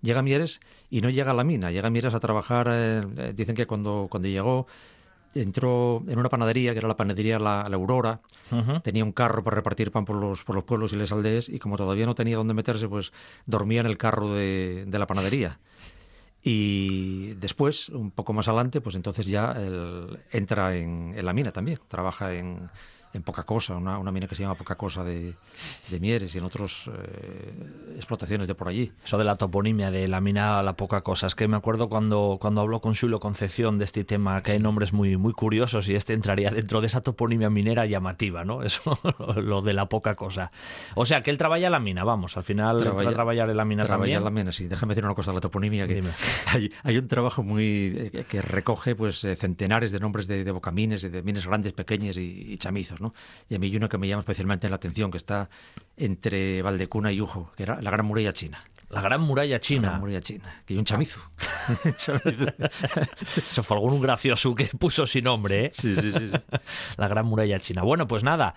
[0.00, 3.32] Llega a Mieres y no llega a la mina, llega a Mieres a trabajar, eh,
[3.34, 4.66] dicen que cuando, cuando llegó
[5.34, 8.20] entró en una panadería, que era la panadería La, Aurora,
[8.84, 11.58] tenía un carro para repartir pan por los, por los pueblos y las aldeas, y
[11.58, 13.12] como todavía no tenía dónde meterse, pues
[13.44, 15.56] dormía en el carro de, de la panadería.
[16.40, 21.50] Y después, un poco más adelante, pues entonces ya él entra en, en la mina
[21.50, 22.70] también, trabaja en,
[23.14, 25.34] en Poca Cosa, una, una, mina que se llama Poca Cosa de,
[25.88, 27.52] de Mieres y en otras eh,
[27.96, 28.92] explotaciones de por allí.
[29.04, 32.38] Eso de la toponimia de la mina La Poca Cosa, es que me acuerdo cuando,
[32.40, 35.94] cuando habló con Julio Concepción de este tema, que hay nombres muy, muy curiosos y
[35.94, 38.62] este entraría dentro de esa toponimia minera llamativa, ¿no?
[38.64, 38.98] Eso,
[39.36, 40.50] lo de La Poca Cosa.
[40.96, 43.64] O sea, que él trabaja la mina, vamos, al final trabaja, a trabajar en la
[43.64, 44.18] mina también.
[44.18, 44.66] en la mina, sí.
[44.66, 46.02] Déjame decir una cosa de la toponimia, que
[46.46, 50.50] hay, hay, un trabajo muy eh, que recoge pues eh, centenares de nombres de, de
[50.50, 53.00] bocamines, de, mines grandes, pequeñas y, y chamizos,
[53.48, 55.50] y a mí hay uno que me llama especialmente la atención, que está
[55.96, 58.64] entre Valdecuna y Ujo, que era la Gran Muralla China.
[58.90, 59.82] La Gran Muralla China.
[59.82, 60.62] La Gran Muralla China.
[60.64, 61.20] Que hay un chamizo.
[61.86, 65.70] Eso fue algún gracioso que puso sin nombre, ¿eh?
[65.74, 66.30] Sí, sí, sí,
[66.96, 67.82] La Gran Muralla China.
[67.82, 68.54] Bueno, pues nada.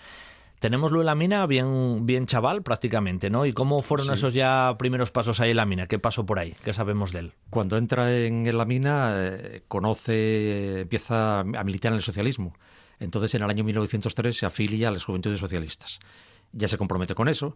[0.60, 3.46] Tenemoslo en la mina bien, bien chaval prácticamente, ¿no?
[3.46, 5.86] ¿Y cómo fueron esos ya primeros pasos ahí en la mina?
[5.86, 6.56] ¿Qué pasó por ahí?
[6.64, 7.34] ¿Qué sabemos de él?
[7.52, 12.56] Cuando entra en, la mina, eh, conoce, empieza a militar en el socialismo.
[13.00, 16.00] Entonces, en el año 1903 se afilia a las Juventudes Socialistas.
[16.52, 17.56] Ya se compromete con eso.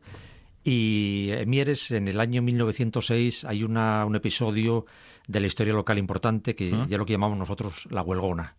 [0.63, 4.85] Y en Mieres, en el año 1906, hay una, un episodio
[5.27, 8.55] de la historia local importante que ya lo que llamamos nosotros la huelgona.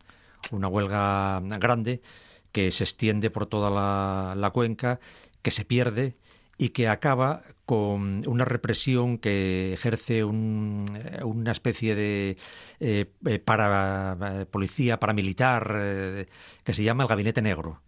[0.50, 2.02] Una huelga grande
[2.50, 4.98] que se extiende por toda la cuenca,
[5.42, 6.14] que se pierde
[6.58, 12.36] y que acaba con una represión que ejerce eh, una especie de
[12.80, 16.26] eh, eh, para, policía paramilitar
[16.64, 17.80] que se llama el Gabinete Negro.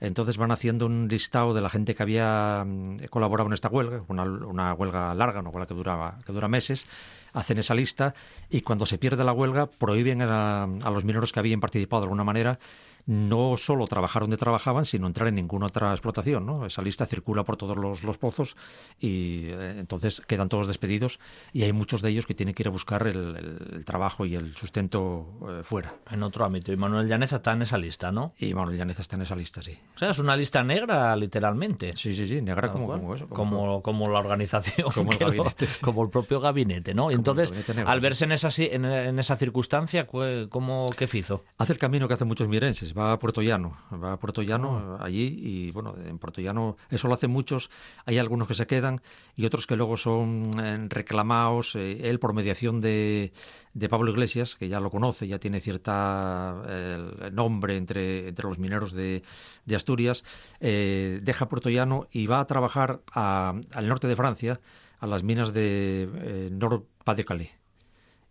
[0.00, 4.02] Entonces van haciendo un listado de la gente que había mm, colaborado en esta huelga,
[4.08, 6.86] una, una huelga larga, una huelga que, duraba, que dura meses,
[7.32, 8.14] hacen esa lista
[8.48, 12.06] y cuando se pierde la huelga prohíben a, a los mineros que habían participado de
[12.06, 12.58] alguna manera
[13.06, 16.46] no solo trabajar donde trabajaban, sino entrar en ninguna otra explotación.
[16.46, 16.66] ¿no?
[16.66, 18.56] Esa lista circula por todos los, pozos
[18.98, 21.20] y eh, entonces quedan todos despedidos
[21.52, 24.56] y hay muchos de ellos que tienen que ir a buscar el, trabajo y el
[24.56, 25.94] sustento eh, fuera.
[26.10, 26.72] En otro ámbito.
[26.72, 28.34] Y Manuel Llaneza está en esa lista, ¿no?
[28.38, 29.78] Y Manuel Llaneza está en esa lista, sí.
[29.94, 31.92] O sea, es una lista negra, literalmente.
[31.96, 33.28] Sí, sí, sí, negra como, como, eso.
[33.28, 35.42] Como, como, la organización, como el,
[35.80, 37.10] como el propio gabinete, ¿no?
[37.10, 37.52] entonces,
[37.86, 41.44] al verse en esa, en, en esa circunstancia, ¿cómo, ¿qué hizo?
[41.58, 44.96] Hace el camino que hacen muchos mirenses, va a Puerto Llano, va a Puerto Llano
[44.98, 45.04] ah.
[45.04, 47.70] allí y bueno, en Puerto Llano eso lo hacen muchos,
[48.04, 49.00] hay algunos que se quedan
[49.34, 53.32] y otros que luego son eh, reclamados, eh, él por mediación de,
[53.72, 58.58] de, Pablo Iglesias, que ya lo conoce, ya tiene cierta eh, nombre entre, entre los
[58.58, 59.22] mineros de,
[59.64, 60.24] de Asturias,
[60.60, 64.60] deja Puerto Llano y va a trabajar al norte de Francia,
[64.98, 67.50] a las minas de Nord-Pas-de-Calais.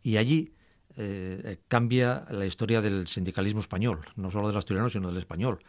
[0.03, 0.53] Y allí
[1.01, 5.59] eh, cambia la historia del sindicalismo español, no solo del asturiano, sino del español.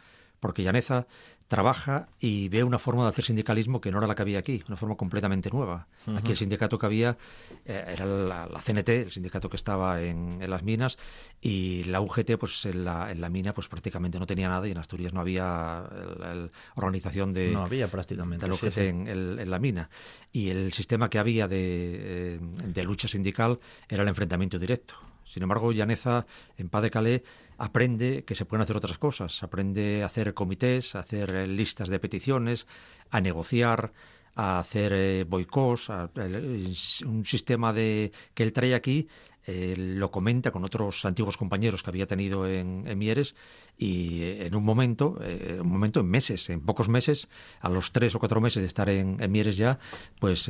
[0.41, 1.07] Porque Llaneza
[1.47, 4.63] trabaja y ve una forma de hacer sindicalismo que no era la que había aquí,
[4.67, 5.87] una forma completamente nueva.
[6.15, 7.17] Aquí el sindicato que había
[7.65, 10.97] eh, era la, CNT, el sindicato que estaba en, las minas,
[11.39, 14.71] y la UGT, pues en la, en la, mina, pues prácticamente no tenía nada, y
[14.71, 15.83] en Asturias no había
[16.19, 19.89] la organización de, no había prácticamente, la UGT En, la mina.
[20.33, 24.95] Y el sistema que había de, eh, de lucha sindical era el enfrentamiento directo.
[25.31, 26.25] Sin embargo, Llaneza,
[26.57, 27.21] en Paz de Calais,
[27.57, 29.43] aprende que se pueden hacer otras cosas.
[29.43, 32.67] Aprende a hacer comités, a hacer eh, listas de peticiones,
[33.09, 33.93] a negociar,
[34.35, 39.07] a hacer eh, boicots, un sistema de que él trae aquí
[39.45, 43.35] eh, lo comenta con otros antiguos compañeros que había tenido en, Mieres
[43.77, 47.27] y eh, en un momento, eh, un momento en meses, en pocos meses,
[47.59, 49.79] a los tres o cuatro meses de estar en, Mieres ya,
[50.19, 50.49] pues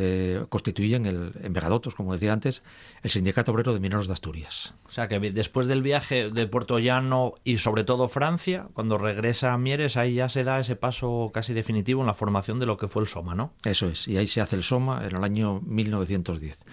[0.49, 2.63] constituyen el, en Vegadotos, como decía antes,
[3.03, 4.73] el Sindicato Obrero de Mineros de Asturias.
[4.87, 9.53] O sea que después del viaje de Puerto Llano y sobre todo Francia, cuando regresa
[9.53, 12.77] a Mieres, ahí ya se da ese paso casi definitivo en la formación de lo
[12.77, 13.53] que fue el SOMA, ¿no?
[13.63, 16.65] Eso es, y ahí se hace el SOMA en el año 1910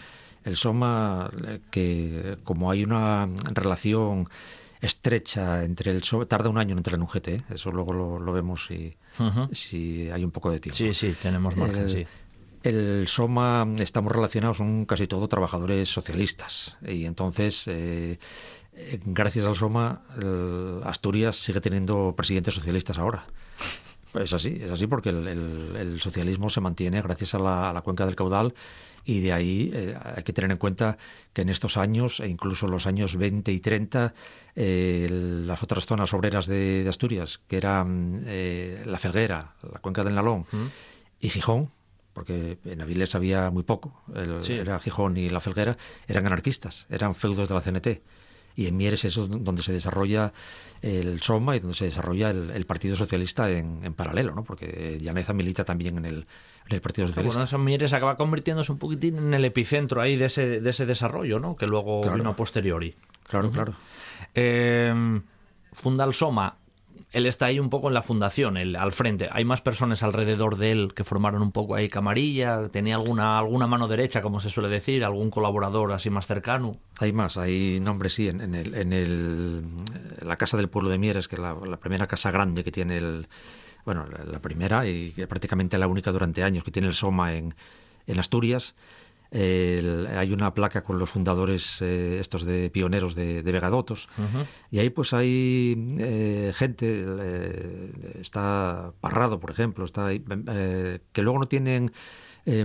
[0.49, 1.31] el Soma,
[1.71, 4.29] que como hay una relación
[4.81, 7.43] estrecha entre el SOMA, tarda un año en entrar en un GT, ¿eh?
[7.51, 8.97] eso luego lo, vemos si,
[9.53, 10.77] si, hay un poco de tiempo.
[10.77, 12.07] Sí, sí, tenemos margen, el, sí.
[12.63, 18.19] El SOMA estamos relacionados son casi todos trabajadores socialistas y entonces eh,
[19.05, 20.03] gracias al SOMA
[20.85, 23.25] Asturias sigue teniendo presidentes socialistas ahora.
[24.15, 28.07] Es así, es así porque el, socialismo se mantiene gracias a la, a la cuenca
[28.07, 28.55] del caudal
[29.09, 30.99] y de ahí eh, hay que tener en cuenta
[31.33, 34.13] que en estos años, e incluso los años 20 y 30,
[34.55, 35.09] eh,
[35.47, 40.45] las otras zonas obreras de, Asturias, que eran eh, la Felguera, la cuenca del Nalón
[41.21, 41.71] y Gijón,
[42.13, 44.03] porque en Avilés había muy poco,
[44.47, 48.03] era Gijón y la Felguera, eran anarquistas, eran feudos de la CNT
[48.59, 50.33] y en Mieres es donde se desarrolla
[50.83, 54.45] el SOMA y donde se desarrolla el, Partido Socialista en, paralelo, ¿no?
[54.45, 56.27] porque Llaneza milita también en el,
[56.81, 57.45] Partido Socialista.
[57.45, 61.39] Bueno, Mieres acaba convirtiéndose un poquitín en el epicentro ahí de ese, de ese desarrollo,
[61.39, 61.57] ¿no?
[61.57, 62.95] que luego vino a posteriori.
[63.25, 63.75] Claro, claro.
[64.35, 65.21] Eh,
[65.73, 66.57] funda el SOMA
[67.11, 69.29] él está ahí un poco en la fundación, al frente.
[69.33, 72.69] Hay más personas alrededor de él que formaron un poco ahí camarilla.
[72.69, 76.77] Tenía alguna, alguna mano derecha, como se suele decir, algún colaborador así más cercano.
[76.99, 79.65] Hay más, hay nombres, sí, en, el, en el,
[80.21, 83.29] la Casa del Pueblo de Mieres, que es la, primera casa grande que tiene el.
[83.87, 87.55] Bueno, la, primera y prácticamente la única durante años que tiene el SOMA en,
[88.07, 88.75] en Asturias
[89.31, 94.09] hay una placa con los fundadores eh, estos de pioneros de, Vegadotos.
[94.71, 97.05] Y ahí pues hay eh, gente
[98.21, 101.93] está Parrado por ejemplo está eh, que luego no tienen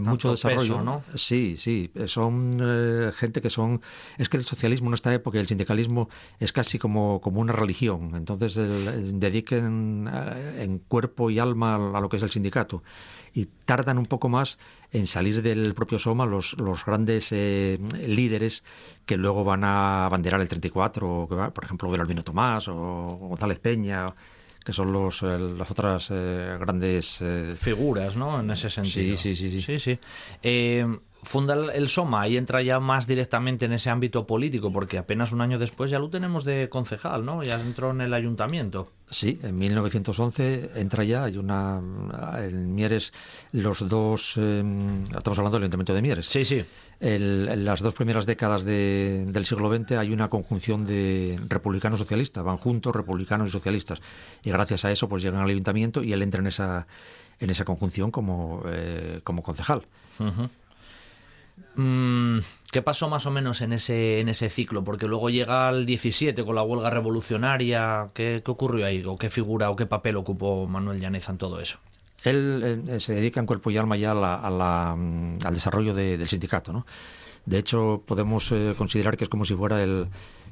[0.01, 0.81] mucho desarrollo.
[0.81, 1.03] ¿no?
[1.15, 2.61] sí sí son
[3.13, 3.81] gente que son
[4.17, 6.07] es que el socialismo en esta época y el sindicalismo
[6.39, 8.13] es casi como, como una religión.
[8.15, 10.09] Entonces dediquen
[10.57, 12.83] en cuerpo y alma a lo que es el sindicato
[13.33, 14.59] y tardan un poco más
[14.91, 18.63] en salir del propio Soma los, los grandes eh, líderes
[19.05, 23.59] que luego van a banderar el 34, que va, por ejemplo, Belarmino Tomás o González
[23.59, 24.13] Peña
[24.63, 27.21] que son los, eh, las otras eh, grandes
[27.57, 28.39] figuras, ¿no?
[28.39, 29.17] En ese sentido.
[29.17, 29.61] Sí, sí, sí.
[29.61, 29.79] sí.
[29.79, 29.99] sí,
[31.23, 35.41] funda el Soma y entra ya más directamente en ese ámbito político, porque apenas un
[35.41, 37.43] año después ya lo tenemos de concejal, ¿no?
[37.43, 38.89] Ya entró en el ayuntamiento.
[39.09, 41.81] Sí, en 1911 entra ya, hay una.
[42.37, 43.13] En Mieres,
[43.51, 44.37] los dos.
[44.37, 46.25] Em, estamos hablando del ayuntamiento de Mieres.
[46.25, 46.63] Sí, sí.
[46.99, 52.57] en las dos primeras décadas del siglo XX hay una conjunción de republicanos socialistas, van
[52.57, 54.01] juntos republicanos y socialistas.
[54.43, 56.87] Y gracias a eso, pues llegan al ayuntamiento y él entra en esa,
[57.39, 59.85] en esa conjunción como, eh, como concejal.
[61.75, 64.83] ¿Qué pasó más o menos en ese, en ese ciclo?
[64.83, 68.09] Porque luego llega el 17 con la huelga revolucionaria.
[68.15, 69.03] ¿Qué, ocurrió ahí?
[69.05, 71.77] ¿O qué figura o qué papel ocupó Manuel Llaneza en todo eso?
[72.23, 76.73] Él eh, se dedica en cuerpo y alma ya mm, al desarrollo del sindicato.
[76.73, 76.87] ¿no?
[77.45, 80.07] De hecho, podemos eh, considerar que es como si fuera el,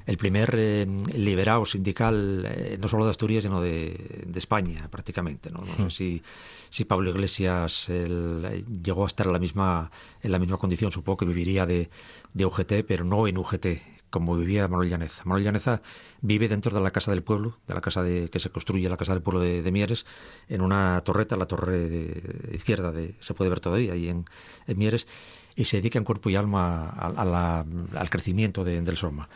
[0.05, 5.51] el primer eh, liberado sindical, eh, no solo de Asturias, sino de, España, prácticamente.
[5.51, 6.23] No, sé si,
[6.69, 9.91] si Pablo Iglesias llegó a estar en la misma,
[10.21, 11.89] en la misma condición, supongo que viviría de,
[12.33, 13.67] de UGT, pero no en UGT,
[14.11, 15.23] como vivía Manuel Llaneza.
[15.25, 15.81] Manuel Llaneza
[16.21, 18.97] vive dentro de la Casa del Pueblo, de la casa de, que se construye, la
[18.97, 20.05] Casa del Pueblo de, Mieres,
[20.49, 24.25] en una torreta, la torre de, izquierda, de, se puede ver todavía ahí en,
[24.67, 25.07] Mieres,
[25.55, 29.29] y se dedica en cuerpo y alma al crecimiento del Soma.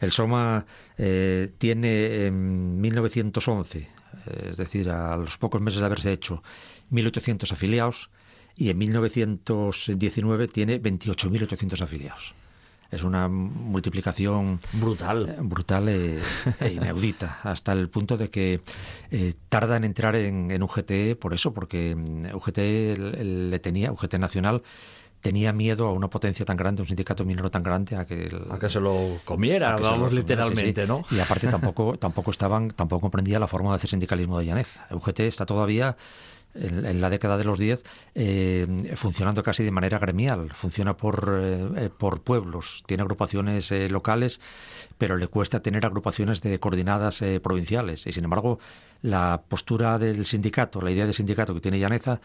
[0.00, 0.66] El Soma
[0.98, 3.88] eh, tiene en 1911,
[4.48, 6.42] es decir, a los pocos meses de haberse hecho,
[6.90, 8.10] 1.800 afiliados
[8.56, 12.34] y en 1919 tiene 28.800 afiliados.
[12.90, 16.18] Es una multiplicación brutal, eh, brutal e,
[16.60, 18.60] e, inaudita, hasta el punto de que
[19.12, 24.14] eh, tarda en entrar en, en UGT por eso, porque mm, UGT le tenía, UGT
[24.14, 24.62] Nacional,
[25.20, 28.58] tenía miedo a una potencia tan grande, un sindicato minero tan grande, a que, a
[28.58, 31.04] que se lo comiera, vamos literalmente, ¿no?
[31.10, 34.78] Y aparte tampoco, tampoco estaban, tampoco comprendía la forma de hacer sindicalismo de Llanez.
[34.90, 35.96] UGT está todavía
[36.54, 37.82] en, la década de los 10
[38.14, 41.40] eh, funcionando casi de manera gremial, funciona por,
[41.76, 44.40] eh, por pueblos, tiene agrupaciones eh, locales,
[44.98, 48.06] pero le cuesta tener agrupaciones de coordinadas provinciales.
[48.06, 48.58] Y sin embargo,
[49.02, 52.20] la postura del sindicato, la idea de sindicato que tiene Llaneza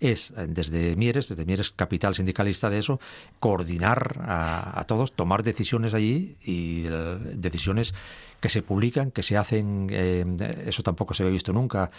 [0.00, 2.98] es eh, desde Mieres, desde Mieres capital sindicalista de eso,
[3.38, 7.94] coordinar a, todos, tomar decisiones allí y eh, decisiones
[8.40, 10.24] que se publican, que se hacen, eh,
[10.66, 11.90] eso tampoco se había visto nunca,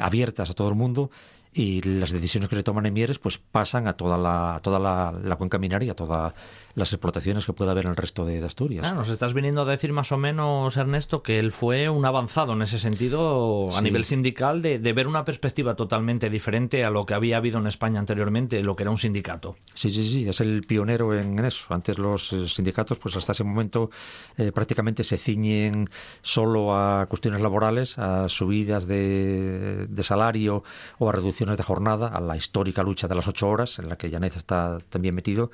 [0.00, 1.10] abiertas a todo el mundo
[1.52, 5.36] y las decisiones que se toman en Mieres pues pasan a toda la, toda la,
[5.36, 6.34] cuenca minaria, a todas
[6.74, 8.92] las explotaciones que pueda haber en el resto de, Asturias.
[8.94, 12.62] nos estás viniendo a decir más o menos, Ernesto, que él fue un avanzado en
[12.62, 17.36] ese sentido a nivel sindical de, ver una perspectiva totalmente diferente a lo que había
[17.36, 19.56] habido en España anteriormente, lo que era un sindicato.
[19.74, 21.72] Sí, sí, sí, es el pionero en, eso.
[21.74, 23.88] Antes los eh, sindicatos, pues hasta ese momento
[24.36, 25.88] eh, prácticamente se ciñen
[26.22, 30.64] solo a cuestiones laborales, a subidas de, de salario
[30.98, 33.96] o a reducción de jornada, a la histórica lucha de las ocho horas, en la
[33.96, 35.50] que Llaneza está también metido,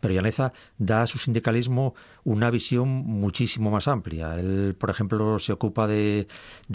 [0.00, 1.94] pero Llaneza da a su sindicalismo
[2.24, 4.34] una visión muchísimo más amplia.
[4.34, 6.26] Él, por ejemplo, se ocupa de,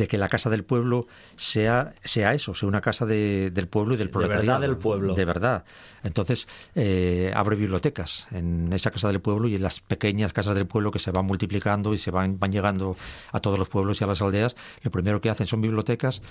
[0.08, 4.10] que la Casa del Pueblo sea, sea eso, sea una casa del pueblo y del
[4.10, 4.44] proletariado.
[4.44, 5.14] De verdad del pueblo.
[5.14, 5.66] De verdad.
[6.04, 10.68] Entonces, eh, abre bibliotecas en esa Casa del Pueblo y en las pequeñas casas del
[10.68, 12.96] pueblo que se van multiplicando y se van, van llegando
[13.32, 14.56] a todos los pueblos y a las aldeas.
[14.82, 16.22] Lo primero que hacen son bibliotecas.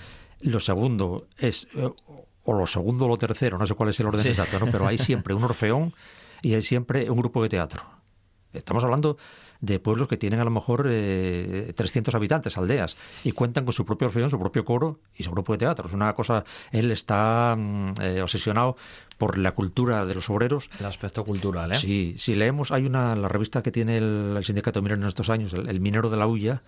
[0.41, 1.67] Lo segundo es...
[1.75, 1.89] Eh,
[2.43, 4.71] o lo segundo o lo tercero, no sé cuál es el orden exacto, ¿no?
[4.71, 5.93] pero hay siempre un orfeón
[6.41, 7.83] y hay siempre un grupo de teatro.
[8.53, 9.17] Estamos hablando
[9.61, 13.85] de pueblos que tienen a lo mejor 300 eh, habitantes, aldeas, y cuentan con su
[13.85, 15.87] propio orfeón, su propio coro y su grupo de teatro.
[15.87, 18.75] Es una cosa, él está mm, eh, obsesionado
[19.17, 20.69] por la cultura de los obreros.
[20.79, 21.75] El aspecto cultural, ¿eh?
[21.75, 25.53] Sí, si leemos, hay una, la revista que tiene el, sindicato minero en estos años,
[25.53, 26.63] el, Minero de la Huya,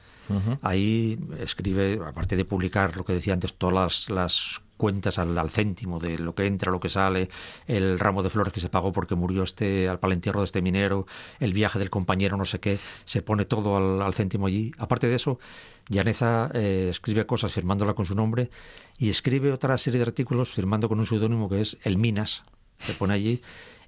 [0.62, 5.98] ahí escribe, aparte de publicar lo que decía antes, todas las, las cuentas al, céntimo
[5.98, 7.30] de lo que entra, lo que sale,
[7.68, 11.08] el ramo de flores que se pagó porque murió este al palentierro de este minero,
[11.40, 14.74] el viaje del compañero, no sé qué, se pone todo al, céntimo allí.
[14.78, 15.40] Aparte de eso,
[15.88, 18.50] Llaneza eh, escribe cosas firmándola con su nombre
[18.98, 22.44] y escribe otra serie de artículos firmando con un seudónimo que es El Minas,
[22.80, 23.42] se pone allí,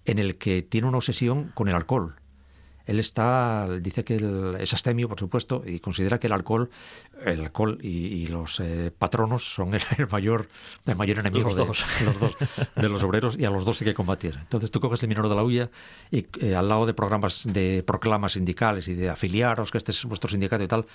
[0.06, 2.16] en el que tiene una obsesión con el alcohol
[2.86, 6.70] él está, dice que es astemio, por supuesto, y considera que el alcohol,
[7.26, 9.82] el alcohol y, los eh, patronos son el,
[10.12, 10.50] mayor,
[10.86, 11.86] el mayor enemigo de, los
[12.76, 14.36] de los obreros y a los dos hay que combatir.
[14.40, 15.70] Entonces tú coges el minero de la huya
[16.12, 20.06] y eh, al lado de programas de proclamas sindicales y de afiliaros, que este es
[20.06, 20.86] vuestro sindicato y tal,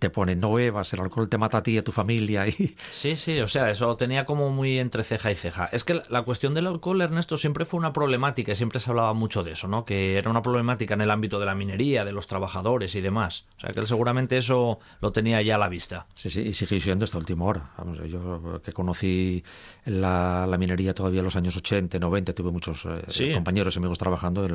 [0.00, 2.48] te pone no bebas, el alcohol te mata a ti y a tu familia.
[2.48, 2.74] Y...
[2.90, 5.66] Sí, sí, o sea, eso lo tenía como muy entre ceja y ceja.
[5.66, 9.12] Es que la cuestión del alcohol, Ernesto, siempre fue una problemática y siempre se hablaba
[9.12, 9.84] mucho de eso, ¿no?
[9.84, 13.44] Que era una problemática en el ámbito de la minería, de los trabajadores y demás.
[13.58, 16.06] O sea, que él seguramente eso lo tenía ya a la vista.
[16.14, 17.70] Sí, sí, y sigue siendo hasta última hora.
[17.76, 19.44] Vamos, yo que conocí
[19.84, 24.48] la, minería todavía en los años 80, 90, tuve muchos eh, compañeros y amigos trabajando.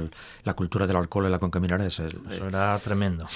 [0.43, 3.27] la cultura del alcohol en la conca minera es el, Eso era tremendo.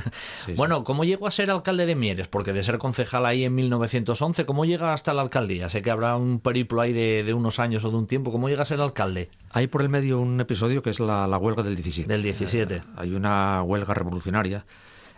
[0.56, 2.28] bueno, ¿cómo llegó a ser alcalde de Mieres?
[2.28, 5.68] Porque de ser concejal ahí en 1911, ¿cómo llega hasta la alcaldía?
[5.68, 8.32] Sé que habrá un periplo ahí de, unos años o de un tiempo.
[8.32, 9.30] ¿Cómo llega a ser alcalde?
[9.50, 12.12] Hay por el medio un episodio que es la, huelga del 17.
[12.12, 12.74] Del 17.
[12.76, 14.64] Eh, hay una huelga revolucionaria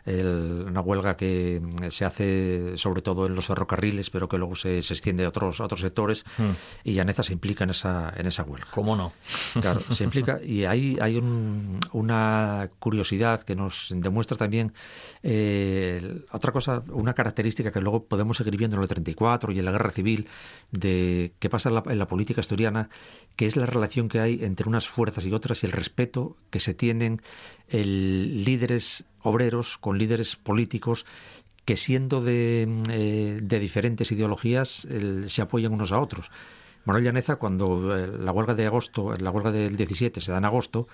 [0.04, 4.78] una huelga que mm, se hace sobre todo en los ferrocarriles, pero que luego se,
[4.78, 6.50] extiende a otros, otros sectores, mm.
[6.84, 8.66] y Llaneza se implica en esa, en esa huelga.
[8.70, 9.12] ¿Cómo no?
[9.60, 11.18] Claro, se implica, y hay, hay
[11.92, 14.72] una curiosidad que nos demuestra también
[15.22, 19.64] eh, otra cosa, una característica que luego podemos seguir viendo en el 34 y en
[19.64, 20.28] la guerra civil,
[20.72, 22.88] de qué pasa en la, en la política asturiana,
[23.36, 26.60] que es la relación que hay entre unas fuerzas y otras y el respeto que
[26.60, 27.22] se tienen
[27.68, 31.06] el líderes obreros con líderes políticos
[31.64, 34.86] que siendo de, eh, de diferentes ideologías
[35.26, 36.30] se apoyan unos a otros.
[36.84, 40.44] Manuel Llaneza, cuando eh, la huelga de agosto, la huelga del 17 se da en
[40.44, 40.88] agosto,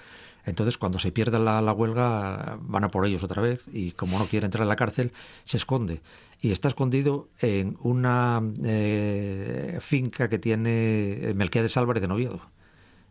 [0.45, 4.27] entonces cuando se pierde la, huelga van a por ellos otra vez y como no
[4.27, 5.13] quiere entrar en la cárcel,
[5.45, 6.01] se esconde.
[6.41, 12.41] Y está escondido en una eh, finca que tiene Melquiades Álvarez de Noviedo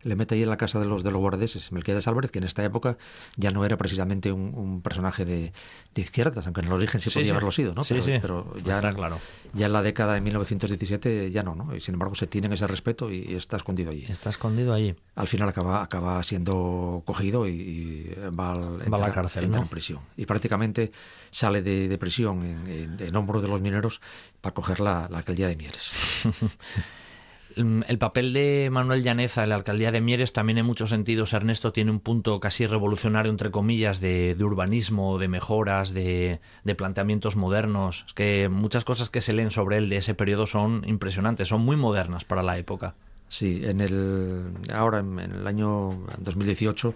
[0.02, 2.44] le mete ahí en la casa de los de los guardeses, Melquiades Álvarez, que en
[2.44, 2.98] esta época
[3.36, 5.52] ya no era precisamente un, personaje de,
[5.94, 7.82] de, izquierdas, aunque en el origen sí, podía haberlo sido, ¿no?
[7.82, 9.18] pero, pero ya, está claro.
[9.54, 11.74] ya en la década de 1917 ya no, ¿no?
[11.74, 14.04] Y sin embargo se tienen ese respeto y, está escondido allí.
[14.08, 14.94] Está escondido allí.
[15.16, 20.00] Al final acaba, acaba siendo cogido y, va, a la cárcel, entra en prisión.
[20.16, 20.90] Y prácticamente
[21.30, 24.00] sale de, prisión en, en, hombros de los mineros
[24.40, 25.92] para coger la, la alcaldía de Mieres.
[27.56, 31.32] Mm, el papel de Manuel Llaneza en la alcaldía de Mieres también en muchos sentidos,
[31.32, 36.40] Ernesto, tiene un punto casi revolucionario, entre comillas, de, urbanismo, de mejoras, de,
[36.76, 38.04] planteamientos modernos.
[38.06, 41.62] Es que muchas cosas que se leen sobre él de ese periodo son impresionantes, son
[41.62, 42.94] muy modernas para la época.
[43.28, 46.94] Sí, en el, ahora en, el año 2018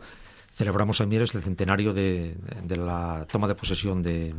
[0.54, 2.36] celebramos en Mieres el centenario de,
[2.68, 4.34] la toma de posesión de,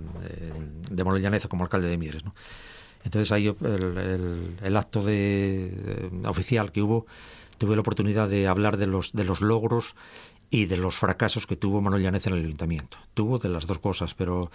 [0.91, 2.23] Manuel Llaneza como alcalde de Mieres.
[3.04, 7.06] Entonces ahí el, acto de, oficial que hubo,
[7.58, 9.96] tuve la oportunidad de hablar de los, de los logros
[10.50, 12.98] y de los fracasos que tuvo Manuel Llanez en el ayuntamiento.
[13.14, 14.52] Tuvo de las dos cosas, pero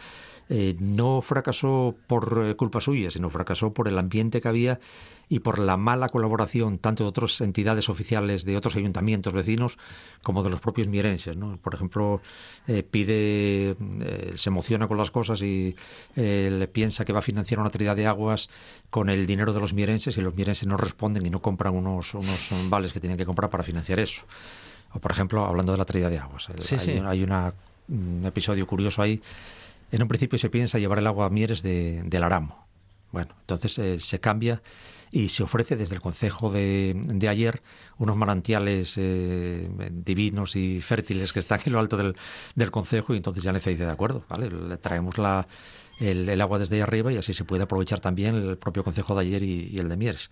[0.48, 4.78] eh, no fracasó por eh, culpa suya, sino fracasó por el ambiente que había
[5.28, 9.78] y por la mala colaboración tanto de otras entidades oficiales de otros ayuntamientos vecinos
[10.22, 11.36] como de los propios mierenses.
[11.36, 11.56] ¿no?
[11.56, 12.20] Por ejemplo,
[12.66, 13.76] eh, pide,
[14.36, 15.76] se emociona con las cosas y
[16.14, 18.48] le piensa que va a financiar una trinidad de aguas
[18.90, 22.14] con el dinero de los mierenses y los mierenses no responden y no compran unos,
[22.14, 24.22] unos vales que tienen que comprar para financiar eso.
[24.92, 26.48] O, por ejemplo, hablando de la trinidad de aguas.
[27.06, 27.22] hay,
[27.88, 29.20] un episodio curioso ahí
[29.90, 32.66] en un principio se piensa llevar el agua a Mieres de, del Aramo.
[33.12, 34.60] Bueno, entonces eh, se cambia
[35.10, 37.62] y se ofrece desde el concejo de, de ayer
[37.98, 42.16] unos manantiales eh, divinos y fértiles que están en lo alto del,
[42.54, 44.50] del concejo y entonces ya dice de acuerdo, ¿vale?
[44.50, 45.46] Le traemos la,
[46.00, 49.22] el, agua desde ahí arriba y así se puede aprovechar también el propio concejo de
[49.22, 50.30] ayer y, y el de Mieres.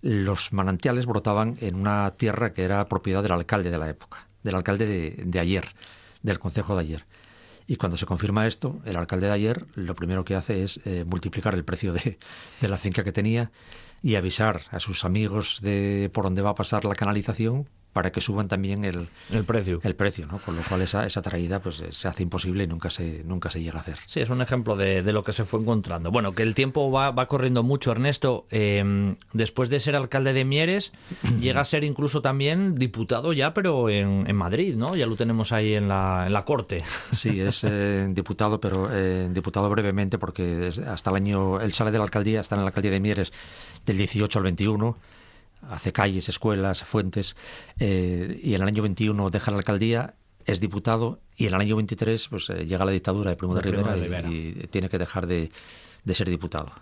[0.00, 4.56] Los manantiales brotaban en una tierra que era propiedad del alcalde de la época, del
[4.56, 5.64] alcalde de, de ayer,
[6.22, 7.04] del concejo de ayer.
[7.66, 11.04] Y cuando se confirma esto, el alcalde de ayer lo primero que hace es eh,
[11.06, 12.18] multiplicar el precio de,
[12.60, 13.50] de, la finca que tenía
[14.02, 18.20] y avisar a sus amigos de por dónde va a pasar la canalización para que
[18.20, 19.80] suban también el, el precio.
[19.82, 20.38] El precio, ¿no?
[20.38, 23.50] Con lo cual esa, esa traída pues eh, se hace imposible y nunca se, nunca
[23.50, 23.98] se llega a hacer.
[24.06, 26.10] Sí, es un ejemplo de, de lo que se fue encontrando.
[26.10, 28.46] Bueno, que el tiempo va, va corriendo mucho, Ernesto.
[28.50, 30.92] Em, después de ser alcalde de Mieres,
[31.40, 34.96] llega a ser incluso también diputado ya, pero en, en Madrid, ¿no?
[34.96, 36.82] Ya lo tenemos ahí en la, en la corte.
[37.12, 41.98] Sí, es eh, diputado, pero eh, diputado brevemente porque hasta el año, él sale de
[41.98, 43.32] la alcaldía, está en la alcaldía de Mieres
[43.84, 44.96] del 18 al 21
[45.68, 47.36] hace calles, escuelas, fuentes,
[47.78, 50.14] eh, y en el año 21 deja la alcaldía,
[50.44, 53.62] es diputado, y en el año 23 pues, eh, llega la dictadura de Primo de,
[53.62, 55.50] Rivera, Y, tiene que dejar de,
[56.12, 56.72] ser diputado.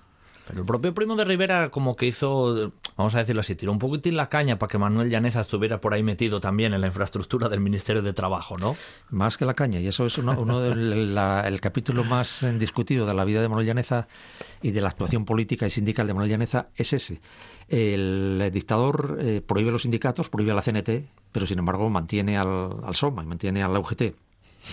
[0.55, 4.17] El propio Primo de Rivera como que hizo, vamos a decirlo así, tiró un poquitín
[4.17, 7.61] la caña para que Manuel Llaneza estuviera por ahí metido también en la infraestructura del
[7.61, 8.77] Ministerio de Trabajo, ¿no?
[9.11, 13.43] Más que la caña, y eso es uno, del capítulo más discutido de la vida
[13.43, 14.09] de Manuel Llaneza
[14.63, 17.21] y de la actuación política y sindical de Manuel Llaneza, es ese
[17.71, 20.91] el dictador eh, prohíbe los sindicatos, prohíbe a la CNT,
[21.31, 24.03] pero sin embargo mantiene al, al SOMA y mantiene a la UGT.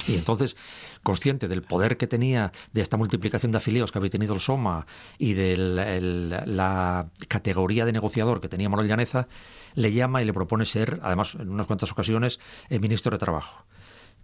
[0.08, 0.58] Y entonces,
[1.07, 4.85] consciente del poder que tenía, de esta multiplicación de afiliados que había tenido el SOMA
[5.17, 9.29] y de la categoría de negociador que tenía Manuel Llaneza,
[9.73, 13.65] le llama y le propone ser, además en unas cuantas ocasiones, el ministro de Trabajo.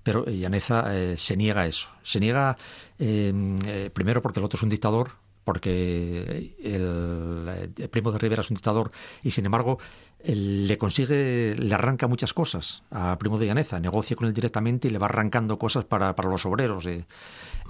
[0.03, 1.87] Pero Llaneza eh, se niega a eso.
[2.03, 2.57] Se niega,
[2.99, 5.11] eh, primero porque el otro es un dictador,
[5.45, 8.91] porque el, Primo de Rivera es un dictador
[9.23, 9.79] y sin embargo
[10.23, 14.91] le consigue, le arranca muchas cosas a Primo de Llaneza, negocia con él directamente y
[14.91, 16.85] le va arrancando cosas para, para los obreros.
[16.85, 17.05] Eh.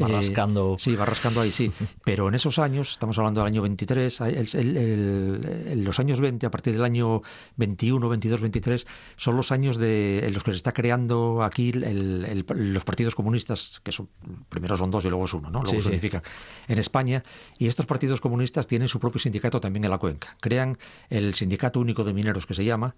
[0.02, 0.76] Va eh, rascando.
[0.78, 1.72] sí, va rascando ahí, sí.
[2.04, 6.74] Pero en esos años, estamos hablando del año 23, el, los años 20, a partir
[6.74, 7.22] del año
[7.58, 12.84] 21, 22, 23, son los años de, en los que se está creando aquí los
[12.84, 14.10] partidos comunistas, que son,
[14.50, 15.62] primero son dos y luego es uno, ¿no?
[15.64, 16.22] Luego se significa
[16.68, 17.24] en España.
[17.58, 20.38] Y estos partidos comunistas tienen su propio sindicato también en la cuenca.
[20.40, 20.78] Crean
[21.10, 22.96] el Sindicato Único de Mineros, que se llama,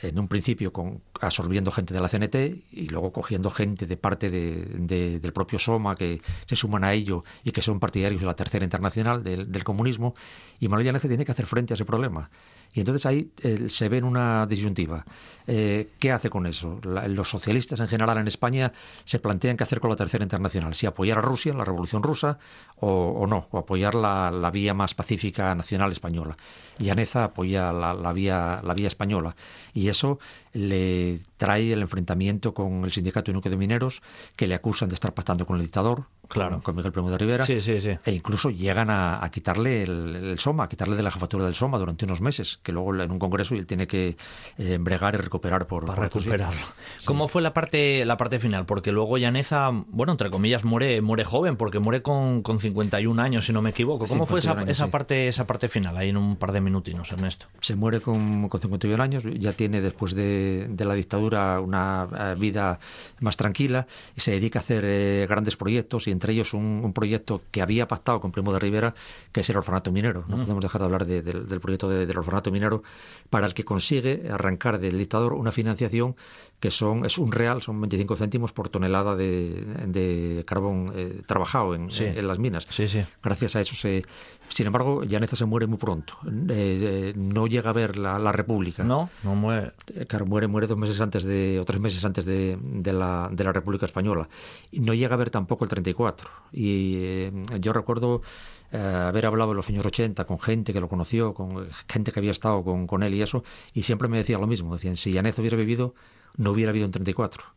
[0.00, 2.34] en un principio con, absorbiendo gente de la CNT
[2.72, 7.24] y luego cogiendo gente de parte de, del propio Soma que se suman a ello
[7.44, 10.14] y que son partidarios de la Tercera Internacional del, del comunismo.
[10.60, 12.30] Y Manuel Llanece tiene que hacer frente a ese problema.
[12.74, 15.04] Y entonces ahí eh, se ve en una disyuntiva.
[15.46, 16.80] Eh, ¿Qué hace con eso?
[16.82, 18.72] los socialistas en general en España
[19.04, 22.38] se plantean qué hacer con la Tercera Internacional, si apoyar a Rusia, la Revolución Rusa,
[22.76, 26.36] o, no, o apoyar la, vía más pacífica nacional española.
[26.78, 29.36] Y Aneza apoya la, la, vía, la vía española.
[29.74, 30.18] Y eso
[30.52, 34.02] le trae el enfrentamiento con el Sindicato Único de Mineros,
[34.36, 36.62] que le acusan de estar pactando con el dictador, claro.
[36.62, 37.96] con, Miguel Primo de Rivera, sí, sí, sí.
[38.04, 42.04] e incluso llegan a, quitarle el, SOMA, a quitarle de la jefatura del SOMA durante
[42.04, 44.16] unos meses, que luego en un congreso él tiene que
[44.58, 46.60] eh, embregar y recuperar por, Para recuperarlo.
[47.04, 48.66] ¿Cómo fue la parte la parte final?
[48.66, 53.46] Porque luego Llaneza, bueno, entre comillas, muere muere joven, porque muere con, con 51 años,
[53.46, 54.06] si no me equivoco.
[54.06, 55.96] ¿Cómo fue esa, esa parte esa parte final?
[55.96, 57.46] Ahí en un par de minutinos, Ernesto.
[57.60, 60.22] Se muere con, con 51 años, ya tiene después de
[60.68, 62.78] de, la dictadura una eh, vida
[63.20, 63.86] más tranquila
[64.16, 67.88] y se dedica a hacer eh, grandes proyectos y entre ellos un, proyecto que había
[67.88, 68.94] pactado con Primo de Rivera,
[69.32, 70.24] que es el orfanato minero.
[70.28, 70.40] No mm.
[70.42, 72.84] podemos dejar de hablar del proyecto del orfanato minero
[73.28, 76.14] para el que consigue arrancar del dictador una financiación
[76.62, 81.88] que son es un real, son 25 céntimos por tonelada de, carbón eh, trabajado en,
[82.28, 82.68] las minas.
[82.70, 83.04] Sí, sí.
[83.20, 84.04] Gracias a eso se...
[84.48, 86.14] Sin embargo, Llaneza se muere muy pronto.
[86.22, 88.84] no llega a ver la, la República.
[88.84, 89.72] No, no muere.
[90.06, 93.42] Claro, muere muere, dos meses antes de, o tres meses antes de, de, la, de
[93.42, 94.28] la República Española.
[94.70, 96.30] Y no llega a ver tampoco el 34.
[96.52, 98.22] Y eh, yo recuerdo
[98.70, 102.20] eh, haber hablado en los años 80 con gente que lo conoció, con gente que
[102.20, 103.42] había estado con, con él y eso,
[103.74, 104.74] y siempre me decía lo mismo.
[104.74, 105.94] Decían, si Yanez hubiera vivido,
[106.36, 107.52] no hubiera habido un 34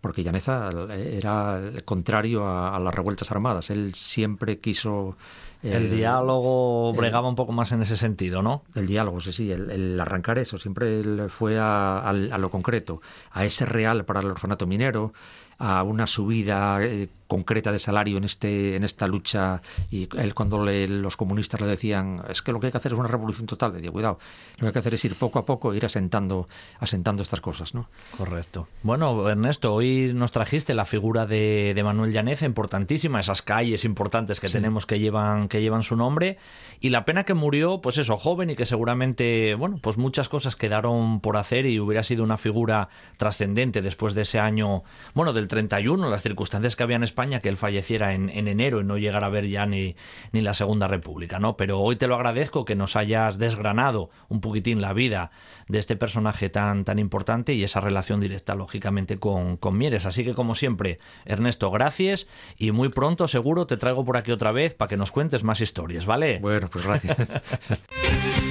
[0.00, 3.70] porque Llaneza era contrario a, las revueltas armadas.
[3.70, 5.16] Él siempre quiso...
[5.60, 8.62] El, diálogo bregaba un poco más en ese sentido, ¿no?
[8.76, 13.02] El diálogo, sí, sí, el, arrancar eso, siempre fue a, a, lo concreto,
[13.32, 15.12] a ese real para el orfanato minero,
[15.58, 20.64] a una subida eh, concreta de salario en este en esta lucha y él cuando
[20.64, 23.72] los comunistas le decían es que lo que hay que hacer es una revolución total
[23.72, 24.18] le decía cuidado
[24.56, 26.48] lo que hay que hacer es ir poco a poco ir asentando
[26.80, 28.66] asentando estas cosas no correcto.
[28.82, 34.40] Bueno Ernesto hoy nos trajiste la figura de, de Manuel Llaneza importantísima esas calles importantes
[34.40, 36.38] que tenemos que llevan que llevan su nombre
[36.80, 40.56] y la pena que murió pues eso joven y que seguramente bueno pues muchas cosas
[40.56, 42.88] quedaron por hacer y hubiera sido una figura
[43.18, 44.82] trascendente después de ese año
[45.14, 48.84] bueno del 31, las circunstancias que había en España, que él falleciera en, enero y
[48.84, 49.96] no llegara a ver ya ni,
[50.30, 51.56] ni la Segunda República, ¿no?
[51.56, 55.32] Pero hoy te lo agradezco que nos hayas desgranado un poquitín la vida
[55.66, 60.06] de este personaje tan, tan importante y esa relación directa, lógicamente, con, con Mieres.
[60.06, 64.52] Así que, como siempre, Ernesto, gracias y muy pronto, seguro, te traigo por aquí otra
[64.52, 66.38] vez para que nos cuentes más historias, ¿vale?
[66.38, 67.16] Bueno, pues gracias.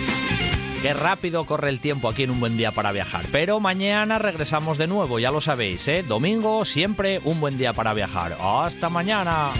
[0.81, 3.25] Qué rápido corre el tiempo aquí en un buen día para viajar.
[3.31, 6.03] Pero mañana regresamos de nuevo, ya lo sabéis, ¿eh?
[6.07, 8.37] Domingo siempre un buen día para viajar.
[8.39, 9.51] Hasta mañana.